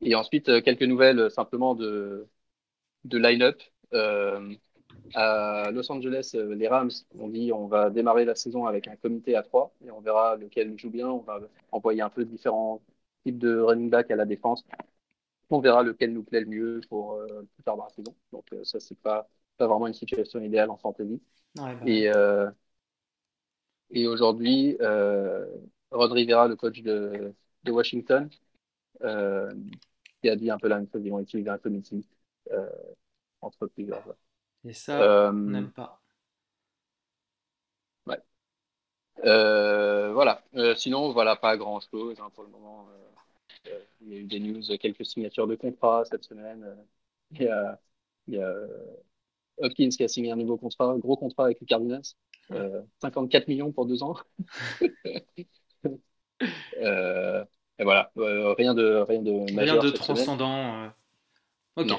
et 0.00 0.14
ensuite, 0.14 0.62
quelques 0.62 0.82
nouvelles 0.82 1.30
simplement 1.30 1.74
de, 1.74 2.28
de 3.08 3.18
line-up. 3.18 3.62
Euh, 3.94 4.54
à 5.14 5.70
Los 5.72 5.90
Angeles, 5.92 6.32
euh, 6.34 6.54
les 6.54 6.68
Rams 6.68 6.90
ont 7.18 7.28
dit 7.28 7.52
on 7.52 7.66
va 7.68 7.90
démarrer 7.90 8.24
la 8.24 8.34
saison 8.34 8.66
avec 8.66 8.88
un 8.88 8.96
comité 8.96 9.36
à 9.36 9.42
trois 9.42 9.72
et 9.84 9.90
on 9.90 10.00
verra 10.00 10.36
lequel 10.36 10.78
joue 10.78 10.90
bien. 10.90 11.08
On 11.08 11.20
va 11.20 11.40
envoyer 11.72 12.02
un 12.02 12.10
peu 12.10 12.24
différents 12.24 12.82
types 13.24 13.38
de 13.38 13.58
running 13.60 13.90
back 13.90 14.10
à 14.10 14.16
la 14.16 14.26
défense. 14.26 14.64
On 15.50 15.60
verra 15.60 15.82
lequel 15.82 16.12
nous 16.12 16.24
plaît 16.24 16.40
le 16.40 16.46
mieux 16.46 16.80
pour 16.88 17.14
euh, 17.14 17.26
plus 17.54 17.62
tard 17.64 17.76
dans 17.76 17.84
la 17.84 17.90
saison. 17.90 18.14
Donc 18.32 18.46
ça, 18.64 18.80
c'est 18.80 18.98
pas, 18.98 19.28
pas 19.58 19.66
vraiment 19.68 19.86
une 19.86 19.94
situation 19.94 20.40
idéale 20.40 20.70
en 20.70 20.76
fantasy. 20.76 21.20
Ouais, 21.58 21.74
bah, 21.76 21.86
Et, 21.86 22.08
euh, 22.08 22.50
et 23.90 24.06
aujourd'hui, 24.06 24.76
euh, 24.80 25.46
Rod 25.90 26.12
Rivera, 26.12 26.48
le 26.48 26.56
coach 26.56 26.82
de, 26.82 27.32
de 27.64 27.72
Washington, 27.72 28.28
euh, 29.02 29.52
qui 30.22 30.28
a 30.30 30.36
dit 30.36 30.50
un 30.50 30.58
peu 30.58 30.68
la 30.68 30.76
même 30.78 30.88
chose, 30.92 31.02
ils 31.04 31.10
vont 31.10 31.20
utiliser 31.20 31.50
un 31.50 31.58
comité 31.58 32.00
entre 33.40 33.66
plusieurs. 33.66 34.02
joueurs. 34.02 34.16
Et 34.64 34.72
ça, 34.72 34.98
on 34.98 35.02
Euh, 35.02 35.32
n'aime 35.32 35.70
pas. 35.72 36.00
euh, 39.24 40.12
voilà. 40.12 40.42
Euh, 40.56 40.74
sinon, 40.74 41.12
voilà, 41.12 41.36
pas 41.36 41.56
grand-chose 41.56 42.20
hein, 42.20 42.28
pour 42.34 42.44
le 42.44 42.50
moment. 42.50 42.86
Euh, 42.90 43.70
euh, 43.70 43.80
il 44.02 44.08
y 44.12 44.14
a 44.16 44.18
eu 44.18 44.24
des 44.24 44.40
news, 44.40 44.62
quelques 44.78 45.06
signatures 45.06 45.46
de 45.46 45.54
contrats 45.56 46.04
cette 46.04 46.24
semaine. 46.24 46.62
Euh, 46.64 46.74
il 47.32 47.42
y 47.42 47.48
a, 47.48 47.80
il 48.28 48.34
y 48.34 48.38
a 48.38 48.46
euh, 48.46 48.68
Hopkins 49.58 49.88
qui 49.88 50.04
a 50.04 50.08
signé 50.08 50.30
un 50.32 50.36
nouveau 50.36 50.58
contrat, 50.58 50.90
un 50.90 50.98
gros 50.98 51.16
contrat 51.16 51.46
avec 51.46 51.60
les 51.60 51.66
Cardinals. 51.66 52.02
Euh, 52.52 52.82
54 53.00 53.48
millions 53.48 53.72
pour 53.72 53.86
deux 53.86 54.02
ans. 54.02 54.16
Euh, 56.78 57.42
et 57.78 57.84
voilà, 57.84 58.10
Euh, 58.18 58.52
rien 58.52 58.74
de 58.74 58.96
rien 59.08 59.22
de 59.22 59.30
Rien 59.46 59.54
majeur 59.54 59.82
de 59.82 59.90
transcendant. 59.90 60.82
euh. 60.84 60.88
Ok. 61.76 61.86
Non. 61.86 61.98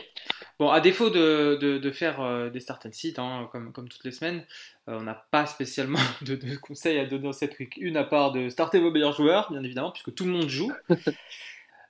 Bon, 0.59 0.69
à 0.69 0.81
défaut 0.81 1.11
de, 1.11 1.55
de, 1.61 1.77
de 1.77 1.91
faire 1.91 2.19
euh, 2.19 2.49
des 2.49 2.59
start 2.59 2.85
and 2.87 2.91
sit, 2.91 3.19
hein, 3.19 3.47
comme, 3.51 3.71
comme 3.71 3.87
toutes 3.89 4.03
les 4.03 4.11
semaines, 4.11 4.43
euh, 4.89 4.97
on 4.99 5.03
n'a 5.03 5.13
pas 5.31 5.45
spécialement 5.45 5.99
de, 6.23 6.35
de 6.35 6.55
conseils 6.57 6.97
à 6.97 7.05
donner 7.05 7.23
dans 7.25 7.31
cette 7.33 7.59
week 7.59 7.77
1 7.79 7.95
à 7.95 8.03
part 8.03 8.31
de 8.31 8.49
starter 8.49 8.79
vos 8.79 8.89
meilleurs 8.91 9.13
joueurs, 9.13 9.51
bien 9.51 9.63
évidemment, 9.63 9.91
puisque 9.91 10.15
tout 10.15 10.25
le 10.25 10.31
monde 10.31 10.49
joue. 10.49 10.71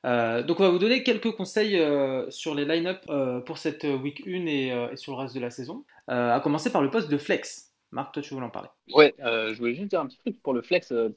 Euh, 0.06 0.44
donc 0.44 0.60
on 0.60 0.64
va 0.64 0.70
vous 0.70 0.80
donner 0.80 1.04
quelques 1.04 1.32
conseils 1.32 1.78
euh, 1.80 2.30
sur 2.30 2.56
les 2.56 2.66
line-up 2.66 3.04
euh, 3.10 3.42
pour 3.42 3.58
cette 3.58 3.84
week 3.84 4.24
1 4.28 4.46
et, 4.46 4.72
euh, 4.72 4.92
et 4.92 4.96
sur 4.98 5.14
le 5.14 5.18
reste 5.20 5.36
de 5.36 5.40
la 5.40 5.50
saison. 5.50 5.86
Euh, 6.10 6.34
à 6.34 6.40
commencer 6.40 6.72
par 6.72 6.82
le 6.82 6.90
poste 6.90 7.10
de 7.10 7.18
flex. 7.18 7.74
Marc, 7.92 8.14
toi 8.14 8.22
tu 8.22 8.34
voulais 8.34 8.46
en 8.46 8.52
parler. 8.52 8.70
Ouais, 8.94 9.16
euh, 9.20 9.54
je 9.54 9.60
voulais 9.60 9.76
juste 9.76 9.90
dire 9.90 10.00
un 10.02 10.08
petit 10.08 10.20
truc 10.20 10.42
pour 10.44 10.54
le 10.54 10.62
flex. 10.62 10.92
euh, 10.92 11.10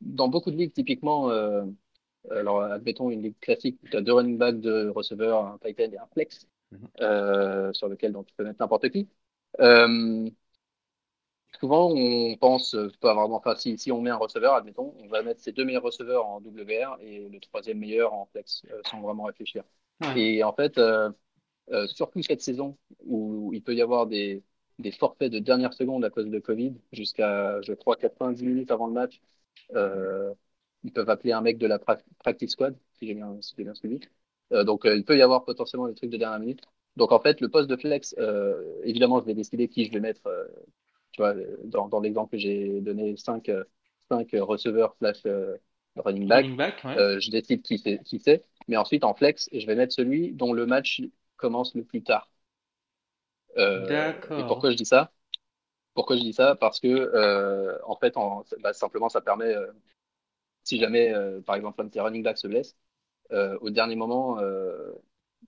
dans 0.00 0.28
beaucoup 0.28 0.50
de 0.50 0.56
ligues, 0.56 0.72
typiquement, 0.72 1.30
euh, 1.30 1.64
alors 2.30 2.62
admettons 2.62 3.10
une 3.10 3.22
ligue 3.22 3.38
classique, 3.40 3.78
tu 3.90 3.96
as 3.96 4.00
deux 4.00 4.12
running 4.12 4.38
backs, 4.38 4.60
deux 4.60 4.90
receveurs, 4.90 5.44
un 5.46 5.58
tight 5.58 5.80
end 5.80 5.92
et 5.92 5.98
un 5.98 6.06
flex, 6.12 6.46
Mhm. 6.70 6.88
euh, 7.00 7.72
sur 7.72 7.88
lequel 7.88 8.12
donc, 8.12 8.26
tu 8.26 8.34
peux 8.34 8.44
mettre 8.44 8.60
n'importe 8.60 8.90
qui. 8.90 9.08
Euh, 9.60 10.30
souvent, 11.60 11.90
on 11.94 12.36
pense, 12.36 12.74
euh, 12.74 12.88
pas 13.00 13.14
vraiment, 13.14 13.36
enfin, 13.36 13.54
si, 13.56 13.78
si 13.78 13.90
on 13.92 14.00
met 14.00 14.10
un 14.10 14.16
receveur, 14.16 14.54
admettons, 14.54 14.94
on 14.98 15.08
va 15.08 15.22
mettre 15.22 15.40
ses 15.40 15.52
deux 15.52 15.64
meilleurs 15.64 15.82
receveurs 15.82 16.26
en 16.26 16.40
WR 16.40 16.96
et 17.00 17.28
le 17.28 17.40
troisième 17.40 17.78
meilleur 17.78 18.12
en 18.12 18.26
flex, 18.26 18.62
sans 18.84 19.00
vraiment 19.00 19.24
réfléchir. 19.24 19.64
Ouais. 20.00 20.14
Et 20.16 20.42
en 20.44 20.52
fait, 20.52 20.78
surtout 21.88 22.22
cette 22.22 22.40
saison 22.42 22.76
où 23.04 23.50
il 23.54 23.62
peut 23.62 23.74
y 23.74 23.82
avoir 23.82 24.06
des, 24.06 24.42
des 24.78 24.92
forfaits 24.92 25.30
de 25.32 25.38
dernière 25.38 25.72
seconde 25.74 26.04
à 26.04 26.10
cause 26.10 26.26
de 26.28 26.38
Covid, 26.38 26.74
jusqu'à, 26.92 27.60
je 27.62 27.72
crois, 27.74 27.96
90 27.96 28.44
minutes 28.44 28.70
avant 28.70 28.86
le 28.86 28.92
match, 28.94 29.20
euh, 29.74 30.32
ils 30.84 30.92
peuvent 30.92 31.10
appeler 31.10 31.32
un 31.32 31.40
mec 31.40 31.58
de 31.58 31.66
la 31.66 31.78
pra- 31.78 32.02
practice 32.18 32.52
squad, 32.52 32.76
si 32.94 33.06
j'ai 33.06 33.14
bien, 33.14 33.36
si 33.42 33.54
bien 33.56 33.74
suivi. 33.74 34.00
Euh, 34.52 34.64
donc, 34.64 34.86
euh, 34.86 34.96
il 34.96 35.04
peut 35.04 35.16
y 35.16 35.22
avoir 35.22 35.44
potentiellement 35.44 35.88
des 35.88 35.94
trucs 35.94 36.10
de 36.10 36.16
dernière 36.16 36.40
minute. 36.40 36.60
Donc, 36.96 37.12
en 37.12 37.20
fait, 37.20 37.40
le 37.40 37.48
poste 37.48 37.68
de 37.68 37.76
flex, 37.76 38.14
euh, 38.18 38.62
évidemment, 38.82 39.20
je 39.20 39.26
vais 39.26 39.34
décider 39.34 39.68
qui 39.68 39.84
je 39.84 39.92
vais 39.92 40.00
mettre. 40.00 40.22
tu 41.12 41.22
vois, 41.22 41.34
dans, 41.64 41.88
dans 41.88 42.00
l'exemple 42.00 42.32
que 42.32 42.38
j'ai 42.38 42.80
donné, 42.80 43.16
5 43.16 43.50
cinq 44.10 44.30
receveurs 44.32 44.94
slash 44.98 45.22
running 45.96 46.26
back. 46.28 46.44
Running 46.44 46.56
back, 46.56 46.84
ouais. 46.84 46.96
Euh, 46.98 47.20
je 47.20 47.30
décide 47.30 47.62
qui 47.62 47.78
c'est, 47.78 48.02
qui 48.04 48.18
c'est. 48.20 48.44
Mais 48.68 48.76
ensuite, 48.76 49.04
en 49.04 49.14
flex, 49.14 49.48
je 49.52 49.66
vais 49.66 49.74
mettre 49.74 49.92
celui 49.94 50.32
dont 50.32 50.52
le 50.52 50.66
match 50.66 51.02
commence 51.36 51.74
le 51.74 51.84
plus 51.84 52.02
tard. 52.02 52.30
Euh, 53.56 53.86
D'accord. 53.86 54.40
Et 54.40 54.46
pourquoi 54.46 54.70
je 54.70 54.76
dis 54.76 54.84
ça? 54.86 55.10
Pourquoi 55.94 56.16
je 56.16 56.22
dis 56.22 56.32
ça? 56.32 56.54
Parce 56.56 56.80
que, 56.80 56.88
euh, 56.88 57.76
en 57.84 57.96
fait, 57.96 58.16
en, 58.16 58.44
bah, 58.60 58.72
simplement, 58.72 59.08
ça 59.08 59.20
permet, 59.20 59.54
si 60.64 60.78
jamais, 60.78 61.12
par 61.46 61.56
exemple, 61.56 61.80
un 61.80 61.84
de 61.84 61.90
tes 61.90 62.00
running 62.00 62.22
backs 62.22 62.38
se 62.38 62.48
blesse, 62.48 62.76
au 63.60 63.70
dernier 63.70 63.96
moment, 63.96 64.38
euh, 64.40 64.92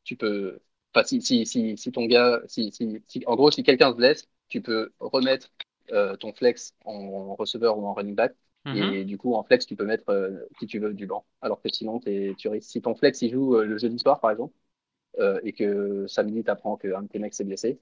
tu 0.05 0.17
peux, 0.17 0.61
enfin, 0.95 1.05
si, 1.07 1.23
si, 1.23 1.47
si, 1.47 1.77
si 1.77 1.93
ton 1.93 2.07
gars, 2.07 2.41
si, 2.47 2.73
si, 2.73 3.03
si- 3.07 3.25
en 3.27 3.37
gros, 3.37 3.51
si 3.51 3.63
quelqu'un 3.63 3.91
se 3.93 3.97
blesse, 3.97 4.29
tu 4.49 4.63
peux 4.63 4.93
remettre 5.01 5.51
euh, 5.93 6.17
ton 6.17 6.33
flex 6.33 6.75
en 6.85 7.35
receveur 7.35 7.79
ou 7.79 7.87
en 7.87 7.95
running 7.95 8.15
back. 8.15 8.35
Mhm. 8.65 8.75
Et 8.75 9.05
du 9.05 9.19
coup, 9.19 9.35
en 9.35 9.43
flex, 9.43 9.67
tu 9.67 9.77
peux 9.77 9.85
mettre 9.85 10.09
euh, 10.11 10.47
qui 10.59 10.67
tu 10.67 10.79
veux 10.79 10.95
du 10.95 11.07
banc. 11.07 11.25
Alors 11.43 11.61
que 11.63 11.69
sinon, 11.71 12.01
tu 12.01 12.49
risques, 12.49 12.71
si 12.71 12.81
ton 12.83 12.95
flex 12.95 13.21
il 13.23 13.31
joue 13.33 13.57
euh, 13.57 13.65
le 13.65 13.79
jeudi 13.79 13.99
soir, 13.99 14.21
par 14.21 14.31
exemple, 14.31 14.55
euh, 15.19 15.41
et 15.45 15.53
que 15.53 16.07
samedi, 16.09 16.45
tu 16.45 16.51
apprends 16.51 16.77
qu'un 16.77 17.03
de 17.03 17.09
tes 17.09 17.19
mecs 17.19 17.35
s'est 17.35 17.45
blessé, 17.45 17.81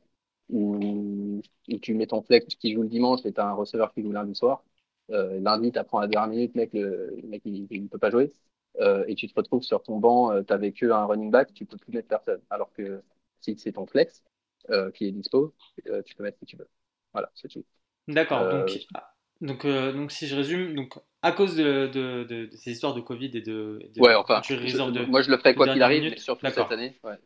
ou, 0.50 1.40
ou 1.68 1.78
tu 1.80 1.94
mets 1.94 2.06
ton 2.06 2.22
flex 2.22 2.54
qui 2.56 2.72
joue 2.74 2.82
le 2.82 2.88
dimanche 2.88 3.20
et 3.24 3.32
tu 3.32 3.40
as 3.40 3.46
un 3.48 3.52
receveur 3.54 3.92
qui 3.94 4.02
joue 4.02 4.12
lundi 4.12 4.34
soir, 4.34 4.64
euh, 5.10 5.38
lundi, 5.40 5.72
tu 5.72 5.78
apprends 5.78 5.98
à 5.98 6.02
la 6.02 6.08
dernière 6.08 6.30
minute, 6.30 6.54
mec, 6.54 6.72
le, 6.74 7.14
le 7.22 7.28
mec, 7.28 7.42
il 7.44 7.82
ne 7.82 7.88
peut 7.88 7.98
pas 7.98 8.10
jouer, 8.10 8.32
euh, 8.80 9.04
et 9.08 9.14
tu 9.14 9.26
te 9.28 9.34
retrouves 9.34 9.62
sur 9.62 9.82
ton 9.82 9.98
banc, 9.98 10.30
euh, 10.32 10.42
tu 10.42 10.52
n'avais 10.52 10.72
que 10.72 10.86
un 10.86 11.04
running 11.06 11.30
back, 11.30 11.52
tu 11.54 11.64
peux 11.66 11.76
plus 11.76 11.92
mettre 11.92 12.08
personne. 12.08 12.40
Alors 12.50 12.72
que 12.72 13.02
si 13.40 13.56
c'est 13.58 13.72
ton 13.72 13.86
flex 13.86 14.22
euh, 14.70 14.90
qui 14.90 15.06
est 15.06 15.12
dispo, 15.12 15.54
euh, 15.86 16.02
tu 16.02 16.14
peux 16.14 16.22
mettre 16.22 16.38
qui 16.38 16.46
tu 16.46 16.56
veux. 16.56 16.68
Voilà, 17.12 17.30
c'est 17.34 17.48
tout. 17.48 17.64
D'accord. 18.06 18.48
Donc, 18.50 18.86
ah, 18.94 19.14
donc, 19.40 19.66
donc, 19.66 20.12
si 20.12 20.26
je 20.26 20.34
résume, 20.36 20.74
donc, 20.74 20.94
à 21.22 21.32
cause 21.32 21.56
de, 21.56 21.86
de, 21.88 22.24
de- 22.24 22.46
de 22.46 22.56
ces 22.56 22.72
histoires 22.72 22.94
de 22.94 23.00
Covid 23.00 23.30
et 23.34 23.40
de, 23.40 23.78
Ouais, 23.98 24.14
enfin, 24.14 24.40
je- 24.44 24.54
de- 24.54 25.04
moi 25.06 25.20
je 25.22 25.30
le 25.30 25.36
ferai 25.38 25.54
quoi 25.54 25.68
qu'il 25.68 25.82
arrive, 25.82 26.02
minute. 26.02 26.14
mais 26.16 26.20
surtout 26.20 26.46
cette 26.46 26.58
année. 26.72 26.98
Ouais. 27.04 27.16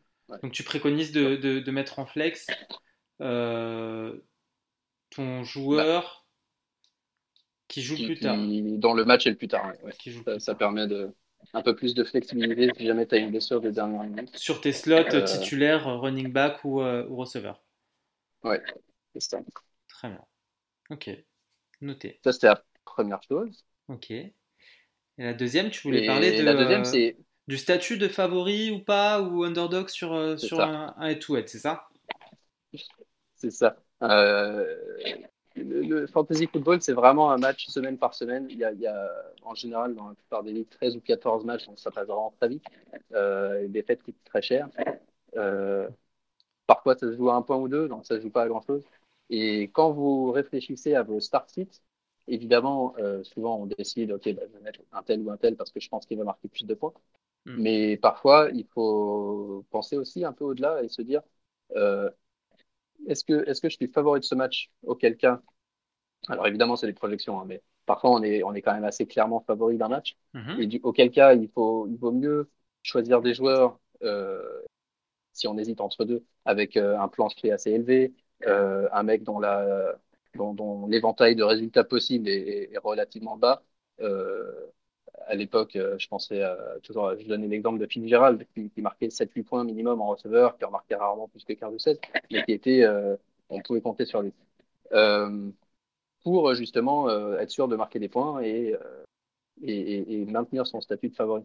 Donc 0.42 0.52
tu 0.52 0.62
préconises 0.62 1.12
de, 1.12 1.36
de, 1.36 1.60
de 1.60 1.70
mettre 1.70 1.98
en 1.98 2.06
flex 2.06 2.46
ton 5.10 5.44
joueur 5.44 6.26
qui 7.68 7.82
joue 7.82 7.96
Qui- 7.96 8.06
plus 8.06 8.18
tard. 8.18 8.36
qui- 8.36 8.78
dans 8.78 8.94
le 8.94 9.04
match 9.04 9.26
et 9.26 9.30
le 9.30 9.36
plus 9.36 9.48
tard. 9.48 9.66
ouais, 9.66 9.82
ouais. 9.84 9.92
Qui 9.98 10.10
joue 10.10 10.22
Ça, 10.38 10.54
permet 10.54 10.86
de 10.86 11.12
un 11.54 11.62
peu 11.62 11.74
plus 11.74 11.94
de 11.94 12.04
flexibilité 12.04 12.70
si 12.76 12.86
jamais 12.86 13.06
tu 13.06 13.14
as 13.14 13.18
une 13.18 13.30
blessure 13.30 13.60
de 13.60 13.70
dernière 13.70 14.02
minute. 14.04 14.36
Sur 14.36 14.60
tes 14.60 14.72
slots 14.72 14.96
Euh, 15.12 15.24
titulaires, 15.24 15.84
running 16.00 16.32
back 16.32 16.64
ou, 16.64 16.80
euh, 16.80 17.06
ou 17.08 17.16
receveur. 17.16 17.62
C'est 19.14 19.20
ça. 19.20 19.40
Très 19.88 20.08
bien. 20.08 20.24
Ok. 20.90 21.10
Noté. 21.80 22.20
Ça, 22.24 22.32
c'était 22.32 22.48
la 22.48 22.62
première 22.84 23.20
chose. 23.28 23.64
Ok. 23.88 24.10
Et 24.10 24.32
la 25.18 25.34
deuxième, 25.34 25.70
tu 25.70 25.82
voulais 25.82 26.04
Et 26.04 26.06
parler 26.06 26.36
de, 26.36 26.42
la 26.42 26.54
deuxième, 26.54 26.82
euh, 26.82 27.12
du 27.46 27.58
statut 27.58 27.98
de 27.98 28.08
favori 28.08 28.70
ou 28.70 28.80
pas, 28.80 29.20
ou 29.20 29.44
underdog 29.44 29.88
sur, 29.88 30.14
euh, 30.14 30.36
sur 30.36 30.56
ça. 30.56 30.94
un 30.96 31.08
head-to-head, 31.08 31.48
c'est 31.48 31.58
ça? 31.58 31.88
C'est 33.36 33.50
ça. 33.50 33.76
Le, 35.56 36.06
fantasy 36.06 36.46
football, 36.46 36.80
c'est 36.80 36.92
vraiment 36.92 37.30
un 37.30 37.38
match 37.38 37.66
semaine 37.66 37.98
par 37.98 38.14
semaine. 38.14 38.46
Il 38.50 38.56
y, 38.56 38.64
a, 38.64 38.72
il 38.72 38.80
y 38.80 38.86
a, 38.86 39.10
en 39.42 39.54
général, 39.54 39.94
dans 39.94 40.08
la 40.08 40.14
plupart 40.14 40.42
des 40.42 40.52
ligues, 40.52 40.68
13 40.70 40.96
ou 40.96 41.00
14 41.00 41.44
matchs, 41.44 41.66
donc 41.66 41.78
ça 41.78 41.90
passe 41.90 42.06
vraiment 42.06 42.32
très 42.38 42.48
vite. 42.48 42.64
Euh, 43.12 43.68
des 43.68 43.82
fêtes 43.82 44.02
coûtent 44.02 44.24
très 44.24 44.42
cher. 44.42 44.68
Euh, 45.36 45.88
parfois, 46.66 46.94
ça 46.96 47.06
se 47.10 47.16
joue 47.16 47.30
à 47.30 47.34
un 47.34 47.42
point 47.42 47.56
ou 47.58 47.68
deux, 47.68 47.88
donc 47.88 48.06
ça 48.06 48.16
se 48.16 48.20
joue 48.22 48.30
pas 48.30 48.42
à 48.42 48.48
grand 48.48 48.62
chose. 48.62 48.82
Et 49.30 49.64
quand 49.72 49.92
vous 49.92 50.30
réfléchissez 50.30 50.94
à 50.94 51.02
vos 51.02 51.20
start 51.20 51.50
sites, 51.50 51.82
évidemment, 52.28 52.94
euh, 52.98 53.22
souvent 53.24 53.56
on 53.58 53.66
décide, 53.66 54.12
ok, 54.12 54.32
bah, 54.34 54.42
je 54.46 54.52
vais 54.56 54.62
mettre 54.62 54.80
un 54.92 55.02
tel 55.02 55.20
ou 55.22 55.30
un 55.30 55.36
tel 55.36 55.56
parce 55.56 55.70
que 55.70 55.80
je 55.80 55.88
pense 55.88 56.06
qu'il 56.06 56.18
va 56.18 56.24
marquer 56.24 56.48
plus 56.48 56.66
de 56.66 56.74
points. 56.74 56.92
Hmm. 57.46 57.56
Mais 57.58 57.96
parfois, 57.96 58.50
il 58.52 58.66
faut 58.66 59.64
penser 59.70 59.96
aussi 59.96 60.24
un 60.24 60.32
peu 60.32 60.44
au-delà 60.44 60.82
et 60.82 60.88
se 60.88 61.02
dire, 61.02 61.22
euh, 61.76 62.10
est-ce 63.06 63.24
que, 63.24 63.48
est-ce 63.48 63.60
que 63.60 63.68
je 63.68 63.76
suis 63.76 63.88
favori 63.88 64.20
de 64.20 64.24
ce 64.24 64.34
match 64.34 64.70
Auquel 64.84 65.16
cas, 65.16 65.40
alors 66.28 66.46
évidemment, 66.46 66.76
c'est 66.76 66.86
des 66.86 66.92
projections, 66.92 67.40
hein, 67.40 67.44
mais 67.46 67.62
parfois 67.86 68.10
on 68.10 68.22
est, 68.22 68.42
on 68.42 68.54
est 68.54 68.62
quand 68.62 68.74
même 68.74 68.84
assez 68.84 69.06
clairement 69.06 69.40
favori 69.40 69.76
d'un 69.76 69.88
match. 69.88 70.16
Mhm. 70.34 70.60
Et 70.60 70.66
du, 70.66 70.80
auquel 70.82 71.10
cas, 71.10 71.34
il, 71.34 71.48
faut, 71.48 71.86
il 71.88 71.96
vaut 71.96 72.12
mieux 72.12 72.50
choisir 72.82 73.22
des 73.22 73.34
joueurs, 73.34 73.78
euh, 74.02 74.42
si 75.32 75.48
on 75.48 75.58
hésite 75.58 75.80
entre 75.80 76.04
deux, 76.04 76.24
avec 76.44 76.76
euh, 76.76 76.98
un 76.98 77.08
plancher 77.08 77.52
assez 77.52 77.70
élevé, 77.70 78.14
euh, 78.46 78.88
un 78.92 79.02
mec 79.02 79.22
dont, 79.22 79.38
la, 79.38 79.94
dont, 80.34 80.86
l'éventail 80.86 81.36
de 81.36 81.42
résultats 81.42 81.84
possibles 81.84 82.28
est, 82.28 82.72
est 82.72 82.78
relativement 82.78 83.36
bas. 83.36 83.62
À 85.26 85.34
l'époque, 85.34 85.76
euh, 85.76 85.96
je 85.98 86.08
pensais 86.08 86.42
toujours, 86.82 87.14
je 87.18 87.26
donnais 87.26 87.46
l'exemple 87.46 87.78
de 87.78 87.86
Phil 87.86 88.06
Gérald 88.08 88.46
qui, 88.54 88.70
qui 88.70 88.82
marquait 88.82 89.08
7-8 89.08 89.42
points 89.44 89.64
minimum 89.64 90.00
en 90.00 90.08
receveur, 90.08 90.56
qui 90.56 90.64
remarquait 90.64 90.94
rarement 90.94 91.28
plus 91.28 91.44
que 91.44 91.52
15 91.52 91.74
ou 91.74 91.78
16, 91.78 92.00
mais 92.30 92.42
qui 92.44 92.52
était, 92.52 92.82
euh, 92.84 93.16
on 93.48 93.60
pouvait 93.60 93.80
compter 93.80 94.04
sur 94.04 94.22
lui. 94.22 94.32
Euh, 94.92 95.50
pour 96.22 96.54
justement 96.54 97.10
être 97.38 97.50
sûr 97.50 97.66
de 97.66 97.74
marquer 97.74 97.98
des 97.98 98.08
points 98.08 98.40
et, 98.42 98.76
et, 99.60 100.20
et, 100.20 100.24
maintenir 100.26 100.68
son 100.68 100.80
statut 100.80 101.08
de 101.08 101.16
favori. 101.16 101.42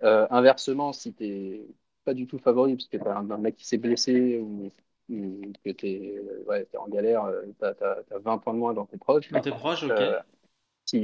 inversement, 0.00 0.94
si 0.94 1.12
tu 1.12 1.24
n'es 1.24 1.60
pas 2.06 2.14
du 2.14 2.26
tout 2.26 2.38
favori, 2.38 2.74
parce 2.74 2.88
que 2.88 2.96
tu 2.96 3.06
as 3.06 3.16
un, 3.18 3.38
mec 3.38 3.56
qui 3.56 3.66
s'est 3.66 3.76
blessé 3.76 4.38
ou, 4.38 4.72
que 5.10 5.70
tu 5.72 5.86
es, 5.86 6.22
ouais, 6.46 6.66
en 6.78 6.88
galère, 6.88 7.30
tu 7.58 7.64
as, 7.66 7.74
as, 8.14 8.18
20 8.18 8.38
points 8.38 8.54
de 8.54 8.58
moins 8.58 8.72
dans 8.72 8.86
tes 8.86 8.96
proches. 8.96 9.30
Dans 9.30 9.40
tes 9.40 9.50
proches, 9.50 9.84
ok 9.84 10.24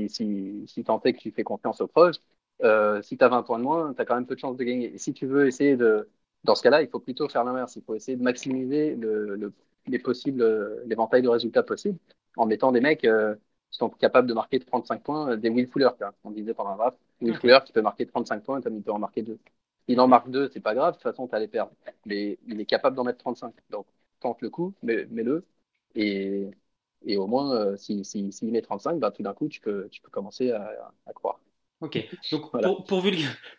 si, 0.09 0.65
si, 0.67 0.85
tant 0.85 1.01
est 1.03 1.13
que 1.15 1.19
tu 1.19 1.31
fais 1.33 1.45
confiance 1.45 1.81
aux 1.81 1.87
proches, 1.87 2.17
euh, 2.63 3.03
si 3.03 3.17
tu 3.17 3.25
as 3.25 3.29
20 3.29 3.43
points 3.43 3.59
de 3.59 3.65
moins, 3.65 3.95
tu 3.95 4.03
as 4.03 4.05
quand 4.05 4.15
même 4.15 4.27
peu 4.27 4.35
de 4.35 4.41
chances 4.41 4.57
de 4.57 4.65
gagner. 4.65 4.95
Et 4.95 4.99
si 4.99 5.13
tu 5.13 5.27
veux 5.27 5.47
essayer 5.47 5.77
de. 5.77 6.09
Dans 6.45 6.55
ce 6.55 6.63
cas-là, 6.63 6.83
il 6.83 6.89
faut 6.89 7.01
plutôt 7.01 7.29
faire 7.29 7.45
l'inverse. 7.45 7.77
Il 7.77 7.83
faut 7.83 7.95
essayer 7.95 8.17
de 8.17 8.23
maximiser 8.23 8.97
le, 8.97 9.53
les 9.87 9.99
possibles, 9.99 10.83
l'éventail 10.87 11.23
de 11.23 11.29
résultats 11.29 11.63
possibles 11.63 11.99
en 12.37 12.47
mettant 12.47 12.73
des 12.73 12.81
mecs 12.81 13.05
euh, 13.05 13.35
qui 13.71 13.79
sont 13.79 13.91
capables 13.91 14.29
de 14.29 14.35
marquer 14.35 14.61
35 14.61 15.03
points, 15.03 15.37
des 15.37 15.49
Will 15.49 15.69
Fuller, 15.69 15.91
on 16.25 16.31
disait 16.31 16.55
pendant 16.55 16.71
un 16.71 16.77
draft. 16.77 16.99
Will 17.21 17.37
Fuller 17.37 17.59
qui 17.65 17.73
peut 17.73 17.83
marquer 17.83 18.07
35 18.07 18.43
points 18.43 18.61
comme 18.61 18.77
il 18.77 18.83
peut 18.83 18.93
en 18.93 18.99
marquer 18.99 19.23
2. 19.23 19.39
Il 19.89 20.01
en 20.01 20.09
marque 20.09 20.31
2, 20.31 20.49
c'est 20.53 20.61
pas 20.61 20.75
grave, 20.75 20.93
de 20.93 20.99
toute 20.99 21.03
façon, 21.03 21.29
tu 21.29 21.37
les 21.39 21.49
perdre. 21.49 21.73
Mais 22.07 22.39
il 22.47 22.61
est 22.61 22.67
capable 22.67 22.97
d'en 22.97 23.05
mettre 23.05 23.19
35. 23.19 23.53
Donc, 23.71 23.87
tente 24.21 24.41
le 24.41 24.51
coup, 24.51 24.75
mets-le. 24.83 25.45
Et, 25.95 26.51
et 27.07 27.17
au 27.17 27.27
moins, 27.27 27.55
euh, 27.55 27.77
s'il 27.77 28.05
si, 28.05 28.31
si, 28.33 28.45
met 28.47 28.63
35, 28.63 28.99
bah, 28.99 29.11
tout 29.11 29.23
d'un 29.23 29.33
coup, 29.33 29.49
tu 29.49 29.61
peux, 29.61 29.89
tu 29.91 30.01
peux 30.01 30.11
commencer 30.11 30.51
à, 30.51 30.93
à 31.07 31.13
croire. 31.13 31.41
Ok. 31.81 32.07
Donc, 32.31 32.51
pour, 32.51 32.85
pour, 32.85 33.01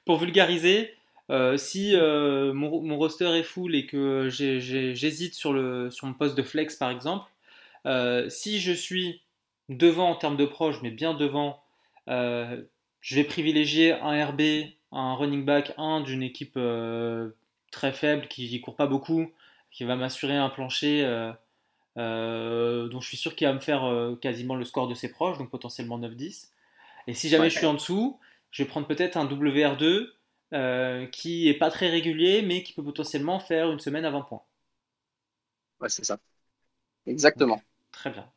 pour, 0.06 0.18
vulgariser, 0.18 0.94
euh, 1.32 1.58
si 1.58 1.96
euh, 1.96 2.54
mon, 2.54 2.82
mon, 2.82 2.98
roster 2.98 3.38
est 3.38 3.44
full 3.44 3.74
et 3.74 3.86
que 3.86 4.28
j'hésite 4.30 5.34
sur, 5.34 5.54
le, 5.54 5.90
sur 5.90 6.08
mon 6.08 6.14
poste 6.14 6.36
de 6.38 6.44
flex, 6.44 6.76
par 6.76 6.92
exemple, 6.92 7.30
euh, 7.86 8.30
si 8.30 8.60
je 8.60 8.74
suis 8.74 9.22
devant 9.70 10.10
en 10.10 10.16
termes 10.16 10.38
de 10.38 10.46
proche, 10.46 10.82
mais 10.84 10.92
bien 10.92 11.14
devant, 11.14 11.64
je 12.08 13.16
vais 13.16 13.24
privilégier 13.24 13.94
un 13.94 14.26
RB, 14.26 14.42
un 14.92 15.16
running 15.16 15.46
back, 15.46 15.74
un 15.78 16.02
d'une 16.02 16.22
équipe 16.22 16.60
très 17.72 17.92
faible 17.94 18.28
qui 18.28 18.54
ne 18.54 18.62
court 18.62 18.76
pas 18.76 18.88
beaucoup, 18.88 19.32
qui 19.72 19.86
va 19.86 19.96
m'assurer 19.96 20.36
un 20.36 20.50
plancher 20.50 21.32
donc 21.96 23.02
je 23.02 23.08
suis 23.08 23.18
sûr 23.18 23.36
qu'il 23.36 23.48
va 23.48 23.54
me 23.54 23.60
faire 23.60 23.84
euh, 23.84 24.16
quasiment 24.16 24.56
le 24.56 24.66
score 24.66 24.88
de 24.88 24.94
ses 24.94 25.10
proches, 25.10 25.38
donc 25.38 25.50
potentiellement 25.50 26.00
9-10. 26.00 26.52
Et 27.08 27.14
si 27.14 27.30
jamais 27.30 27.50
je 27.50 27.58
suis 27.58 27.66
en 27.66 27.74
dessous, 27.74 28.20
je 28.52 28.64
vais 28.64 28.70
prendre 28.70 28.88
peut-être 28.88 29.18
un 29.18 29.26
WR2 29.26 30.08
euh, 30.54 31.06
qui 31.08 31.50
est 31.50 31.58
pas 31.58 31.72
très 31.72 31.90
régulier, 31.90 32.42
mais 32.42 32.64
qui 32.64 32.74
peut 32.74 32.84
potentiellement 32.84 33.40
faire 33.40 33.72
une 33.72 33.80
semaine 33.80 34.06
à 34.06 34.12
20 34.12 34.22
points. 34.22 34.44
Ouais, 35.80 35.90
c'est 35.90 36.06
ça. 36.06 36.20
Exactement. 37.08 37.62
très 37.92 38.12
bien. 38.12 38.30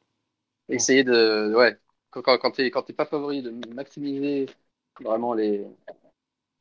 Essayer 0.69 1.05
de. 1.05 1.53
Ouais, 1.55 1.77
quand, 2.11 2.23
quand, 2.23 2.51
tu 2.53 2.63
n'es 2.63 2.71
pas 2.71 3.05
favori, 3.05 3.43
de 3.43 3.51
maximiser 3.75 4.47
vraiment 5.01 5.35
les, 5.35 5.67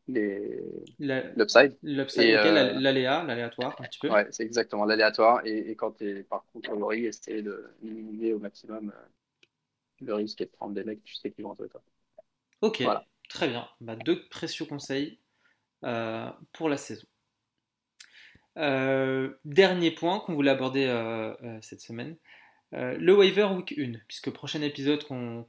l'upside. 0.07 1.77
L'upside, 1.81 2.35
euh, 2.35 2.79
l'aléa, 2.79 3.23
l'aléatoire, 3.23 3.75
un 3.79 3.83
petit 3.83 3.99
peu. 3.99 4.09
Ouais, 4.09 4.27
c'est 4.31 4.43
exactement 4.43 4.85
l'aléatoire. 4.85 5.41
Et, 5.45 5.71
et, 5.71 5.75
quand 5.75 5.91
tu 5.91 6.09
es 6.09 6.23
par 6.23 6.45
contre 6.51 6.69
favori, 6.69 7.05
essayer 7.05 7.41
de 7.41 7.69
minimiser 7.81 8.33
au 8.33 8.39
maximum 8.39 8.89
euh, 8.89 9.45
le 10.01 10.13
risque 10.13 10.41
et 10.41 10.45
de 10.45 10.51
prendre 10.51 10.73
des 10.73 10.83
mecs 10.83 11.03
tu 11.03 11.15
sais 11.15 11.31
qu'ils 11.31 11.45
vont 11.45 11.55
jouer 11.55 11.69
toi. 11.69 11.81
Ok, 12.61 12.83
très 13.29 13.47
bien. 13.47 13.67
Bah, 13.81 13.95
deux 13.95 14.27
précieux 14.27 14.65
conseils 14.65 15.19
euh, 15.83 16.29
pour 16.51 16.69
la 16.69 16.77
saison. 16.77 17.07
dernier 18.55 19.91
point 19.91 20.19
qu'on 20.19 20.33
voulait 20.33 20.51
aborder 20.51 20.85
cette 21.61 21.81
semaine, 21.81 22.17
euh, 22.73 22.95
le 22.97 23.15
waiver 23.15 23.47
week 23.55 23.75
1, 23.77 23.99
puisque 24.07 24.27
le 24.27 24.33
prochain 24.33 24.61
épisode 24.61 25.03
qu'on 25.03 25.45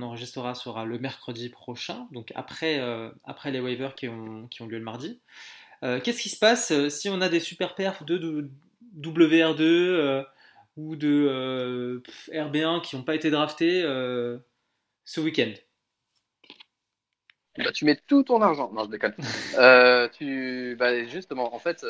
enregistrera 0.00 0.54
sera 0.54 0.84
le 0.86 0.98
mercredi 0.98 1.50
prochain, 1.50 2.08
donc 2.12 2.32
après, 2.34 2.78
euh, 2.78 3.10
les 3.46 3.60
waivers 3.60 3.94
qui 3.94 4.08
ont, 4.08 4.46
qui 4.48 4.62
ont, 4.62 4.66
lieu 4.66 4.78
le 4.78 4.84
mardi. 4.84 5.20
Euh, 5.84 6.00
qu'est-ce 6.00 6.22
qui 6.22 6.30
se 6.30 6.38
passe 6.38 6.88
si 6.88 7.10
on 7.10 7.20
a 7.20 7.28
des 7.28 7.40
super 7.40 7.74
perfs 7.74 8.04
de, 8.04 8.48
WR2 8.98 10.24
ou 10.76 10.96
de 10.96 12.02
RB1 12.28 12.82
qui 12.82 12.96
n'ont 12.96 13.02
pas 13.02 13.14
été 13.14 13.30
draftés 13.30 13.82
ce 15.04 15.20
week-end? 15.20 15.52
Bah, 17.58 17.72
tu 17.72 17.84
mets 17.84 18.00
tout 18.06 18.22
ton 18.22 18.40
argent. 18.40 18.70
Non, 18.72 18.84
je 18.84 18.90
déconne. 18.90 19.14
Euh, 19.58 20.08
tu, 20.08 20.76
bah, 20.78 21.04
justement, 21.04 21.54
en 21.54 21.58
fait, 21.58 21.84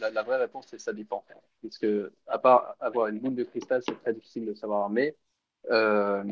la, 0.00 0.22
vraie 0.22 0.36
réponse, 0.36 0.66
c'est 0.68 0.78
ça 0.78 0.92
dépend. 0.92 1.24
Puisque, 1.60 1.86
à 2.26 2.38
part 2.38 2.76
avoir 2.78 3.06
une 3.06 3.18
boule 3.18 3.34
de 3.34 3.44
cristal, 3.44 3.82
c'est 3.86 3.98
très 4.02 4.12
difficile 4.12 4.44
de 4.44 4.54
savoir. 4.54 4.90
Mais 4.90 5.16
euh, 5.70 6.22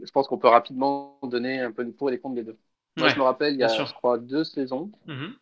je 0.00 0.10
pense 0.10 0.26
qu'on 0.26 0.38
peut 0.38 0.48
rapidement 0.48 1.18
donner 1.22 1.60
un 1.60 1.72
peu 1.72 1.84
de 1.84 1.90
pour 1.92 2.08
et 2.08 2.12
les 2.12 2.20
comptes 2.20 2.34
des 2.34 2.42
deux. 2.42 2.58
Moi, 2.96 3.08
je 3.10 3.16
me 3.16 3.22
rappelle, 3.22 3.54
il 3.54 3.60
y 3.60 3.64
a, 3.64 3.68
je 3.68 3.92
crois, 3.94 4.18
deux 4.18 4.42
saisons, 4.42 4.90
mm-hmm. 5.06 5.32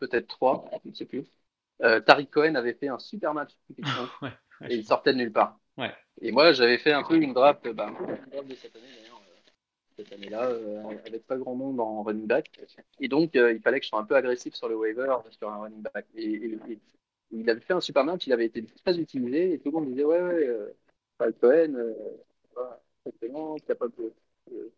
peut-être 0.00 0.28
trois, 0.28 0.70
je 0.84 0.90
ne 0.90 0.94
sais 0.94 1.06
plus. 1.06 1.24
Euh, 1.82 2.00
Tariq 2.00 2.30
Cohen 2.30 2.54
avait 2.54 2.74
fait 2.74 2.88
un 2.88 2.98
super 2.98 3.32
match. 3.32 3.52
et 4.68 4.74
il 4.74 4.84
sortait 4.84 5.14
de 5.14 5.18
nulle 5.18 5.32
part. 5.32 5.58
Et 6.20 6.32
moi, 6.32 6.52
j'avais 6.52 6.78
fait 6.78 6.92
un 6.92 7.02
peu 7.02 7.16
une 7.16 7.32
draft, 7.32 7.66
bah, 7.72 7.88
une 7.88 8.30
draft 8.30 8.48
de 8.48 8.54
cette 8.54 8.76
année, 8.76 8.86
cette 10.02 10.12
année-là, 10.12 10.50
euh, 10.50 10.82
avec 11.06 11.26
pas 11.26 11.36
grand 11.36 11.54
monde 11.54 11.80
en 11.80 12.02
running 12.02 12.26
back. 12.26 12.50
Et 13.00 13.08
donc, 13.08 13.34
euh, 13.36 13.52
il 13.52 13.60
fallait 13.60 13.78
que 13.78 13.84
je 13.84 13.90
sois 13.90 14.00
un 14.00 14.04
peu 14.04 14.16
agressif 14.16 14.54
sur 14.54 14.68
le 14.68 14.76
waiver, 14.76 15.16
sur 15.30 15.48
un 15.48 15.62
running 15.62 15.82
back. 15.82 16.06
Et, 16.16 16.58
il 17.34 17.48
avait 17.48 17.60
fait 17.60 17.72
un 17.72 17.80
super 17.80 18.04
match, 18.04 18.26
il 18.26 18.32
avait 18.34 18.44
été 18.44 18.62
très 18.84 18.98
utilisé, 18.98 19.54
et 19.54 19.58
tout 19.58 19.70
le 19.70 19.78
monde 19.78 19.88
disait 19.88 20.04
Ouais, 20.04 20.20
ouais, 20.20 20.46
euh, 20.46 21.32
Cohen, 21.40 21.74
euh, 21.76 21.94
excellent, 23.06 23.56
capable 23.66 23.92
de 23.96 24.12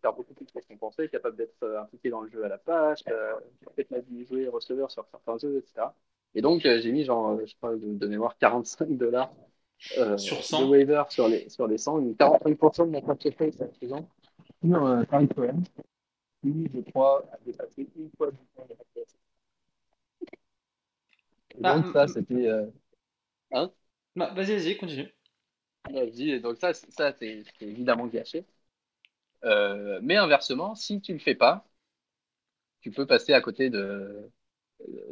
faire 0.01 0.13
beaucoup 0.13 0.35
plus 0.35 0.47
pensait, 0.79 1.09
capable 1.09 1.37
d'être 1.37 1.67
impliqué 1.81 2.11
dans 2.11 2.21
le 2.21 2.31
jeu 2.31 2.45
à 2.45 2.49
la 2.49 2.59
page, 2.59 3.03
peut-être 3.05 4.05
dit 4.09 4.25
jouer 4.25 4.47
receveur 4.47 4.91
sur 4.91 5.05
certains 5.11 5.39
jeux, 5.39 5.59
etc. 5.59 5.89
Et 6.37 6.43
donc, 6.43 6.61
j'ai 6.63 6.93
mis, 6.93 7.05
genre, 7.05 7.41
je 7.45 7.55
crois, 7.57 7.75
de, 7.75 7.95
de 7.95 8.07
mémoire, 8.07 8.37
45 8.39 8.91
dollars 8.91 9.33
sur 10.17 10.45
100. 10.45 10.67
de 10.67 10.71
waiver 10.71 11.03
sur 11.09 11.27
les, 11.27 11.49
sur 11.49 11.67
les 11.67 11.79
100, 11.79 12.01
45% 12.13 12.87
de 12.87 12.91
mon 12.91 13.01
portefeuille 13.01 13.53
cette 13.53 13.75
saison 13.77 14.07
sur 14.65 14.87
euh, 14.87 15.05
Cohen, 15.05 15.63
qui, 16.43 16.69
je 16.75 16.81
crois, 16.91 17.25
a 17.33 17.39
dépassé 17.45 17.89
une 17.97 18.11
fois 18.17 18.31
du 18.31 18.39
temps 18.57 18.67
de 18.69 18.75
la 18.75 18.85
donc, 21.61 21.93
ça, 21.93 22.09
c'était. 22.09 22.49
Euh... 22.49 22.67
Hein? 23.53 23.71
Bah, 24.17 24.33
Vas-y, 24.35 24.57
vas-y, 24.57 24.77
continue. 24.77 25.09
Vas-y, 25.91 26.41
donc 26.41 26.57
ça, 26.57 26.73
ça 26.75 27.13
c'est 27.13 27.45
évidemment 27.61 28.07
gâché. 28.07 28.45
Euh, 29.45 30.01
mais 30.03 30.17
inversement, 30.17 30.75
si 30.75 31.01
tu 31.01 31.13
ne 31.13 31.19
le 31.19 31.23
fais 31.23 31.35
pas, 31.35 31.67
tu 32.81 32.91
peux 32.91 33.07
passer 33.07 33.33
à 33.33 33.41
côté 33.41 33.71
de 33.71 34.31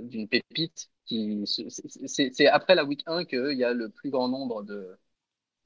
d'une 0.01 0.29
pépite 0.29 0.91
qui 1.07 1.45
c'est 1.47 2.47
après 2.47 2.75
la 2.75 2.85
week 2.85 3.03
1 3.07 3.25
qu'il 3.25 3.57
y 3.57 3.65
a 3.65 3.73
le 3.73 3.89
plus 3.89 4.11
grand 4.11 4.29
nombre 4.29 4.63
de 4.63 4.99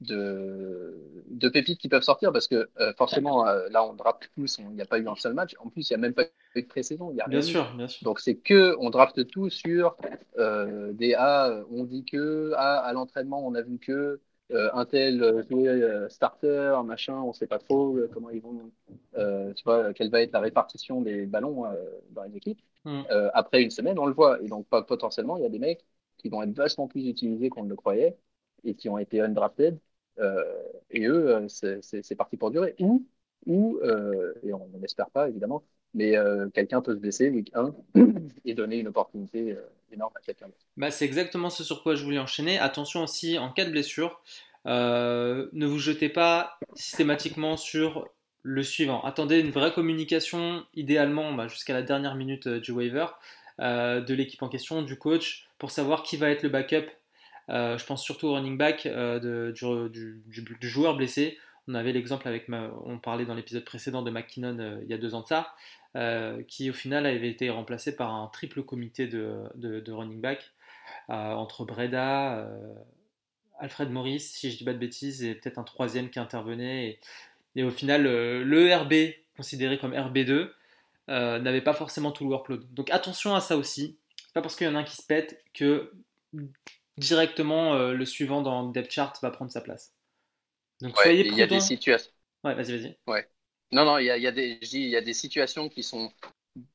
de, 0.01 0.95
de 1.27 1.49
pépites 1.49 1.79
qui 1.79 1.89
peuvent 1.89 2.03
sortir 2.03 2.31
parce 2.31 2.47
que 2.47 2.69
euh, 2.79 2.93
forcément, 2.97 3.47
euh, 3.47 3.67
là, 3.69 3.83
on 3.83 3.93
draft 3.93 4.29
tous, 4.35 4.59
il 4.59 4.69
n'y 4.69 4.81
a 4.81 4.85
pas 4.85 4.99
eu 4.99 5.07
un 5.07 5.15
seul 5.15 5.33
match. 5.33 5.55
En 5.59 5.69
plus, 5.69 5.89
il 5.89 5.93
n'y 5.93 5.95
a 5.95 5.99
même 5.99 6.13
pas 6.13 6.23
eu 6.55 6.61
de 6.61 6.67
pré-saison. 6.67 7.15
Bien 7.27 7.41
sûr, 7.41 7.71
bien 7.75 7.87
sûr. 7.87 8.03
Donc, 8.03 8.19
c'est 8.19 8.35
que 8.35 8.75
on 8.79 8.89
draft 8.89 9.27
tout 9.27 9.49
sur 9.49 9.97
euh, 10.37 10.93
des 10.93 11.13
A, 11.13 11.63
on 11.71 11.83
dit 11.83 12.05
que 12.05 12.53
A, 12.55 12.79
à 12.79 12.93
l'entraînement, 12.93 13.45
on 13.45 13.55
a 13.55 13.61
vu 13.61 13.79
que 13.79 14.19
un 14.49 14.85
tel 14.85 15.21
euh, 15.21 16.07
starter, 16.07 16.79
machin, 16.85 17.15
on 17.15 17.33
sait 17.33 17.47
pas 17.47 17.59
trop 17.59 17.97
comment 18.13 18.29
ils 18.29 18.41
vont, 18.41 18.71
tu 19.13 19.63
vois, 19.65 19.93
quelle 19.93 20.09
va 20.09 20.21
être 20.21 20.31
la 20.31 20.39
répartition 20.39 21.01
des 21.01 21.25
ballons 21.25 21.65
dans 22.11 22.23
les 22.23 22.37
équipes. 22.37 22.61
Mm. 22.87 23.01
Euh, 23.11 23.29
après 23.33 23.61
une 23.61 23.71
semaine, 23.71 23.99
on 23.99 24.05
le 24.05 24.13
voit. 24.13 24.41
Et 24.41 24.47
donc, 24.47 24.65
pas- 24.67 24.81
potentiellement, 24.81 25.37
il 25.37 25.43
y 25.43 25.45
a 25.45 25.49
des 25.49 25.59
mecs 25.59 25.85
qui 26.17 26.29
vont 26.29 26.41
être 26.41 26.55
vachement 26.55 26.87
plus 26.87 27.05
utilisés 27.07 27.49
qu'on 27.49 27.63
ne 27.63 27.69
le 27.69 27.75
croyait 27.75 28.17
et 28.63 28.75
qui 28.75 28.89
ont 28.89 28.97
été 28.97 29.21
undrafted. 29.21 29.77
Euh, 30.19 30.43
et 30.91 31.05
eux, 31.05 31.35
euh, 31.63 31.81
c'est 31.81 32.15
parti 32.15 32.37
pour 32.37 32.51
durer. 32.51 32.75
Ou, 32.79 33.05
ou 33.45 33.79
euh, 33.83 34.33
et 34.43 34.53
on 34.53 34.67
n'espère 34.79 35.09
pas, 35.09 35.29
évidemment, 35.29 35.63
mais 35.93 36.15
quelqu'un 36.53 36.81
peut 36.81 36.93
se 36.93 36.99
blesser 36.99 37.29
week 37.29 37.51
1 37.53 37.73
et 38.45 38.53
donner 38.53 38.77
une 38.77 38.87
opportunité 38.87 39.55
énorme 39.91 40.13
à 40.15 40.19
quelqu'un 40.21 40.47
d'autre. 40.47 40.57
Bah, 40.75 40.91
c'est 40.91 41.05
exactement 41.05 41.49
ce 41.49 41.63
sur 41.63 41.81
quoi 41.81 41.95
je 41.95 42.03
voulais 42.03 42.19
enchaîner. 42.19 42.59
Attention 42.59 43.03
aussi, 43.03 43.37
en 43.37 43.51
cas 43.51 43.65
de 43.65 43.71
blessure, 43.71 44.21
ne 44.65 45.65
vous 45.65 45.79
jetez 45.79 46.09
pas 46.09 46.59
systématiquement 46.75 47.57
sur 47.57 48.07
le 48.43 48.63
suivant. 48.63 49.01
Attendez 49.01 49.39
une 49.39 49.51
vraie 49.51 49.73
communication, 49.73 50.63
idéalement 50.75 51.33
bah, 51.33 51.47
jusqu'à 51.47 51.73
la 51.73 51.81
dernière 51.81 52.15
minute 52.15 52.47
du 52.47 52.71
waiver, 52.71 53.07
de 53.59 54.13
l'équipe 54.13 54.43
en 54.43 54.49
question, 54.49 54.81
du 54.81 54.97
coach, 54.97 55.47
pour 55.57 55.71
savoir 55.71 56.03
qui 56.03 56.17
va 56.17 56.29
être 56.29 56.43
le 56.43 56.49
backup. 56.49 56.85
Euh, 57.49 57.77
je 57.77 57.85
pense 57.85 58.03
surtout 58.03 58.27
au 58.27 58.33
running 58.33 58.57
back 58.57 58.85
euh, 58.85 59.51
du, 59.51 60.23
joueur 60.61 60.95
blessé. 60.95 61.37
On 61.67 61.73
avait 61.73 61.91
l'exemple 61.91 62.27
avec, 62.27 62.47
on 62.49 62.97
parlait 62.97 63.25
dans 63.25 63.33
l'épisode 63.33 63.65
précédent 63.65 64.01
de 64.01 64.09
McKinnon 64.09 64.57
euh, 64.59 64.79
il 64.83 64.89
y 64.89 64.93
a 64.93 64.97
deux 64.97 65.15
ans 65.15 65.21
de 65.21 65.27
ça, 65.27 65.53
qui 66.47 66.69
au 66.69 66.73
final 66.73 67.05
avait 67.05 67.29
été 67.29 67.49
remplacé 67.49 67.95
par 67.95 68.13
un 68.13 68.27
triple 68.27 68.63
comité 68.63 69.07
de, 69.07 69.91
running 69.91 70.21
back 70.21 70.51
entre 71.09 71.65
Breda, 71.65 72.47
Alfred 73.59 73.89
Morris, 73.89 74.19
si 74.19 74.51
je 74.51 74.57
dis 74.57 74.63
pas 74.63 74.73
de 74.73 74.77
bêtises, 74.77 75.23
et 75.23 75.35
peut-être 75.35 75.57
un 75.57 75.63
troisième 75.63 76.09
qui 76.09 76.19
intervenait. 76.19 76.99
Et, 77.55 77.63
au 77.63 77.71
final, 77.71 78.03
le 78.03 78.75
RB, 78.75 79.15
considéré 79.35 79.79
comme 79.79 79.93
RB2, 79.93 80.51
euh, 81.09 81.39
n'avait 81.39 81.61
pas 81.61 81.73
forcément 81.73 82.11
tout 82.11 82.25
le 82.25 82.31
workload. 82.31 82.65
Donc 82.73 82.89
attention 82.89 83.33
à 83.33 83.39
ça 83.39 83.55
aussi. 83.55 83.97
Pas 84.33 84.41
parce 84.41 84.55
qu'il 84.55 84.67
y 84.67 84.69
en 84.69 84.75
a 84.75 84.79
un 84.79 84.83
qui 84.83 84.95
se 84.95 85.03
pète 85.03 85.41
que 85.53 85.93
directement 86.97 87.75
euh, 87.75 87.93
le 87.93 88.05
suivant 88.05 88.41
dans 88.41 88.63
le 88.67 88.71
depth 88.73 88.91
chart 88.91 89.17
va 89.21 89.31
prendre 89.31 89.51
sa 89.51 89.61
place. 89.61 89.93
Donc 90.81 90.97
Ouais, 90.97 91.05
soyez 91.05 91.23
et 91.23 91.29
il 91.29 91.37
y 91.37 91.41
a 91.41 91.47
des 91.47 91.59
situations. 91.61 92.11
Ouais, 92.43 92.55
vas-y, 92.55 92.77
vas-y. 92.77 92.97
Non, 93.71 93.85
non, 93.85 93.97
il 93.97 94.05
y 94.05 94.09
a, 94.09 94.17
il 94.17 94.23
y 94.23 94.27
a 94.27 94.31
des, 94.31 94.59
je 94.61 94.69
dis, 94.69 94.79
il 94.79 94.89
y 94.89 94.95
a 94.95 95.01
des 95.01 95.13
situations 95.13 95.67
qui 95.69 95.83
sont 95.83 96.11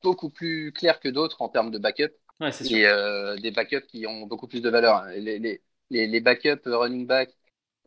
beaucoup 0.03 0.29
plus 0.29 0.71
claires 0.71 0.99
que 0.99 1.09
d'autres 1.09 1.41
en 1.41 1.49
termes 1.49 1.71
de 1.71 1.79
backup. 1.79 2.11
Ouais, 2.39 2.51
c'est 2.51 2.63
sûr. 2.65 2.79
et 2.79 2.85
euh, 2.87 3.35
des 3.37 3.51
backups 3.51 3.87
qui 3.87 4.05
ont 4.07 4.27
beaucoup 4.27 4.47
plus 4.47 4.61
de 4.61 4.69
valeur. 4.69 5.05
Les, 5.07 5.39
les, 5.39 5.61
les, 5.89 6.07
les 6.07 6.21
backups 6.21 6.61
running 6.65 7.07
back 7.07 7.35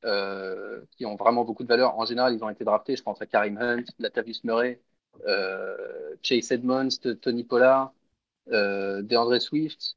euh, 0.04 0.82
qui 0.92 1.06
ont 1.06 1.16
vraiment 1.16 1.44
beaucoup 1.44 1.64
de 1.64 1.68
valeur, 1.68 1.98
en 1.98 2.06
général, 2.06 2.34
ils 2.34 2.44
ont 2.44 2.50
été 2.50 2.64
draftés. 2.64 2.96
Je 2.96 3.02
pense 3.02 3.22
à 3.22 3.26
Karim 3.26 3.58
Hunt, 3.58 3.84
Latavius 3.98 4.44
Murray, 4.44 4.82
Chase 6.22 6.52
Edmonds, 6.52 6.88
Tony 7.22 7.44
Pollard, 7.44 7.92
DeAndre 8.48 9.40
Swift. 9.40 9.96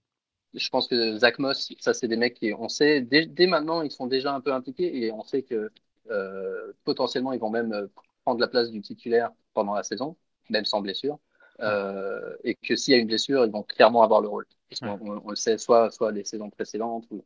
Je 0.54 0.70
pense 0.70 0.88
que 0.88 1.18
Zach 1.18 1.40
Moss, 1.40 1.72
ça, 1.80 1.94
c'est 1.94 2.08
des 2.08 2.18
mecs 2.18 2.34
qui, 2.36 2.54
on 2.54 2.70
sait, 2.70 3.02
dès, 3.02 3.26
dès 3.26 3.46
maintenant, 3.46 3.82
ils 3.82 3.92
sont 3.92 4.08
déjà 4.08 4.34
un 4.34 4.42
peu 4.42 4.52
impliqués 4.54 5.06
et 5.06 5.12
on 5.12 5.24
sait 5.24 5.44
que 5.44 5.72
euh, 6.10 6.74
potentiellement, 6.86 7.34
ils 7.34 7.40
vont 7.40 7.52
même 7.52 7.72
euh, 7.74 7.88
prendre 8.24 8.40
la 8.40 8.48
place 8.48 8.72
du 8.72 8.82
titulaire 8.82 9.32
pendant 9.54 9.76
la 9.76 9.84
saison, 9.84 10.16
même 10.50 10.66
sans 10.66 10.82
blessure. 10.82 11.20
Euh, 11.62 12.36
et 12.44 12.56
que 12.56 12.76
s'il 12.76 12.94
y 12.94 12.98
a 12.98 13.00
une 13.00 13.08
blessure, 13.08 13.46
ils 13.46 13.52
vont 13.52 13.64
clairement 13.64 14.02
avoir 14.02 14.22
le 14.22 14.28
rôle. 14.28 14.46
Parce 14.70 14.80
qu'on 14.80 15.12
on, 15.12 15.22
on 15.26 15.30
le 15.30 15.36
sait, 15.36 15.58
soit, 15.58 15.92
soit 15.92 16.12
les 16.12 16.24
saisons 16.24 16.50
précédentes. 16.50 17.06
Ou... 17.12 17.24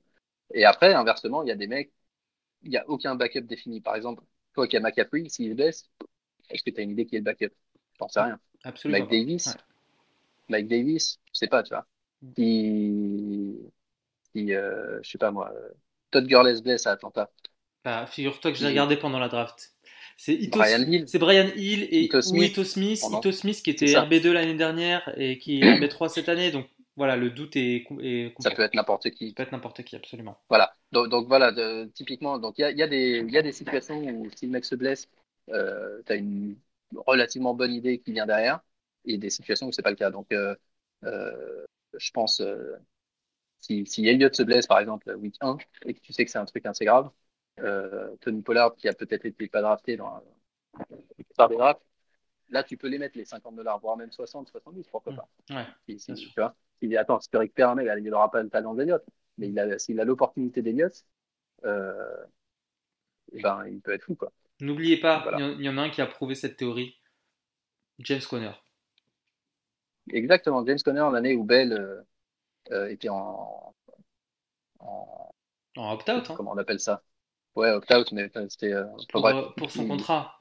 Et 0.53 0.65
après, 0.65 0.93
inversement, 0.93 1.43
il 1.43 1.49
y 1.49 1.51
a 1.51 1.55
des 1.55 1.67
mecs, 1.67 1.91
il 2.63 2.71
n'y 2.71 2.77
a 2.77 2.89
aucun 2.89 3.15
backup 3.15 3.41
défini. 3.41 3.79
Par 3.79 3.95
exemple, 3.95 4.23
toi 4.53 4.67
qui 4.67 4.75
as 4.75 4.79
McCaffrey, 4.79 5.29
s'il 5.29 5.51
se 5.51 5.55
blesse, 5.55 5.89
est-ce 6.49 6.63
que 6.63 6.71
tu 6.71 6.79
as 6.79 6.83
une 6.83 6.91
idée 6.91 7.05
qui 7.05 7.15
est 7.15 7.19
le 7.19 7.25
backup? 7.25 7.53
J'en 7.99 8.07
sais 8.07 8.21
rien. 8.21 8.39
Absolument. 8.63 8.99
Mike. 8.99 9.11
Davis, 9.11 9.47
Ouais. 9.47 9.53
Mike 10.49 10.67
Davis, 10.67 11.19
je 11.31 11.37
sais 11.37 11.47
pas, 11.47 11.63
tu 11.63 11.73
vois. 11.73 11.85
Si, 12.37 13.57
si 14.33 14.53
euh, 14.53 14.99
je 15.03 15.09
sais 15.09 15.17
pas 15.17 15.31
moi, 15.31 15.51
Todd 16.11 16.25
Gurley 16.27 16.55
se 16.55 16.61
blesse 16.61 16.87
à 16.87 16.91
Atlanta. 16.91 17.29
Bah, 17.83 18.05
figure-toi 18.05 18.51
que 18.51 18.57
j'ai 18.57 18.65
Il- 18.65 18.69
regardé 18.69 18.97
pendant 18.97 19.19
la 19.19 19.27
draft. 19.29 19.71
C'est 20.15 20.33
Ito, 20.35 20.59
Brian 20.59 20.81
Hill. 20.83 21.07
c'est 21.07 21.17
Brian 21.19 21.49
Hill 21.55 21.83
et 21.89 22.03
Ito 22.03 22.19
ou 22.19 22.21
Smith. 22.21 22.51
Ito 22.51 22.63
Smith, 22.63 22.99
Pardon. 23.01 23.19
Ito 23.19 23.31
Smith 23.31 23.61
qui 23.63 23.71
était 23.71 23.87
C'est 23.87 23.93
ça. 23.93 24.05
RB2 24.05 24.31
l'année 24.31 24.53
dernière 24.55 25.11
et 25.17 25.37
qui 25.39 25.59
est 25.59 25.61
RB3 25.89 26.07
cette 26.09 26.29
année. 26.29 26.51
Donc 26.51 26.67
voilà, 26.95 27.15
le 27.17 27.31
doute 27.31 27.55
est, 27.55 27.85
est 28.01 28.33
Ça 28.39 28.51
peut 28.51 28.61
être 28.61 28.75
n'importe 28.75 29.09
qui. 29.09 29.29
Ça 29.29 29.33
peut 29.35 29.43
être 29.43 29.51
n'importe 29.51 29.83
qui, 29.83 29.95
absolument. 29.95 30.37
Voilà. 30.49 30.75
Donc, 30.91 31.09
donc 31.09 31.27
voilà, 31.27 31.51
de- 31.51 31.85
typiquement, 31.95 32.37
donc 32.37 32.59
il 32.59 32.61
y 32.61 32.65
a, 32.65 32.71
il 32.71 32.77
y, 32.77 32.83
a 32.83 32.87
des- 32.87 33.23
il 33.27 33.31
y 33.33 33.37
a 33.37 33.41
des 33.41 33.51
situations 33.51 33.99
où 33.99 34.29
si 34.35 34.45
le 34.45 34.51
mec 34.51 34.63
se 34.65 34.75
blesse, 34.75 35.09
euh, 35.49 36.01
tu 36.05 36.13
as 36.13 36.15
une 36.15 36.55
relativement 36.95 37.55
bonne 37.55 37.73
idée 37.73 37.97
qui 37.97 38.11
vient 38.11 38.27
derrière, 38.27 38.59
et 39.05 39.17
des 39.17 39.31
situations 39.31 39.67
où 39.67 39.71
c'est 39.71 39.81
pas 39.81 39.89
le 39.89 39.95
cas. 39.95 40.11
Donc, 40.11 40.27
euh, 40.31 40.55
euh, 41.05 41.65
je 41.97 42.11
pense, 42.11 42.41
euh, 42.41 42.75
si, 43.59 43.85
si 43.85 44.07
Elliott 44.07 44.35
se 44.35 44.43
blesse, 44.43 44.67
par 44.67 44.79
exemple, 44.79 45.11
week 45.15 45.35
1, 45.41 45.57
et 45.85 45.93
que 45.93 45.99
tu 45.99 46.13
sais 46.13 46.25
que 46.25 46.31
c'est 46.31 46.39
un 46.39 46.45
truc 46.45 46.65
assez 46.65 46.85
grave, 46.85 47.11
euh, 47.59 48.15
Tony 48.21 48.41
Pollard, 48.41 48.75
qui 48.75 48.87
a 48.87 48.93
peut-être 48.93 49.25
été 49.25 49.47
pas 49.47 49.61
drafté 49.61 49.97
dans 49.97 50.21
plupart 51.15 51.49
des 51.49 51.57
drafts, 51.57 51.81
là, 52.49 52.63
tu 52.63 52.77
peux 52.77 52.87
les 52.87 52.97
mettre, 52.97 53.17
les 53.17 53.25
50 53.25 53.55
dollars, 53.55 53.79
voire 53.79 53.97
même 53.97 54.11
60, 54.11 54.49
70, 54.49 54.87
pourquoi 54.87 55.13
pas. 55.13 55.27
Ouais, 55.49 55.65
Si, 55.97 56.13
tu 56.13 56.29
vois, 56.37 56.55
s'il 56.79 56.97
attends, 56.97 57.19
si 57.19 57.29
tu 57.29 57.37
récupères 57.37 57.69
un 57.69 57.75
mec, 57.75 57.87
il 57.97 58.03
n'aura 58.09 58.29
pas 58.31 58.43
le 58.43 58.49
talent 58.49 58.73
d'Eliott, 58.73 59.03
mais 59.37 59.49
il 59.49 59.59
a, 59.59 59.79
s'il 59.79 59.99
a 59.99 60.05
l'opportunité 60.05 60.61
d'Eliott, 60.61 61.05
euh, 61.65 62.25
ben, 63.33 63.65
il 63.67 63.81
peut 63.81 63.93
être 63.93 64.03
fou, 64.03 64.15
quoi. 64.15 64.31
N'oubliez 64.59 64.97
pas, 64.97 65.21
Voilà. 65.23 65.39
il 65.39 65.43
y 65.43 65.55
il 65.55 65.65
y, 65.65 65.69
en 65.69 65.77
a 65.77 65.83
un 65.83 65.89
qui 65.89 66.01
a 66.01 66.05
prouvé 66.05 66.35
cette 66.35 66.57
théorie. 66.57 66.99
James 67.99 68.21
Conner. 68.29 68.51
Exactement, 70.11 70.65
James 70.65 70.79
Conner, 70.83 71.07
l'année 71.11 71.35
où 71.35 71.43
Bell 71.43 71.73
euh, 71.73 72.01
euh, 72.71 72.89
était 72.89 73.09
en, 73.09 73.73
en- 74.79 75.31
En 75.77 75.93
opt-out, 75.93 76.29
hein, 76.29 76.33
comment 76.35 76.51
on 76.51 76.57
appelle 76.57 76.79
ça? 76.79 77.03
Ouais, 77.55 77.71
opt-out, 77.71 78.11
mais 78.11 78.29
euh, 78.35 78.47
c'était 78.49 78.73
pour, 79.11 79.55
pour 79.55 79.71
son 79.71 79.83
il- 79.83 79.87
contrat. 79.87 80.37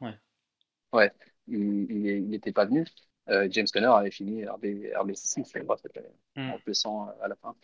Ouais. 0.92 1.10
il 1.48 1.90
il 1.90 2.28
n'était 2.28 2.52
pas 2.52 2.64
venu. 2.66 2.86
Euh, 3.28 3.46
James 3.50 3.66
Conner 3.72 3.86
avait 3.86 4.10
fini 4.10 4.44
RB, 4.44 4.64
RB6, 4.96 5.44
je 5.54 5.60
crois, 5.60 5.76
cette 5.78 5.96
année, 5.96 6.08
Mm. 6.36 6.50
en 6.50 6.58
blessant 6.64 7.08
euh, 7.08 7.12
à 7.22 7.28
la 7.28 7.36
fin. 7.36 7.54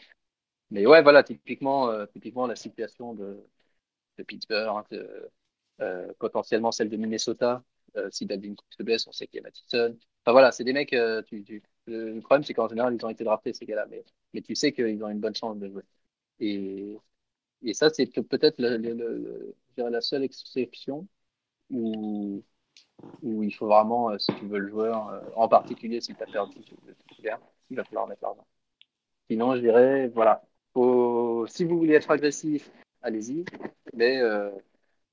Mais 0.71 0.87
ouais, 0.87 1.03
voilà, 1.03 1.23
typiquement, 1.23 1.91
euh, 1.91 2.07
typiquement 2.07 2.47
la 2.47 2.57
situation 2.57 3.15
de, 3.15 3.43
de 4.19 4.23
Pittsburgh, 4.23 4.85
de, 4.91 5.31
euh, 5.81 6.13
potentiellement 6.19 6.73
celle 6.73 6.91
de 6.91 6.97
Minnesota. 6.97 7.63
Si 8.13 8.27
Dalvin 8.27 8.55
Cook 8.55 8.67
se 8.77 8.83
blesse, 8.85 9.07
on 9.09 9.13
sait 9.13 9.27
qu'il 9.27 9.39
y 9.39 9.41
a 9.41 9.43
Mattison. 9.43 9.97
Enfin 10.23 10.33
voilà, 10.33 10.53
c'est 10.53 10.63
des 10.63 10.73
mecs. 10.73 10.95
tu, 11.27 11.43
tu- 11.43 11.63
le, 11.89 12.21
problème, 12.21 12.45
c'est 12.45 12.55
qu'en 12.55 12.69
général, 12.69 12.95
ils 12.95 13.05
ont 13.07 13.09
été 13.11 13.25
draftés, 13.25 13.53
ces 13.55 13.67
gars-là. 13.67 13.87
Mais, 13.91 14.05
mais 14.35 14.43
tu 14.43 14.55
sais 14.55 14.73
qu'ils 14.73 15.03
ont 15.05 15.09
une 15.11 15.21
bonne 15.21 15.35
chance 15.35 15.59
de 15.59 15.69
jouer. 15.69 15.83
Et, 16.41 16.99
et 17.63 17.75
ça, 17.75 17.91
c'est 17.91 18.07
peut- 18.07 18.23
peut-être 18.25 18.59
la 18.61 20.01
seule 20.01 20.25
exception 20.25 21.07
où, 21.71 22.43
où 23.23 23.43
il 23.43 23.55
faut 23.55 23.67
vraiment, 23.67 24.11
euh, 24.11 24.19
si 24.19 24.33
tu 24.37 24.47
veux 24.47 24.59
le 24.59 24.69
joueur, 24.71 25.09
euh, 25.11 25.21
en 25.37 25.49
particulier 25.49 26.01
si 26.01 26.15
tu 26.15 26.23
as 26.23 26.27
perdu 26.27 26.57
titulaire, 27.09 27.41
il 27.71 27.77
va 27.77 27.85
falloir 27.85 28.07
mettre 28.09 28.23
l'argent. 28.23 28.47
Sinon, 29.31 29.57
je 29.57 29.61
dirais, 29.61 30.09
voilà, 30.09 30.43
faut, 30.75 31.47
si 31.49 31.65
vous 31.65 31.79
voulez 31.79 31.95
être 31.95 32.11
agressif, 32.11 32.71
allez-y, 33.03 33.45
mais 33.95 34.19
euh, 34.21 34.51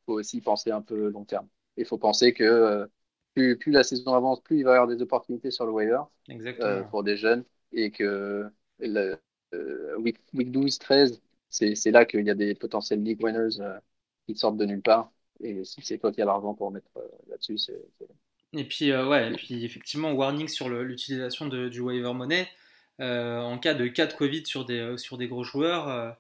faut 0.06 0.14
aussi 0.14 0.42
penser 0.42 0.72
un 0.72 0.82
peu 0.82 1.10
long 1.10 1.26
terme. 1.26 1.48
Il 1.78 1.86
faut 1.86 1.98
penser 1.98 2.34
que 2.34 2.90
plus, 3.36 3.58
plus 3.58 3.72
la 3.72 3.84
saison 3.84 4.14
avance, 4.14 4.42
plus 4.42 4.60
il 4.60 4.64
va 4.64 4.72
y 4.72 4.74
avoir 4.74 4.88
des 4.88 5.02
opportunités 5.02 5.52
sur 5.52 5.66
le 5.66 5.72
waiver 5.72 6.02
euh, 6.62 6.84
pour 6.84 7.04
des 7.04 7.18
jeunes 7.18 7.44
et 7.74 7.92
que 7.92 8.50
le, 8.80 9.18
euh, 9.54 9.98
week, 9.98 10.18
week 10.34 10.52
12, 10.52 10.80
13, 10.80 11.22
c'est 11.50 11.92
là 11.92 12.06
qu'il 12.06 12.26
y 12.26 12.30
a 12.30 12.36
des 12.36 12.56
potentiels 12.56 13.04
league 13.04 13.24
winners 13.24 13.60
euh, 13.60 13.78
qui 14.28 14.36
sortent 14.36 14.58
de 14.58 14.66
nulle 14.66 14.82
part. 14.82 15.12
Et 15.42 15.64
si 15.66 15.82
c'est 15.84 15.98
toi 15.98 16.12
qui 16.12 16.22
as 16.22 16.26
l'argent 16.26 16.54
pour 16.54 16.72
mettre 16.72 16.88
euh, 16.98 17.08
là-dessus, 17.30 17.58
c'est 17.58 17.86
Et 18.54 18.64
puis, 18.64 18.92
euh, 18.92 19.08
ouais, 19.08 19.32
et 19.34 19.36
puis 19.36 19.66
effectivement, 19.66 20.12
warning 20.14 20.48
sur 20.48 20.70
l'utilisation 20.70 21.48
du 21.48 21.80
waiver 21.80 22.14
money. 22.14 22.48
Euh, 23.02 23.42
en 23.42 23.58
cas 23.60 23.74
de 23.74 23.88
cas 23.88 24.06
de 24.08 24.14
Covid 24.14 24.46
sur 24.46 24.64
des, 24.66 24.80
euh, 24.80 24.98
sur 24.98 25.18
des 25.18 25.28
gros 25.28 25.44
joueurs, 25.44 25.90
euh, 25.90 26.12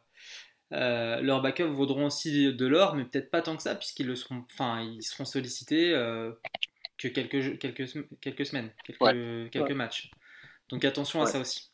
euh, 0.74 1.22
leurs 1.22 1.42
backups 1.42 1.64
vaudront 1.66 2.08
aussi 2.08 2.54
de 2.54 2.66
l'or, 2.66 2.96
mais 2.96 3.06
peut-être 3.06 3.32
pas 3.32 3.42
tant 3.42 3.56
que 3.56 3.64
ça, 3.64 3.76
puisqu'ils 3.76 4.16
seront, 4.18 4.46
enfin, 4.54 4.82
ils 4.84 5.04
seront 5.04 5.26
sollicités 5.26 5.94
euh, 5.94 6.32
que 6.98 7.08
quelques, 7.08 7.60
quelques, 7.60 7.86
quelques 8.22 8.46
semaines, 8.46 8.72
quelques, 8.86 9.52
quelques 9.52 9.70
Ouais. 9.70 9.74
matchs. 9.74 10.12
Donc 10.70 10.86
attention 10.86 11.22
à 11.22 11.26
ça 11.26 11.40
aussi. 11.40 11.72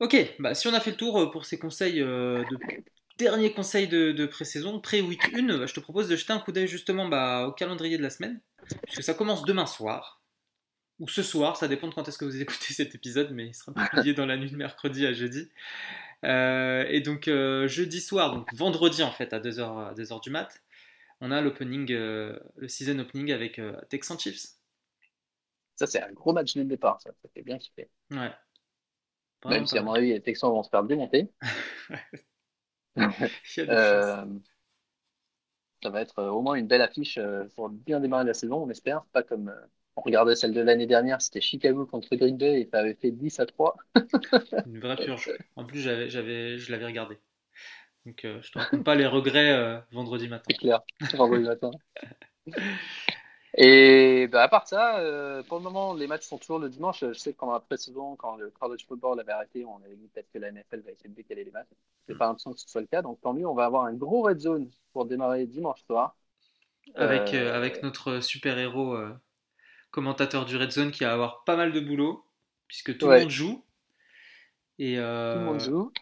Ok, 0.00 0.16
bah, 0.38 0.54
si 0.54 0.68
on 0.68 0.74
a 0.74 0.80
fait 0.80 0.90
le 0.90 0.96
tour 0.96 1.18
euh, 1.20 1.30
pour 1.30 1.46
ces 1.46 1.58
conseils 1.58 2.02
euh, 2.02 2.44
de 2.50 2.58
derniers 3.18 3.52
conseils 3.52 3.88
de, 3.88 4.12
de 4.12 4.26
pré-saison, 4.26 4.78
pré-week 4.78 5.34
1, 5.34 5.58
bah, 5.58 5.66
je 5.66 5.72
te 5.72 5.80
propose 5.80 6.08
de 6.08 6.16
jeter 6.16 6.32
un 6.34 6.38
coup 6.38 6.52
d'œil 6.52 6.68
justement 6.68 7.08
bah, 7.08 7.46
au 7.46 7.52
calendrier 7.52 7.96
de 7.96 8.02
la 8.02 8.10
semaine, 8.10 8.40
puisque 8.82 9.02
ça 9.02 9.14
commence 9.14 9.44
demain 9.44 9.64
soir, 9.64 10.20
ou 10.98 11.08
ce 11.08 11.22
soir, 11.22 11.56
ça 11.56 11.66
dépend 11.66 11.88
de 11.88 11.94
quand 11.94 12.06
est-ce 12.08 12.18
que 12.18 12.26
vous 12.26 12.40
écoutez 12.42 12.74
cet 12.74 12.94
épisode, 12.94 13.30
mais 13.32 13.46
il 13.46 13.54
sera 13.54 13.72
publié 13.72 14.12
dans 14.12 14.26
la 14.26 14.36
nuit 14.36 14.50
de 14.50 14.56
mercredi 14.56 15.06
à 15.06 15.14
jeudi. 15.14 15.48
et 16.24 17.00
donc 17.02 17.24
jeudi 17.24 18.00
soir, 18.02 18.34
donc 18.34 18.52
vendredi 18.54 19.02
en 19.02 19.12
fait 19.12 19.32
à 19.32 19.40
2h, 19.40 19.90
à 19.90 19.94
2h 19.94 20.22
du 20.22 20.30
mat, 20.30 20.62
on 21.20 21.30
a 21.30 21.40
l'opening, 21.40 21.88
le 21.88 22.68
season 22.68 22.98
opening 22.98 23.32
avec 23.32 23.60
Texan 23.88 24.18
Chiefs. 24.18 24.56
Ça, 25.76 25.86
c'est 25.86 26.02
un 26.02 26.12
gros 26.12 26.32
match 26.32 26.54
dès 26.54 26.60
le 26.60 26.66
départ, 26.66 27.00
ça, 27.00 27.10
ça 27.22 27.28
fait 27.34 27.42
bien 27.42 27.58
kiffer. 27.58 27.88
Ouais. 28.10 28.32
Même 29.44 29.66
si, 29.66 29.76
à 29.78 29.82
mon 29.82 29.92
avis, 29.92 30.08
les 30.08 30.22
Texans 30.22 30.50
vont 30.50 30.62
se 30.62 30.70
faire 30.70 30.84
démonter. 30.84 31.30
euh, 33.58 34.24
ça 35.82 35.90
va 35.90 36.00
être 36.00 36.22
au 36.22 36.40
moins 36.40 36.54
une 36.54 36.66
belle 36.66 36.80
affiche 36.80 37.18
pour 37.54 37.68
bien 37.68 38.00
démarrer 38.00 38.24
la 38.24 38.34
saison, 38.34 38.64
on 38.64 38.70
espère. 38.70 39.04
Pas 39.12 39.22
comme 39.22 39.54
on 39.96 40.02
regardait 40.02 40.36
celle 40.36 40.52
de 40.52 40.60
l'année 40.60 40.86
dernière, 40.86 41.20
c'était 41.22 41.40
Chicago 41.40 41.86
contre 41.86 42.14
Green 42.16 42.36
Bay 42.36 42.60
et 42.60 42.68
ça 42.70 42.80
avait 42.80 42.94
fait 42.94 43.10
10 43.10 43.40
à 43.40 43.46
3. 43.46 43.76
une 44.66 44.78
vraie 44.78 44.96
purge. 44.96 45.32
En 45.56 45.64
plus, 45.64 45.80
j'avais, 45.80 46.10
j'avais, 46.10 46.58
je 46.58 46.70
l'avais 46.70 46.86
regardé. 46.86 47.18
Donc, 48.06 48.20
je 48.22 48.28
ne 48.28 48.40
te 48.40 48.58
raconte 48.58 48.84
pas 48.84 48.94
les 48.94 49.06
regrets 49.06 49.82
vendredi 49.92 50.28
matin. 50.28 50.44
C'est 50.48 50.56
clair, 50.56 50.80
vendredi 51.14 51.44
matin. 51.44 51.70
Et 53.58 54.28
bah, 54.28 54.42
à 54.42 54.48
part 54.48 54.68
ça, 54.68 54.98
euh, 54.98 55.42
pour 55.42 55.56
le 55.56 55.64
moment, 55.64 55.94
les 55.94 56.06
matchs 56.06 56.26
sont 56.26 56.36
toujours 56.36 56.58
le 56.58 56.68
dimanche. 56.68 57.00
Je 57.00 57.14
sais 57.14 57.32
que 57.32 57.38
pendant 57.38 57.54
la 57.54 57.62
quand 58.18 58.36
le 58.36 58.50
college 58.50 58.84
football 58.86 59.18
avait 59.18 59.32
arrêté, 59.32 59.64
on 59.64 59.82
avait 59.82 59.96
dit 59.96 60.08
peut-être 60.08 60.30
que 60.30 60.38
la 60.38 60.52
NFL 60.52 60.80
va 60.80 60.90
essayer 60.90 61.08
de 61.08 61.14
décaler 61.14 61.44
les 61.44 61.50
matchs. 61.50 61.68
C'est 62.06 62.14
mm. 62.14 62.18
pas 62.18 62.26
l'impression 62.26 62.52
que 62.52 62.60
ce 62.60 62.68
soit 62.68 62.82
le 62.82 62.86
cas. 62.86 63.00
Donc 63.00 63.18
tant 63.22 63.32
mieux, 63.32 63.46
on 63.46 63.54
va 63.54 63.64
avoir 63.64 63.84
un 63.84 63.94
gros 63.94 64.22
red 64.22 64.40
zone 64.40 64.68
pour 64.92 65.06
démarrer 65.06 65.46
dimanche 65.46 65.82
soir. 65.86 66.16
Avec, 66.94 67.32
euh, 67.32 67.50
euh, 67.50 67.56
avec 67.56 67.82
notre 67.82 68.20
super-héros 68.20 68.96
commentateur 69.90 70.44
du 70.44 70.58
red 70.58 70.70
zone 70.70 70.90
qui 70.90 71.04
va 71.04 71.14
avoir 71.14 71.42
pas 71.44 71.56
mal 71.56 71.72
de 71.72 71.80
boulot, 71.80 72.26
puisque 72.68 72.98
tout 72.98 73.08
le 73.08 73.20
monde 73.20 73.30
joue. 73.30 73.64
Et, 74.78 74.96
Tout 74.96 75.00
le 75.00 75.44
monde 75.44 75.60
joue. 75.60 75.92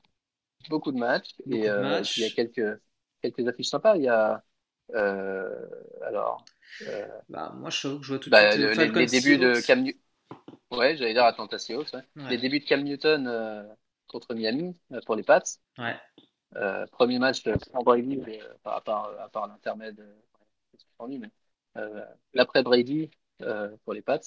Beaucoup 0.68 0.92
de 0.92 0.98
matchs. 0.98 1.34
et 1.50 1.58
il 1.58 2.22
y 2.22 2.24
a 2.24 2.30
quelques, 2.30 2.80
quelques 3.22 3.46
affiches 3.48 3.68
sympas. 3.68 3.96
Il 3.96 4.02
y 4.02 4.08
a. 4.08 4.42
alors. 4.94 6.44
Euh, 6.82 7.06
bah, 7.28 7.52
moi, 7.56 7.70
je, 7.70 7.88
vois 7.88 8.18
tout 8.18 8.28
de 8.28 8.30
bah, 8.30 8.50
suite 8.52 8.76
les, 8.76 8.88
les, 8.88 9.06
débuts 9.06 9.38
de 9.38 9.60
Cam 9.66 9.82
Newton. 9.82 10.00
Ouais, 10.70 10.96
j'allais 10.96 11.12
dire 11.12 11.24
Atlanta 11.24 11.58
Seahawks. 11.58 11.92
Ouais. 11.92 12.28
Les 12.30 12.38
débuts 12.38 12.60
de 12.60 12.64
Cam 12.64 12.82
Newton 12.82 13.26
euh, 13.26 13.62
contre 14.08 14.34
Miami 14.34 14.76
euh, 14.92 15.00
pour 15.06 15.14
les 15.14 15.22
Pats. 15.22 15.42
Ouais. 15.78 15.96
premier 16.92 17.18
match 17.18 17.42
sans 17.42 17.82
Brady, 17.82 18.20
par, 18.62 18.76
à 18.76 19.28
part 19.28 19.46
l'intermède, 19.48 20.04
mais 21.08 21.30
l'après 22.32 22.62
Brady 22.62 23.10
pour 23.84 23.94
les 23.94 24.02
Pats. 24.02 24.20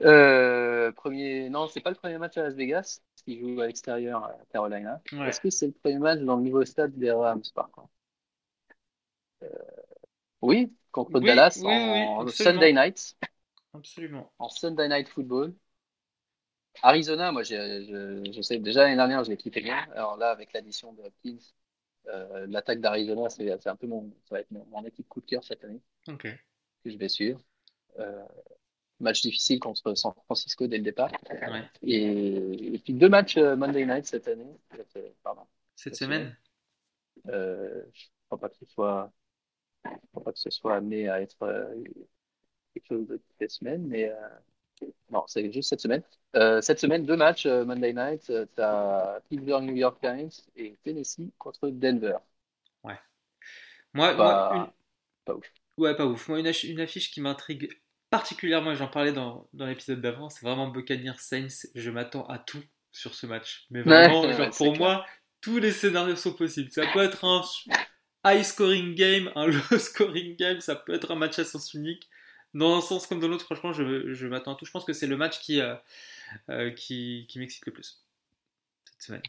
Premier, 0.00 1.50
non, 1.50 1.68
c'est 1.68 1.80
pas 1.80 1.90
le 1.90 1.96
premier 1.96 2.18
match 2.18 2.36
à 2.36 2.42
Las 2.42 2.54
Vegas, 2.54 3.00
parce 3.14 3.22
qu'ils 3.22 3.40
jouent 3.40 3.60
à 3.60 3.66
l'extérieur 3.66 4.24
à 4.24 4.36
Carolina. 4.52 5.00
Est-ce 5.26 5.40
que 5.40 5.50
c'est 5.50 5.66
le 5.66 5.72
premier 5.72 5.98
match 5.98 6.20
dans 6.20 6.36
le 6.36 6.42
nouveau 6.42 6.64
stade 6.64 6.96
des 6.96 7.10
Rams, 7.10 7.42
par 7.54 7.70
contre? 7.70 7.90
Oui, 10.42 10.72
contre 10.90 11.20
Dallas 11.20 11.60
en 11.64 12.26
Sunday 12.28 12.72
night. 12.72 13.16
Absolument. 13.74 14.32
En 14.38 14.48
Sunday 14.48 14.88
night 14.88 15.08
football. 15.08 15.54
Arizona, 16.82 17.32
moi, 17.32 17.42
je, 17.42 18.24
je, 18.32 18.42
sais 18.42 18.58
déjà 18.58 18.82
l'année 18.84 18.96
dernière, 18.96 19.24
je 19.24 19.30
l'ai 19.30 19.36
quitté 19.36 19.60
bien. 19.60 19.76
Alors 19.94 20.16
là, 20.16 20.30
avec 20.30 20.52
l'addition 20.52 20.92
de 20.92 21.02
Hopkins, 21.02 21.38
euh, 22.08 22.46
l'attaque 22.48 22.80
d'Arizona, 22.80 23.28
c'est 23.28 23.66
un 23.66 23.76
peu 23.76 23.86
mon, 23.86 24.10
ça 24.28 24.36
va 24.36 24.40
être 24.40 24.50
mon, 24.50 24.84
équipe 24.84 25.08
coup 25.08 25.20
de 25.20 25.26
cœur 25.26 25.44
cette 25.44 25.64
année. 25.64 25.80
Ok. 26.08 26.22
Que 26.22 26.90
je 26.90 26.96
vais 26.96 27.08
suivre. 27.08 27.40
Euh, 27.98 28.24
match 29.00 29.22
difficile 29.22 29.60
contre 29.60 29.94
San 29.94 30.12
Francisco 30.24 30.66
dès 30.66 30.78
le 30.78 30.84
départ. 30.84 31.10
Ouais. 31.30 31.62
Et, 31.82 32.80
puis 32.84 32.92
deux 32.92 33.08
matchs 33.08 33.36
euh, 33.36 33.56
Monday 33.56 33.86
night 33.86 34.06
cette 34.06 34.28
année. 34.28 34.56
Pardon. 35.22 35.42
Cette, 35.76 35.96
semaine? 35.96 36.36
Euh, 37.28 37.82
je 37.92 38.04
ne 38.04 38.10
crois 38.28 38.38
pas 38.38 38.48
que 38.48 38.56
ce 38.56 38.66
soit 38.66 39.12
ne 39.84 39.90
crois 40.12 40.24
pas 40.24 40.32
que 40.32 40.38
ce 40.38 40.50
soit 40.50 40.76
amené 40.76 41.08
à 41.08 41.20
être 41.20 41.42
euh, 41.42 41.74
quelque 42.74 42.86
chose 42.86 43.06
de 43.06 43.16
toutes 43.16 43.40
les 43.40 43.48
semaines, 43.48 43.86
mais 43.86 44.10
euh, 44.10 44.86
non, 45.10 45.24
c'est 45.26 45.52
juste 45.52 45.70
cette 45.70 45.80
semaine. 45.80 46.02
Euh, 46.36 46.60
cette 46.60 46.78
semaine, 46.78 47.04
deux 47.04 47.16
matchs 47.16 47.46
Monday 47.46 47.92
Night. 47.92 48.26
tu 48.26 48.62
as 48.62 49.20
Pittsburgh 49.28 49.64
New 49.64 49.76
York 49.76 49.98
Giants 50.02 50.28
et 50.56 50.76
Tennessee 50.82 51.30
contre 51.38 51.68
Denver. 51.68 52.16
Ouais. 52.84 52.98
Moi, 53.92 54.14
pas, 54.14 54.52
une... 54.54 54.72
pas 55.24 55.34
ouf. 55.34 55.52
Ouais, 55.76 55.96
pas 55.96 56.06
ouf. 56.06 56.28
Moi, 56.28 56.40
une, 56.40 56.52
une 56.64 56.80
affiche 56.80 57.10
qui 57.10 57.20
m'intrigue 57.20 57.68
particulièrement, 58.10 58.74
j'en 58.74 58.88
parlais 58.88 59.12
dans, 59.12 59.48
dans 59.52 59.66
l'épisode 59.66 60.00
d'avant, 60.00 60.28
c'est 60.28 60.44
vraiment 60.44 60.68
Buccaneers 60.68 61.18
Saints. 61.18 61.68
Je 61.74 61.90
m'attends 61.90 62.26
à 62.26 62.38
tout 62.38 62.62
sur 62.92 63.14
ce 63.14 63.26
match. 63.26 63.66
Mais 63.70 63.82
vraiment, 63.82 64.30
genre, 64.32 64.50
pour 64.50 64.76
moi, 64.76 65.06
tous 65.40 65.58
les 65.58 65.72
scénarios 65.72 66.16
sont 66.16 66.34
possibles. 66.34 66.70
Ça 66.70 66.86
peut 66.92 67.02
être 67.02 67.24
un 67.24 67.42
high 68.24 68.42
scoring 68.42 68.94
game, 68.94 69.30
un 69.34 69.46
low 69.46 69.60
scoring 69.78 70.36
game, 70.36 70.60
ça 70.60 70.76
peut 70.76 70.94
être 70.94 71.10
un 71.10 71.16
match 71.16 71.38
à 71.38 71.44
sens 71.44 71.72
unique. 71.74 72.08
Dans 72.52 72.76
un 72.76 72.80
sens 72.80 73.06
comme 73.06 73.20
dans 73.20 73.28
l'autre, 73.28 73.44
franchement, 73.44 73.72
je, 73.72 74.12
je 74.12 74.26
m'attends 74.26 74.54
à 74.54 74.56
tout. 74.56 74.64
Je 74.64 74.72
pense 74.72 74.84
que 74.84 74.92
c'est 74.92 75.06
le 75.06 75.16
match 75.16 75.38
qui, 75.38 75.60
euh, 75.60 75.76
euh, 76.50 76.70
qui, 76.72 77.26
qui 77.28 77.38
m'excite 77.38 77.64
le 77.66 77.72
plus 77.72 78.04
cette 78.84 79.02
semaine. 79.02 79.22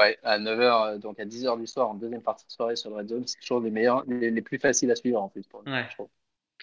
Ouais, 0.00 0.18
à 0.22 0.38
9h, 0.38 0.60
euh, 0.94 0.98
donc 0.98 1.20
à 1.20 1.24
10h 1.24 1.58
du 1.58 1.66
soir, 1.66 1.88
en 1.88 1.94
deuxième 1.94 2.22
partie 2.22 2.46
de 2.46 2.52
soirée 2.52 2.76
sur 2.76 2.90
le 2.90 2.96
Red 2.96 3.08
Zone, 3.08 3.26
c'est 3.26 3.38
toujours 3.40 3.60
les 3.60 3.70
meilleurs, 3.70 4.04
les, 4.06 4.42
plus 4.42 4.58
faciles 4.58 4.90
à 4.90 4.96
suivre 4.96 5.20
en 5.20 5.28
plus. 5.28 5.46
Pour 5.46 5.64
ouais, 5.66 5.86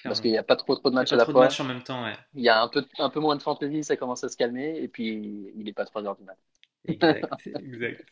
Parce 0.03 0.21
qu'il 0.21 0.31
n'y 0.31 0.37
a 0.37 0.43
pas 0.43 0.55
trop, 0.55 0.75
trop 0.75 0.89
de 0.89 0.95
matchs 0.95 1.13
à 1.13 1.15
la 1.15 1.23
trop 1.23 1.31
fois. 1.31 1.41
De 1.41 1.45
matchs 1.45 1.59
en 1.59 1.65
même 1.65 1.83
temps, 1.83 2.03
ouais. 2.03 2.13
Il 2.33 2.41
y 2.41 2.49
a 2.49 2.61
un 2.61 2.67
peu, 2.67 2.85
un 2.97 3.09
peu 3.09 3.19
moins 3.19 3.35
de 3.35 3.41
fantasy, 3.41 3.83
ça 3.83 3.97
commence 3.97 4.23
à 4.23 4.29
se 4.29 4.37
calmer, 4.37 4.77
et 4.81 4.87
puis 4.87 5.51
il 5.55 5.63
n'est 5.63 5.73
pas 5.73 5.85
3h 5.85 6.17
du 6.17 6.23
matin. 6.23 6.41
Exact, 6.87 7.25
exact. 7.59 8.05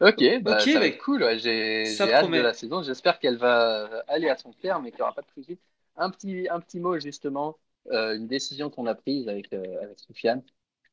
Ok, 0.00 0.22
bah, 0.42 0.58
ça 0.60 0.78
va 0.78 0.86
être 0.86 0.98
cool. 0.98 1.24
J'ai 1.38 1.84
hâte 2.00 2.30
de 2.30 2.40
la 2.40 2.52
saison. 2.52 2.82
J'espère 2.82 3.18
qu'elle 3.18 3.38
va 3.38 4.02
aller 4.08 4.28
à 4.28 4.36
son 4.36 4.52
terme 4.52 4.86
et 4.86 4.90
qu'il 4.90 4.98
n'y 4.98 5.02
aura 5.02 5.14
pas 5.14 5.22
de 5.22 5.26
prise 5.26 5.56
Un 5.96 6.10
petit, 6.10 6.48
un 6.50 6.60
petit 6.60 6.80
mot, 6.80 6.98
justement, 6.98 7.56
euh, 7.90 8.16
une 8.16 8.26
décision 8.26 8.70
qu'on 8.70 8.86
a 8.86 8.94
prise 8.94 9.28
avec, 9.28 9.52
euh, 9.52 9.62
avec 9.82 9.98
Soufiane. 9.98 10.42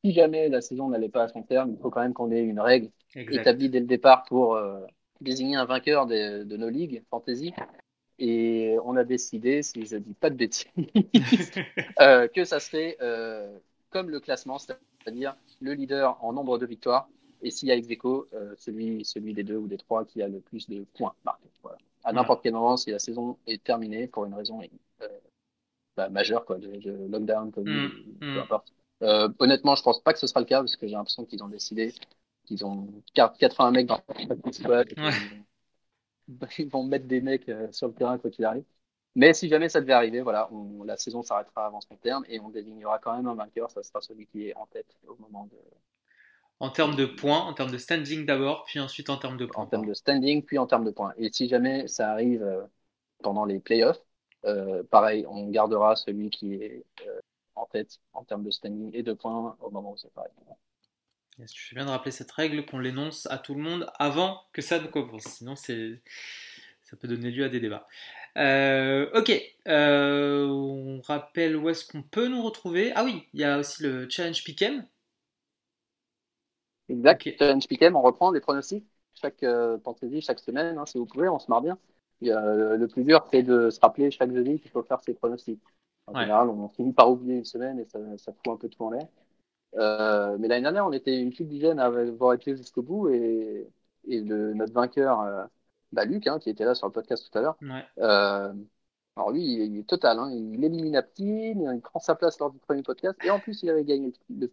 Si 0.04 0.12
jamais 0.12 0.48
la 0.48 0.60
saison 0.60 0.88
n'allait 0.88 1.08
pas 1.08 1.24
à 1.24 1.28
son 1.28 1.42
terme, 1.42 1.72
il 1.72 1.78
faut 1.80 1.90
quand 1.90 2.00
même 2.00 2.14
qu'on 2.14 2.30
ait 2.30 2.42
une 2.42 2.60
règle 2.60 2.90
établie 3.14 3.68
dès 3.68 3.80
le 3.80 3.86
départ 3.86 4.24
pour 4.24 4.56
euh, 4.56 4.80
désigner 5.20 5.56
un 5.56 5.64
vainqueur 5.64 6.06
de, 6.06 6.44
de 6.44 6.56
nos 6.56 6.68
ligues 6.68 7.02
fantasy. 7.10 7.52
Et 8.24 8.76
on 8.84 8.94
a 8.96 9.02
décidé, 9.02 9.62
si 9.62 9.84
je 9.84 9.96
dis 9.96 10.14
pas 10.14 10.30
de 10.30 10.36
bêtises, 10.36 10.66
que 12.34 12.44
ça 12.44 12.60
serait 12.60 12.96
comme 13.90 14.10
le 14.10 14.20
classement, 14.20 14.58
c'est-à-dire 14.58 15.34
le 15.60 15.72
leader 15.72 16.16
en 16.24 16.32
nombre 16.32 16.58
de 16.58 16.66
victoires 16.66 17.08
et 17.42 17.50
s'il 17.50 17.68
y 17.68 17.72
a 17.72 17.76
ex 17.76 17.88
euh, 18.04 18.54
celui, 18.56 19.04
celui 19.04 19.34
des 19.34 19.42
deux 19.42 19.56
ou 19.56 19.66
des 19.66 19.76
trois 19.76 20.04
qui 20.04 20.22
a 20.22 20.28
le 20.28 20.40
plus 20.40 20.68
de 20.68 20.84
points 20.94 21.14
marqués. 21.24 21.50
Voilà. 21.62 21.78
À 22.04 22.12
n'importe 22.12 22.42
quel 22.42 22.52
moment, 22.52 22.76
si 22.76 22.90
la 22.90 22.98
saison 22.98 23.36
est 23.46 23.62
terminée 23.62 24.06
pour 24.06 24.24
une 24.24 24.34
raison 24.34 24.60
euh, 25.02 25.08
bah, 25.96 26.08
majeure, 26.08 26.44
quoi, 26.44 26.58
de, 26.58 27.08
lockdown, 27.08 27.50
comme 27.52 27.64
mm, 27.64 28.18
peu 28.20 28.26
mm. 28.26 28.38
importe. 28.38 28.72
Euh, 29.02 29.28
honnêtement, 29.40 29.74
je 29.74 29.82
pense 29.82 30.00
pas 30.00 30.12
que 30.12 30.18
ce 30.18 30.26
sera 30.26 30.40
le 30.40 30.46
cas 30.46 30.60
parce 30.60 30.76
que 30.76 30.86
j'ai 30.86 30.94
l'impression 30.94 31.24
qu'ils 31.24 31.42
ont 31.42 31.48
décidé 31.48 31.92
qu'ils 32.44 32.64
ont 32.64 32.88
80 33.14 33.70
mecs 33.72 33.86
dans 33.86 34.00
le 34.44 34.52
squad. 34.52 34.88
Ils 36.58 36.68
vont 36.68 36.84
mettre 36.84 37.06
des 37.06 37.20
mecs 37.20 37.50
sur 37.72 37.88
le 37.88 37.94
terrain 37.94 38.18
quoi 38.18 38.30
qu'il 38.30 38.44
arrive. 38.44 38.64
Mais 39.14 39.34
si 39.34 39.48
jamais 39.48 39.68
ça 39.68 39.80
devait 39.80 39.92
arriver, 39.92 40.22
voilà, 40.22 40.48
la 40.84 40.96
saison 40.96 41.22
s'arrêtera 41.22 41.66
avant 41.66 41.80
son 41.80 41.96
terme 41.96 42.24
et 42.28 42.40
on 42.40 42.48
désignera 42.48 42.98
quand 42.98 43.14
même 43.14 43.26
un 43.26 43.34
vainqueur. 43.34 43.70
Ça 43.70 43.82
sera 43.82 44.00
celui 44.00 44.26
qui 44.26 44.48
est 44.48 44.54
en 44.54 44.66
tête 44.66 44.96
au 45.06 45.16
moment 45.16 45.46
de, 45.46 45.58
en 46.62 46.70
termes 46.70 46.94
de 46.94 47.06
points, 47.06 47.40
en 47.40 47.54
termes 47.54 47.72
de 47.72 47.76
standing 47.76 48.24
d'abord, 48.24 48.62
puis 48.64 48.78
ensuite 48.78 49.10
en 49.10 49.16
termes 49.16 49.36
de 49.36 49.46
points. 49.46 49.64
En 49.64 49.66
termes 49.66 49.84
de 49.84 49.94
standing, 49.94 50.44
puis 50.44 50.58
en 50.58 50.66
termes 50.68 50.84
de 50.84 50.92
points. 50.92 51.12
Et 51.18 51.28
si 51.32 51.48
jamais 51.48 51.88
ça 51.88 52.12
arrive 52.12 52.44
euh, 52.44 52.62
pendant 53.20 53.44
les 53.44 53.58
playoffs, 53.58 54.00
euh, 54.44 54.84
pareil, 54.84 55.26
on 55.28 55.50
gardera 55.50 55.96
celui 55.96 56.30
qui 56.30 56.54
est 56.54 56.84
euh, 57.04 57.20
en 57.56 57.66
tête 57.66 57.98
en 58.12 58.22
termes 58.22 58.44
de 58.44 58.52
standing 58.52 58.90
et 58.94 59.02
de 59.02 59.12
points 59.12 59.56
au 59.60 59.70
moment 59.70 59.90
où 59.90 59.96
c'est 59.96 60.12
pareil. 60.12 60.30
Tu 61.46 61.62
fais 61.62 61.76
bien 61.76 61.84
de 61.84 61.90
rappeler 61.90 62.10
cette 62.10 62.30
règle 62.32 62.64
qu'on 62.64 62.78
l'énonce 62.78 63.26
à 63.30 63.38
tout 63.38 63.54
le 63.54 63.60
monde 63.60 63.90
avant 63.98 64.42
que 64.52 64.62
ça 64.62 64.78
ne 64.80 64.86
commence. 64.86 65.24
Sinon, 65.24 65.56
c'est 65.56 66.00
ça 66.82 66.96
peut 66.96 67.08
donner 67.08 67.30
lieu 67.30 67.44
à 67.44 67.48
des 67.48 67.60
débats. 67.60 67.86
ok, 68.36 69.42
on 69.66 71.00
rappelle 71.04 71.56
où 71.56 71.68
est-ce 71.68 71.86
qu'on 71.90 72.02
peut 72.02 72.28
nous 72.28 72.42
retrouver. 72.42 72.92
Ah 72.94 73.04
oui, 73.04 73.28
il 73.32 73.40
y 73.40 73.44
a 73.44 73.58
aussi 73.58 73.82
le 73.82 74.08
challenge 74.08 74.44
Pick'em 74.44 74.86
Exact. 76.88 77.28
Challenge 77.38 77.66
Pick'em, 77.66 77.96
on 77.96 78.02
reprend 78.02 78.30
les 78.30 78.40
pronostics 78.40 78.84
chaque 79.14 79.42
euh, 79.42 79.78
chaque 80.20 80.40
semaine, 80.40 80.78
hein, 80.78 80.86
si 80.86 80.98
vous 80.98 81.06
pouvez, 81.06 81.28
on 81.28 81.38
se 81.38 81.50
marre 81.50 81.62
bien. 81.62 81.78
Euh, 82.24 82.76
le 82.76 82.88
plus 82.88 83.04
dur, 83.04 83.26
c'est 83.30 83.42
de 83.42 83.70
se 83.70 83.80
rappeler 83.80 84.10
chaque 84.10 84.32
jeudi 84.32 84.60
qu'il 84.60 84.70
faut 84.70 84.82
faire 84.82 85.00
ses 85.00 85.14
pronostics. 85.14 85.60
En 86.06 86.18
général, 86.20 86.48
on 86.48 86.68
finit 86.68 86.92
par 86.92 87.10
oublier 87.10 87.36
une 87.36 87.44
semaine 87.44 87.78
et 87.78 87.84
ça, 87.84 87.98
ça 88.18 88.32
fout 88.32 88.54
un 88.54 88.56
peu 88.56 88.68
tout 88.68 88.84
en 88.84 88.90
l'air. 88.90 89.06
Euh, 89.76 90.36
mais 90.38 90.48
l'année 90.48 90.62
dernière, 90.62 90.86
on 90.86 90.92
était 90.92 91.20
une 91.20 91.30
petite 91.30 91.48
dizaine 91.48 91.78
à 91.78 91.86
avoir 91.86 92.34
été 92.34 92.56
jusqu'au 92.56 92.82
bout 92.82 93.08
et, 93.08 93.68
et 94.06 94.20
le, 94.20 94.54
notre 94.54 94.72
vainqueur, 94.72 95.20
euh, 95.20 95.44
bah 95.92 96.04
Luc, 96.04 96.26
hein, 96.26 96.38
qui 96.38 96.50
était 96.50 96.64
là 96.64 96.74
sur 96.74 96.86
le 96.86 96.92
podcast 96.92 97.30
tout 97.30 97.38
à 97.38 97.42
l'heure, 97.42 97.56
ouais. 97.62 97.84
Euh, 97.98 98.52
Alors 99.16 99.30
lui, 99.30 99.42
il 99.42 99.78
est 99.78 99.88
total. 99.88 100.18
Hein. 100.18 100.30
Il 100.32 100.62
élimine 100.64 100.96
Aptine, 100.96 101.70
il 101.74 101.80
prend 101.80 102.00
sa 102.00 102.14
place 102.14 102.38
lors 102.38 102.50
du 102.50 102.58
premier 102.58 102.82
podcast, 102.82 103.18
et 103.24 103.30
en 103.30 103.40
plus, 103.40 103.62
il 103.62 103.70
avait 103.70 103.84
gagné 103.84 104.12
le. 104.28 104.50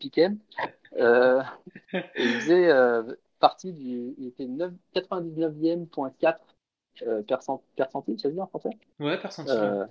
Euh, 0.97 1.41
et 1.93 2.03
il 2.17 2.39
faisait 2.39 2.71
partie 3.39 3.73
du. 3.73 4.13
Il 4.17 4.27
était 4.27 4.45
99e.4 4.45 6.37
euh, 7.03 7.21
percentile, 7.23 8.19
ça 8.19 8.27
veut 8.27 8.33
dire 8.33 8.43
en 8.43 8.47
français? 8.47 8.71
Ouais, 8.99 9.17
percentile. 9.19 9.55
Euh, 9.55 9.85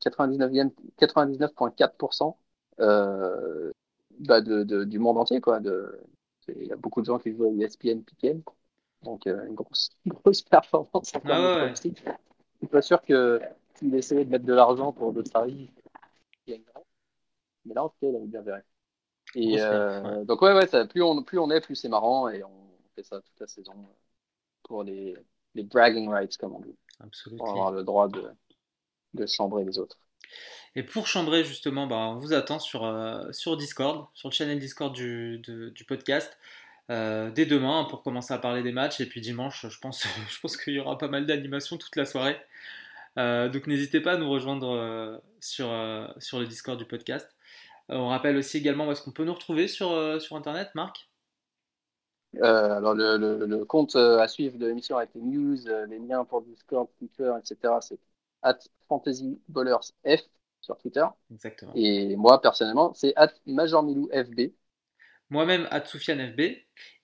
99,4% 0.00 2.36
euh, 2.80 3.70
bah 4.20 4.40
de, 4.40 4.62
de, 4.62 4.84
du 4.84 4.98
monde 4.98 5.18
entier. 5.18 5.40
Quoi. 5.40 5.60
De, 5.60 6.00
il 6.48 6.66
y 6.66 6.72
a 6.72 6.76
beaucoup 6.76 7.00
de 7.00 7.06
gens 7.06 7.18
qui 7.18 7.32
jouent 7.34 7.46
à 7.46 7.64
ESPN, 7.64 8.02
Piquen. 8.02 8.42
Donc, 9.02 9.26
euh, 9.26 9.46
une 9.46 9.54
grosse, 9.54 9.90
grosse 10.06 10.42
performance. 10.42 11.12
Ah 11.24 11.64
ouais. 11.64 11.74
Je 11.74 11.90
suis 11.90 12.68
pas 12.70 12.82
sûr 12.82 13.00
qu'il 13.02 13.94
essayait 13.94 14.24
de 14.24 14.30
mettre 14.30 14.44
de 14.44 14.52
l'argent 14.52 14.92
pour 14.92 15.12
d'autres 15.12 15.32
paris. 15.32 15.70
Mais 16.46 17.74
là, 17.74 17.84
en 17.84 17.88
tout 17.88 17.96
cas, 18.00 18.08
il 18.08 18.16
avait 18.16 18.26
bien 18.26 18.42
verré. 18.42 18.60
Et 19.34 19.60
euh, 19.60 20.24
donc, 20.24 20.42
ouais, 20.42 20.54
ouais, 20.54 20.66
ça, 20.66 20.84
plus, 20.86 21.02
on, 21.02 21.22
plus 21.22 21.38
on 21.38 21.50
est, 21.50 21.60
plus 21.60 21.76
c'est 21.76 21.88
marrant. 21.88 22.28
Et 22.28 22.42
on 22.42 22.50
fait 22.94 23.02
ça 23.02 23.20
toute 23.20 23.38
la 23.40 23.46
saison 23.46 23.72
pour 24.64 24.82
les, 24.82 25.16
les 25.54 25.62
bragging 25.62 26.08
rights, 26.08 26.36
comme 26.36 26.54
on 26.54 26.60
dit. 26.60 26.76
Absolument. 27.00 27.44
Pour 27.44 27.50
avoir 27.52 27.72
le 27.72 27.84
droit 27.84 28.08
de, 28.08 28.30
de 29.14 29.26
chambrer 29.26 29.64
les 29.64 29.78
autres. 29.78 29.98
Et 30.76 30.82
pour 30.84 31.06
chambrer, 31.06 31.44
justement, 31.44 31.86
bah, 31.86 31.96
on 31.96 32.16
vous 32.16 32.32
attend 32.32 32.58
sur, 32.60 32.84
euh, 32.84 33.30
sur 33.32 33.56
Discord, 33.56 34.06
sur 34.14 34.28
le 34.28 34.34
channel 34.34 34.58
Discord 34.58 34.94
du, 34.94 35.38
du 35.38 35.84
podcast. 35.84 36.38
Euh, 36.90 37.30
dès 37.30 37.46
demain 37.46 37.84
pour 37.88 38.02
commencer 38.02 38.34
à 38.34 38.38
parler 38.38 38.62
des 38.62 38.72
matchs. 38.72 39.00
Et 39.00 39.06
puis 39.06 39.20
dimanche, 39.20 39.66
je 39.68 39.78
pense, 39.80 40.04
je 40.30 40.40
pense 40.40 40.56
qu'il 40.56 40.74
y 40.74 40.80
aura 40.80 40.98
pas 40.98 41.08
mal 41.08 41.26
d'animations 41.26 41.76
toute 41.76 41.96
la 41.96 42.04
soirée. 42.04 42.36
Euh, 43.18 43.48
donc 43.48 43.66
n'hésitez 43.66 44.00
pas 44.00 44.12
à 44.12 44.16
nous 44.16 44.30
rejoindre 44.30 45.20
sur, 45.40 45.68
sur 46.18 46.38
le 46.40 46.46
Discord 46.46 46.78
du 46.78 46.84
podcast. 46.84 47.28
on 47.88 48.08
rappelle 48.08 48.36
aussi 48.36 48.58
également 48.58 48.86
où 48.88 48.92
est-ce 48.92 49.02
qu'on 49.02 49.12
peut 49.12 49.24
nous 49.24 49.34
retrouver 49.34 49.68
sur, 49.68 50.20
sur 50.20 50.36
Internet, 50.36 50.70
Marc? 50.74 51.08
Alors 52.40 52.94
le, 52.94 53.16
le, 53.16 53.64
compte 53.64 53.96
à 53.96 54.28
suivre 54.28 54.56
de 54.58 54.66
l'émission 54.66 54.96
avec 54.96 55.10
les 55.14 55.22
news, 55.22 55.56
les 55.88 55.98
liens 55.98 56.24
pour 56.24 56.42
Discord, 56.42 56.88
Twitter, 56.98 57.32
etc. 57.40 57.74
C'est 57.80 57.98
at 58.42 58.58
FantasyBallersF 58.88 60.22
sur 60.60 60.76
Twitter. 60.78 61.04
Exactement. 61.30 61.72
Et 61.74 62.16
moi 62.16 62.40
personnellement, 62.40 62.92
c'est 62.94 63.12
at 63.16 63.32
MajorMilouFB 63.46 64.52
moi-même 65.30 65.66
à 65.70 65.80
FB. 65.80 66.40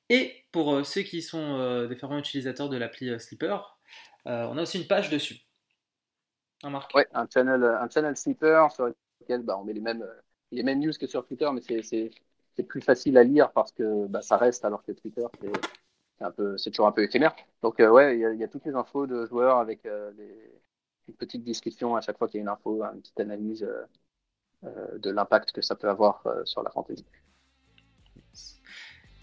Et 0.09 0.45
pour 0.53 0.75
euh, 0.75 0.85
ceux 0.85 1.03
qui 1.03 1.23
sont 1.23 1.59
euh, 1.59 1.87
des 1.87 1.97
fervents 1.97 2.19
utilisateurs 2.19 2.69
de 2.69 2.77
l'appli 2.77 3.11
euh, 3.11 3.19
Sleeper, 3.19 3.79
on 4.25 4.59
a 4.59 4.63
aussi 4.63 4.81
une 4.81 4.89
page 4.89 5.09
dessus. 5.09 5.37
Un 6.65 6.71
Marc 6.71 6.93
Ouais, 6.97 7.07
un 7.15 7.29
channel, 7.33 7.63
un 7.63 7.89
channel 7.89 8.17
Sleeper 8.17 8.73
sur 8.73 8.87
lequel 9.21 9.43
bah, 9.43 9.57
on 9.57 9.63
met 9.63 9.73
les 9.73 9.81
mêmes, 9.81 10.05
les 10.51 10.65
mêmes 10.65 10.81
news 10.81 10.93
que 10.99 11.07
sur 11.07 11.25
Twitter, 11.25 11.49
mais 11.55 11.61
c'est 11.61 12.63
plus 12.65 12.81
facile 12.81 13.17
à 13.19 13.23
lire 13.23 13.53
parce 13.53 13.71
que 13.71 14.09
bah, 14.09 14.23
ça 14.23 14.37
reste 14.37 14.65
alors 14.65 14.83
que 14.85 14.91
Twitter, 14.91 15.25
c'est 16.57 16.71
toujours 16.71 16.89
un 16.89 16.93
peu 16.93 17.05
éphémère. 17.05 17.37
Donc 17.63 17.79
ouais, 17.79 18.19
il 18.19 18.41
y, 18.41 18.43
a 18.43 18.49
toutes 18.49 18.65
les 18.65 18.75
infos 18.75 19.07
de 19.07 19.27
joueurs 19.27 19.59
avec 19.59 19.85
les, 19.85 20.61
une 21.09 21.15
petite 21.15 21.45
discussion 21.45 21.97
à 21.97 22.01
chaque 22.01 22.19
fois 22.19 22.29
qu'il 22.29 22.39
y 22.39 22.41
a 22.41 22.43
une 22.43 22.49
info, 22.49 22.83
une 22.83 23.01
petite 23.01 23.21
analyse 23.21 23.69
de 24.63 25.11
l'impact 25.11 25.53
que 25.53 25.63
ça 25.63 25.75
peut 25.77 25.89
avoir 25.89 26.25
sur 26.45 26.63
la 26.63 26.71
fantasy. 26.71 27.05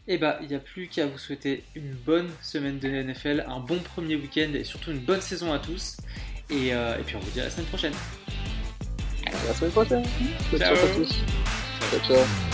Et 0.06 0.16
eh 0.16 0.18
bah, 0.18 0.38
il 0.42 0.50
n'y 0.50 0.56
a 0.56 0.60
plus 0.60 0.88
qu'à 0.88 1.06
vous 1.06 1.18
souhaiter 1.18 1.64
une 1.76 1.94
bonne 1.94 2.30
semaine 2.42 2.78
de 2.78 2.90
NFL, 2.90 3.46
un 3.48 3.62
bon 3.62 3.80
premier 3.80 4.18
week-end 4.18 4.52
et 4.54 4.66
surtout 4.66 4.92
une 4.92 5.00
bonne 5.00 5.22
saison 5.22 5.54
à 5.54 5.60
tous. 5.60 5.96
Et, 6.50 6.76
euh, 6.76 7.00
et 7.00 7.04
puis 7.04 7.16
on 7.16 7.20
vous 7.20 7.32
dit 7.32 7.40
à 7.40 7.46
la 7.46 7.50
semaine 7.50 7.68
prochaine. 7.68 7.94
À 9.26 9.32
la 9.32 9.54
semaine 9.54 9.72
prochaine. 9.72 10.04
Ciao. 10.52 10.60
Ciao 10.60 10.76
à 10.76 10.96
tous. 10.96 11.16
ciao. 11.90 12.00
ciao. 12.02 12.53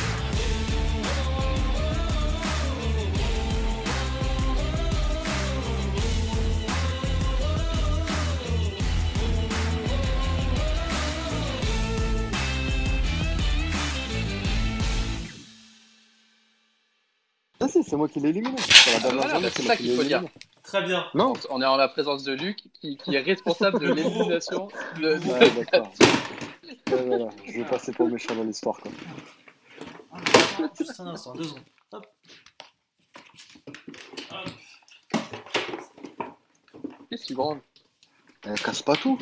C'est 17.89 17.95
moi 17.95 18.07
qui 18.07 18.19
l'ai 18.19 18.29
éliminé. 18.29 18.55
c'est 18.57 19.63
ça 19.63 19.75
qu'il 19.75 19.95
faut 19.95 20.03
dire. 20.03 20.23
Très 20.63 20.83
bien. 20.85 21.07
Non. 21.15 21.33
On 21.49 21.61
est 21.61 21.65
en 21.65 21.75
la 21.75 21.87
présence 21.87 22.23
de 22.23 22.33
Luc 22.33 22.57
qui, 22.79 22.97
qui 22.97 23.15
est 23.15 23.21
responsable 23.21 23.79
de 23.79 23.87
l'élimination 23.93 24.67
de. 24.99 25.17
Ouais, 25.17 25.49
d'accord. 25.49 25.91
ouais, 26.91 27.05
voilà. 27.07 27.29
Je 27.45 27.51
vais 27.53 27.65
passer 27.65 27.91
pour 27.91 28.07
méchant 28.07 28.35
dans 28.35 28.43
l'histoire. 28.43 28.79
Quoi. 28.79 28.91
Juste 30.77 30.99
un 30.99 31.07
instant, 31.07 31.33
deux 31.33 31.43
secondes. 31.43 31.63
Hop. 31.91 32.05
Qu'est-ce 37.09 37.23
que 37.23 37.27
tu 37.27 37.33
branles 37.33 37.61
Elle 38.43 38.59
casse 38.59 38.83
pas 38.83 38.95
tout. 38.95 39.17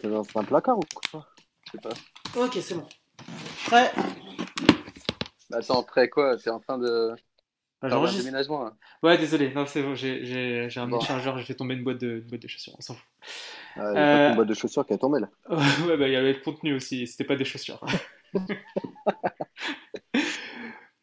T'es 0.00 0.08
dans 0.08 0.22
un 0.36 0.44
placard 0.44 0.78
ou 0.78 0.82
quoi? 0.94 1.26
Je 1.66 1.72
sais 1.72 1.78
pas. 1.78 2.40
Ok, 2.40 2.58
c'est 2.62 2.74
bon. 2.74 2.86
Prêt? 3.66 3.92
Bah, 5.50 5.58
attends, 5.58 5.80
après 5.80 6.08
quoi 6.08 6.36
T'es 6.36 6.50
en 6.50 6.60
train 6.60 6.78
de. 6.78 7.14
Bah, 7.82 7.88
un 7.96 8.12
déménagement 8.12 8.64
là. 8.64 8.74
Ouais, 9.02 9.16
désolé, 9.16 9.54
non, 9.54 9.64
c'est 9.64 9.82
bon, 9.82 9.94
j'ai 9.94 10.68
un 10.76 10.86
bon. 10.86 11.00
chargeur, 11.00 11.38
j'ai 11.38 11.44
fait 11.44 11.54
tomber 11.54 11.74
une 11.74 11.82
boîte 11.82 11.98
de, 11.98 12.18
une 12.18 12.28
boîte 12.28 12.42
de 12.42 12.48
chaussures, 12.48 12.74
on 12.78 12.82
s'en 12.82 12.94
fout. 12.94 13.08
Ah, 13.76 13.90
il 13.92 13.94
y 13.94 13.98
a 13.98 14.00
euh... 14.00 14.28
une 14.30 14.36
boîte 14.36 14.48
de 14.48 14.54
chaussures 14.54 14.86
qui 14.86 14.92
a 14.92 14.98
tombé 14.98 15.20
là. 15.20 15.30
ouais, 15.86 15.96
bah 15.96 16.06
il 16.06 16.12
y 16.12 16.16
avait 16.16 16.34
le 16.34 16.40
contenu 16.40 16.74
aussi, 16.74 17.06
c'était 17.06 17.24
pas 17.24 17.36
des 17.36 17.46
chaussures. 17.46 17.80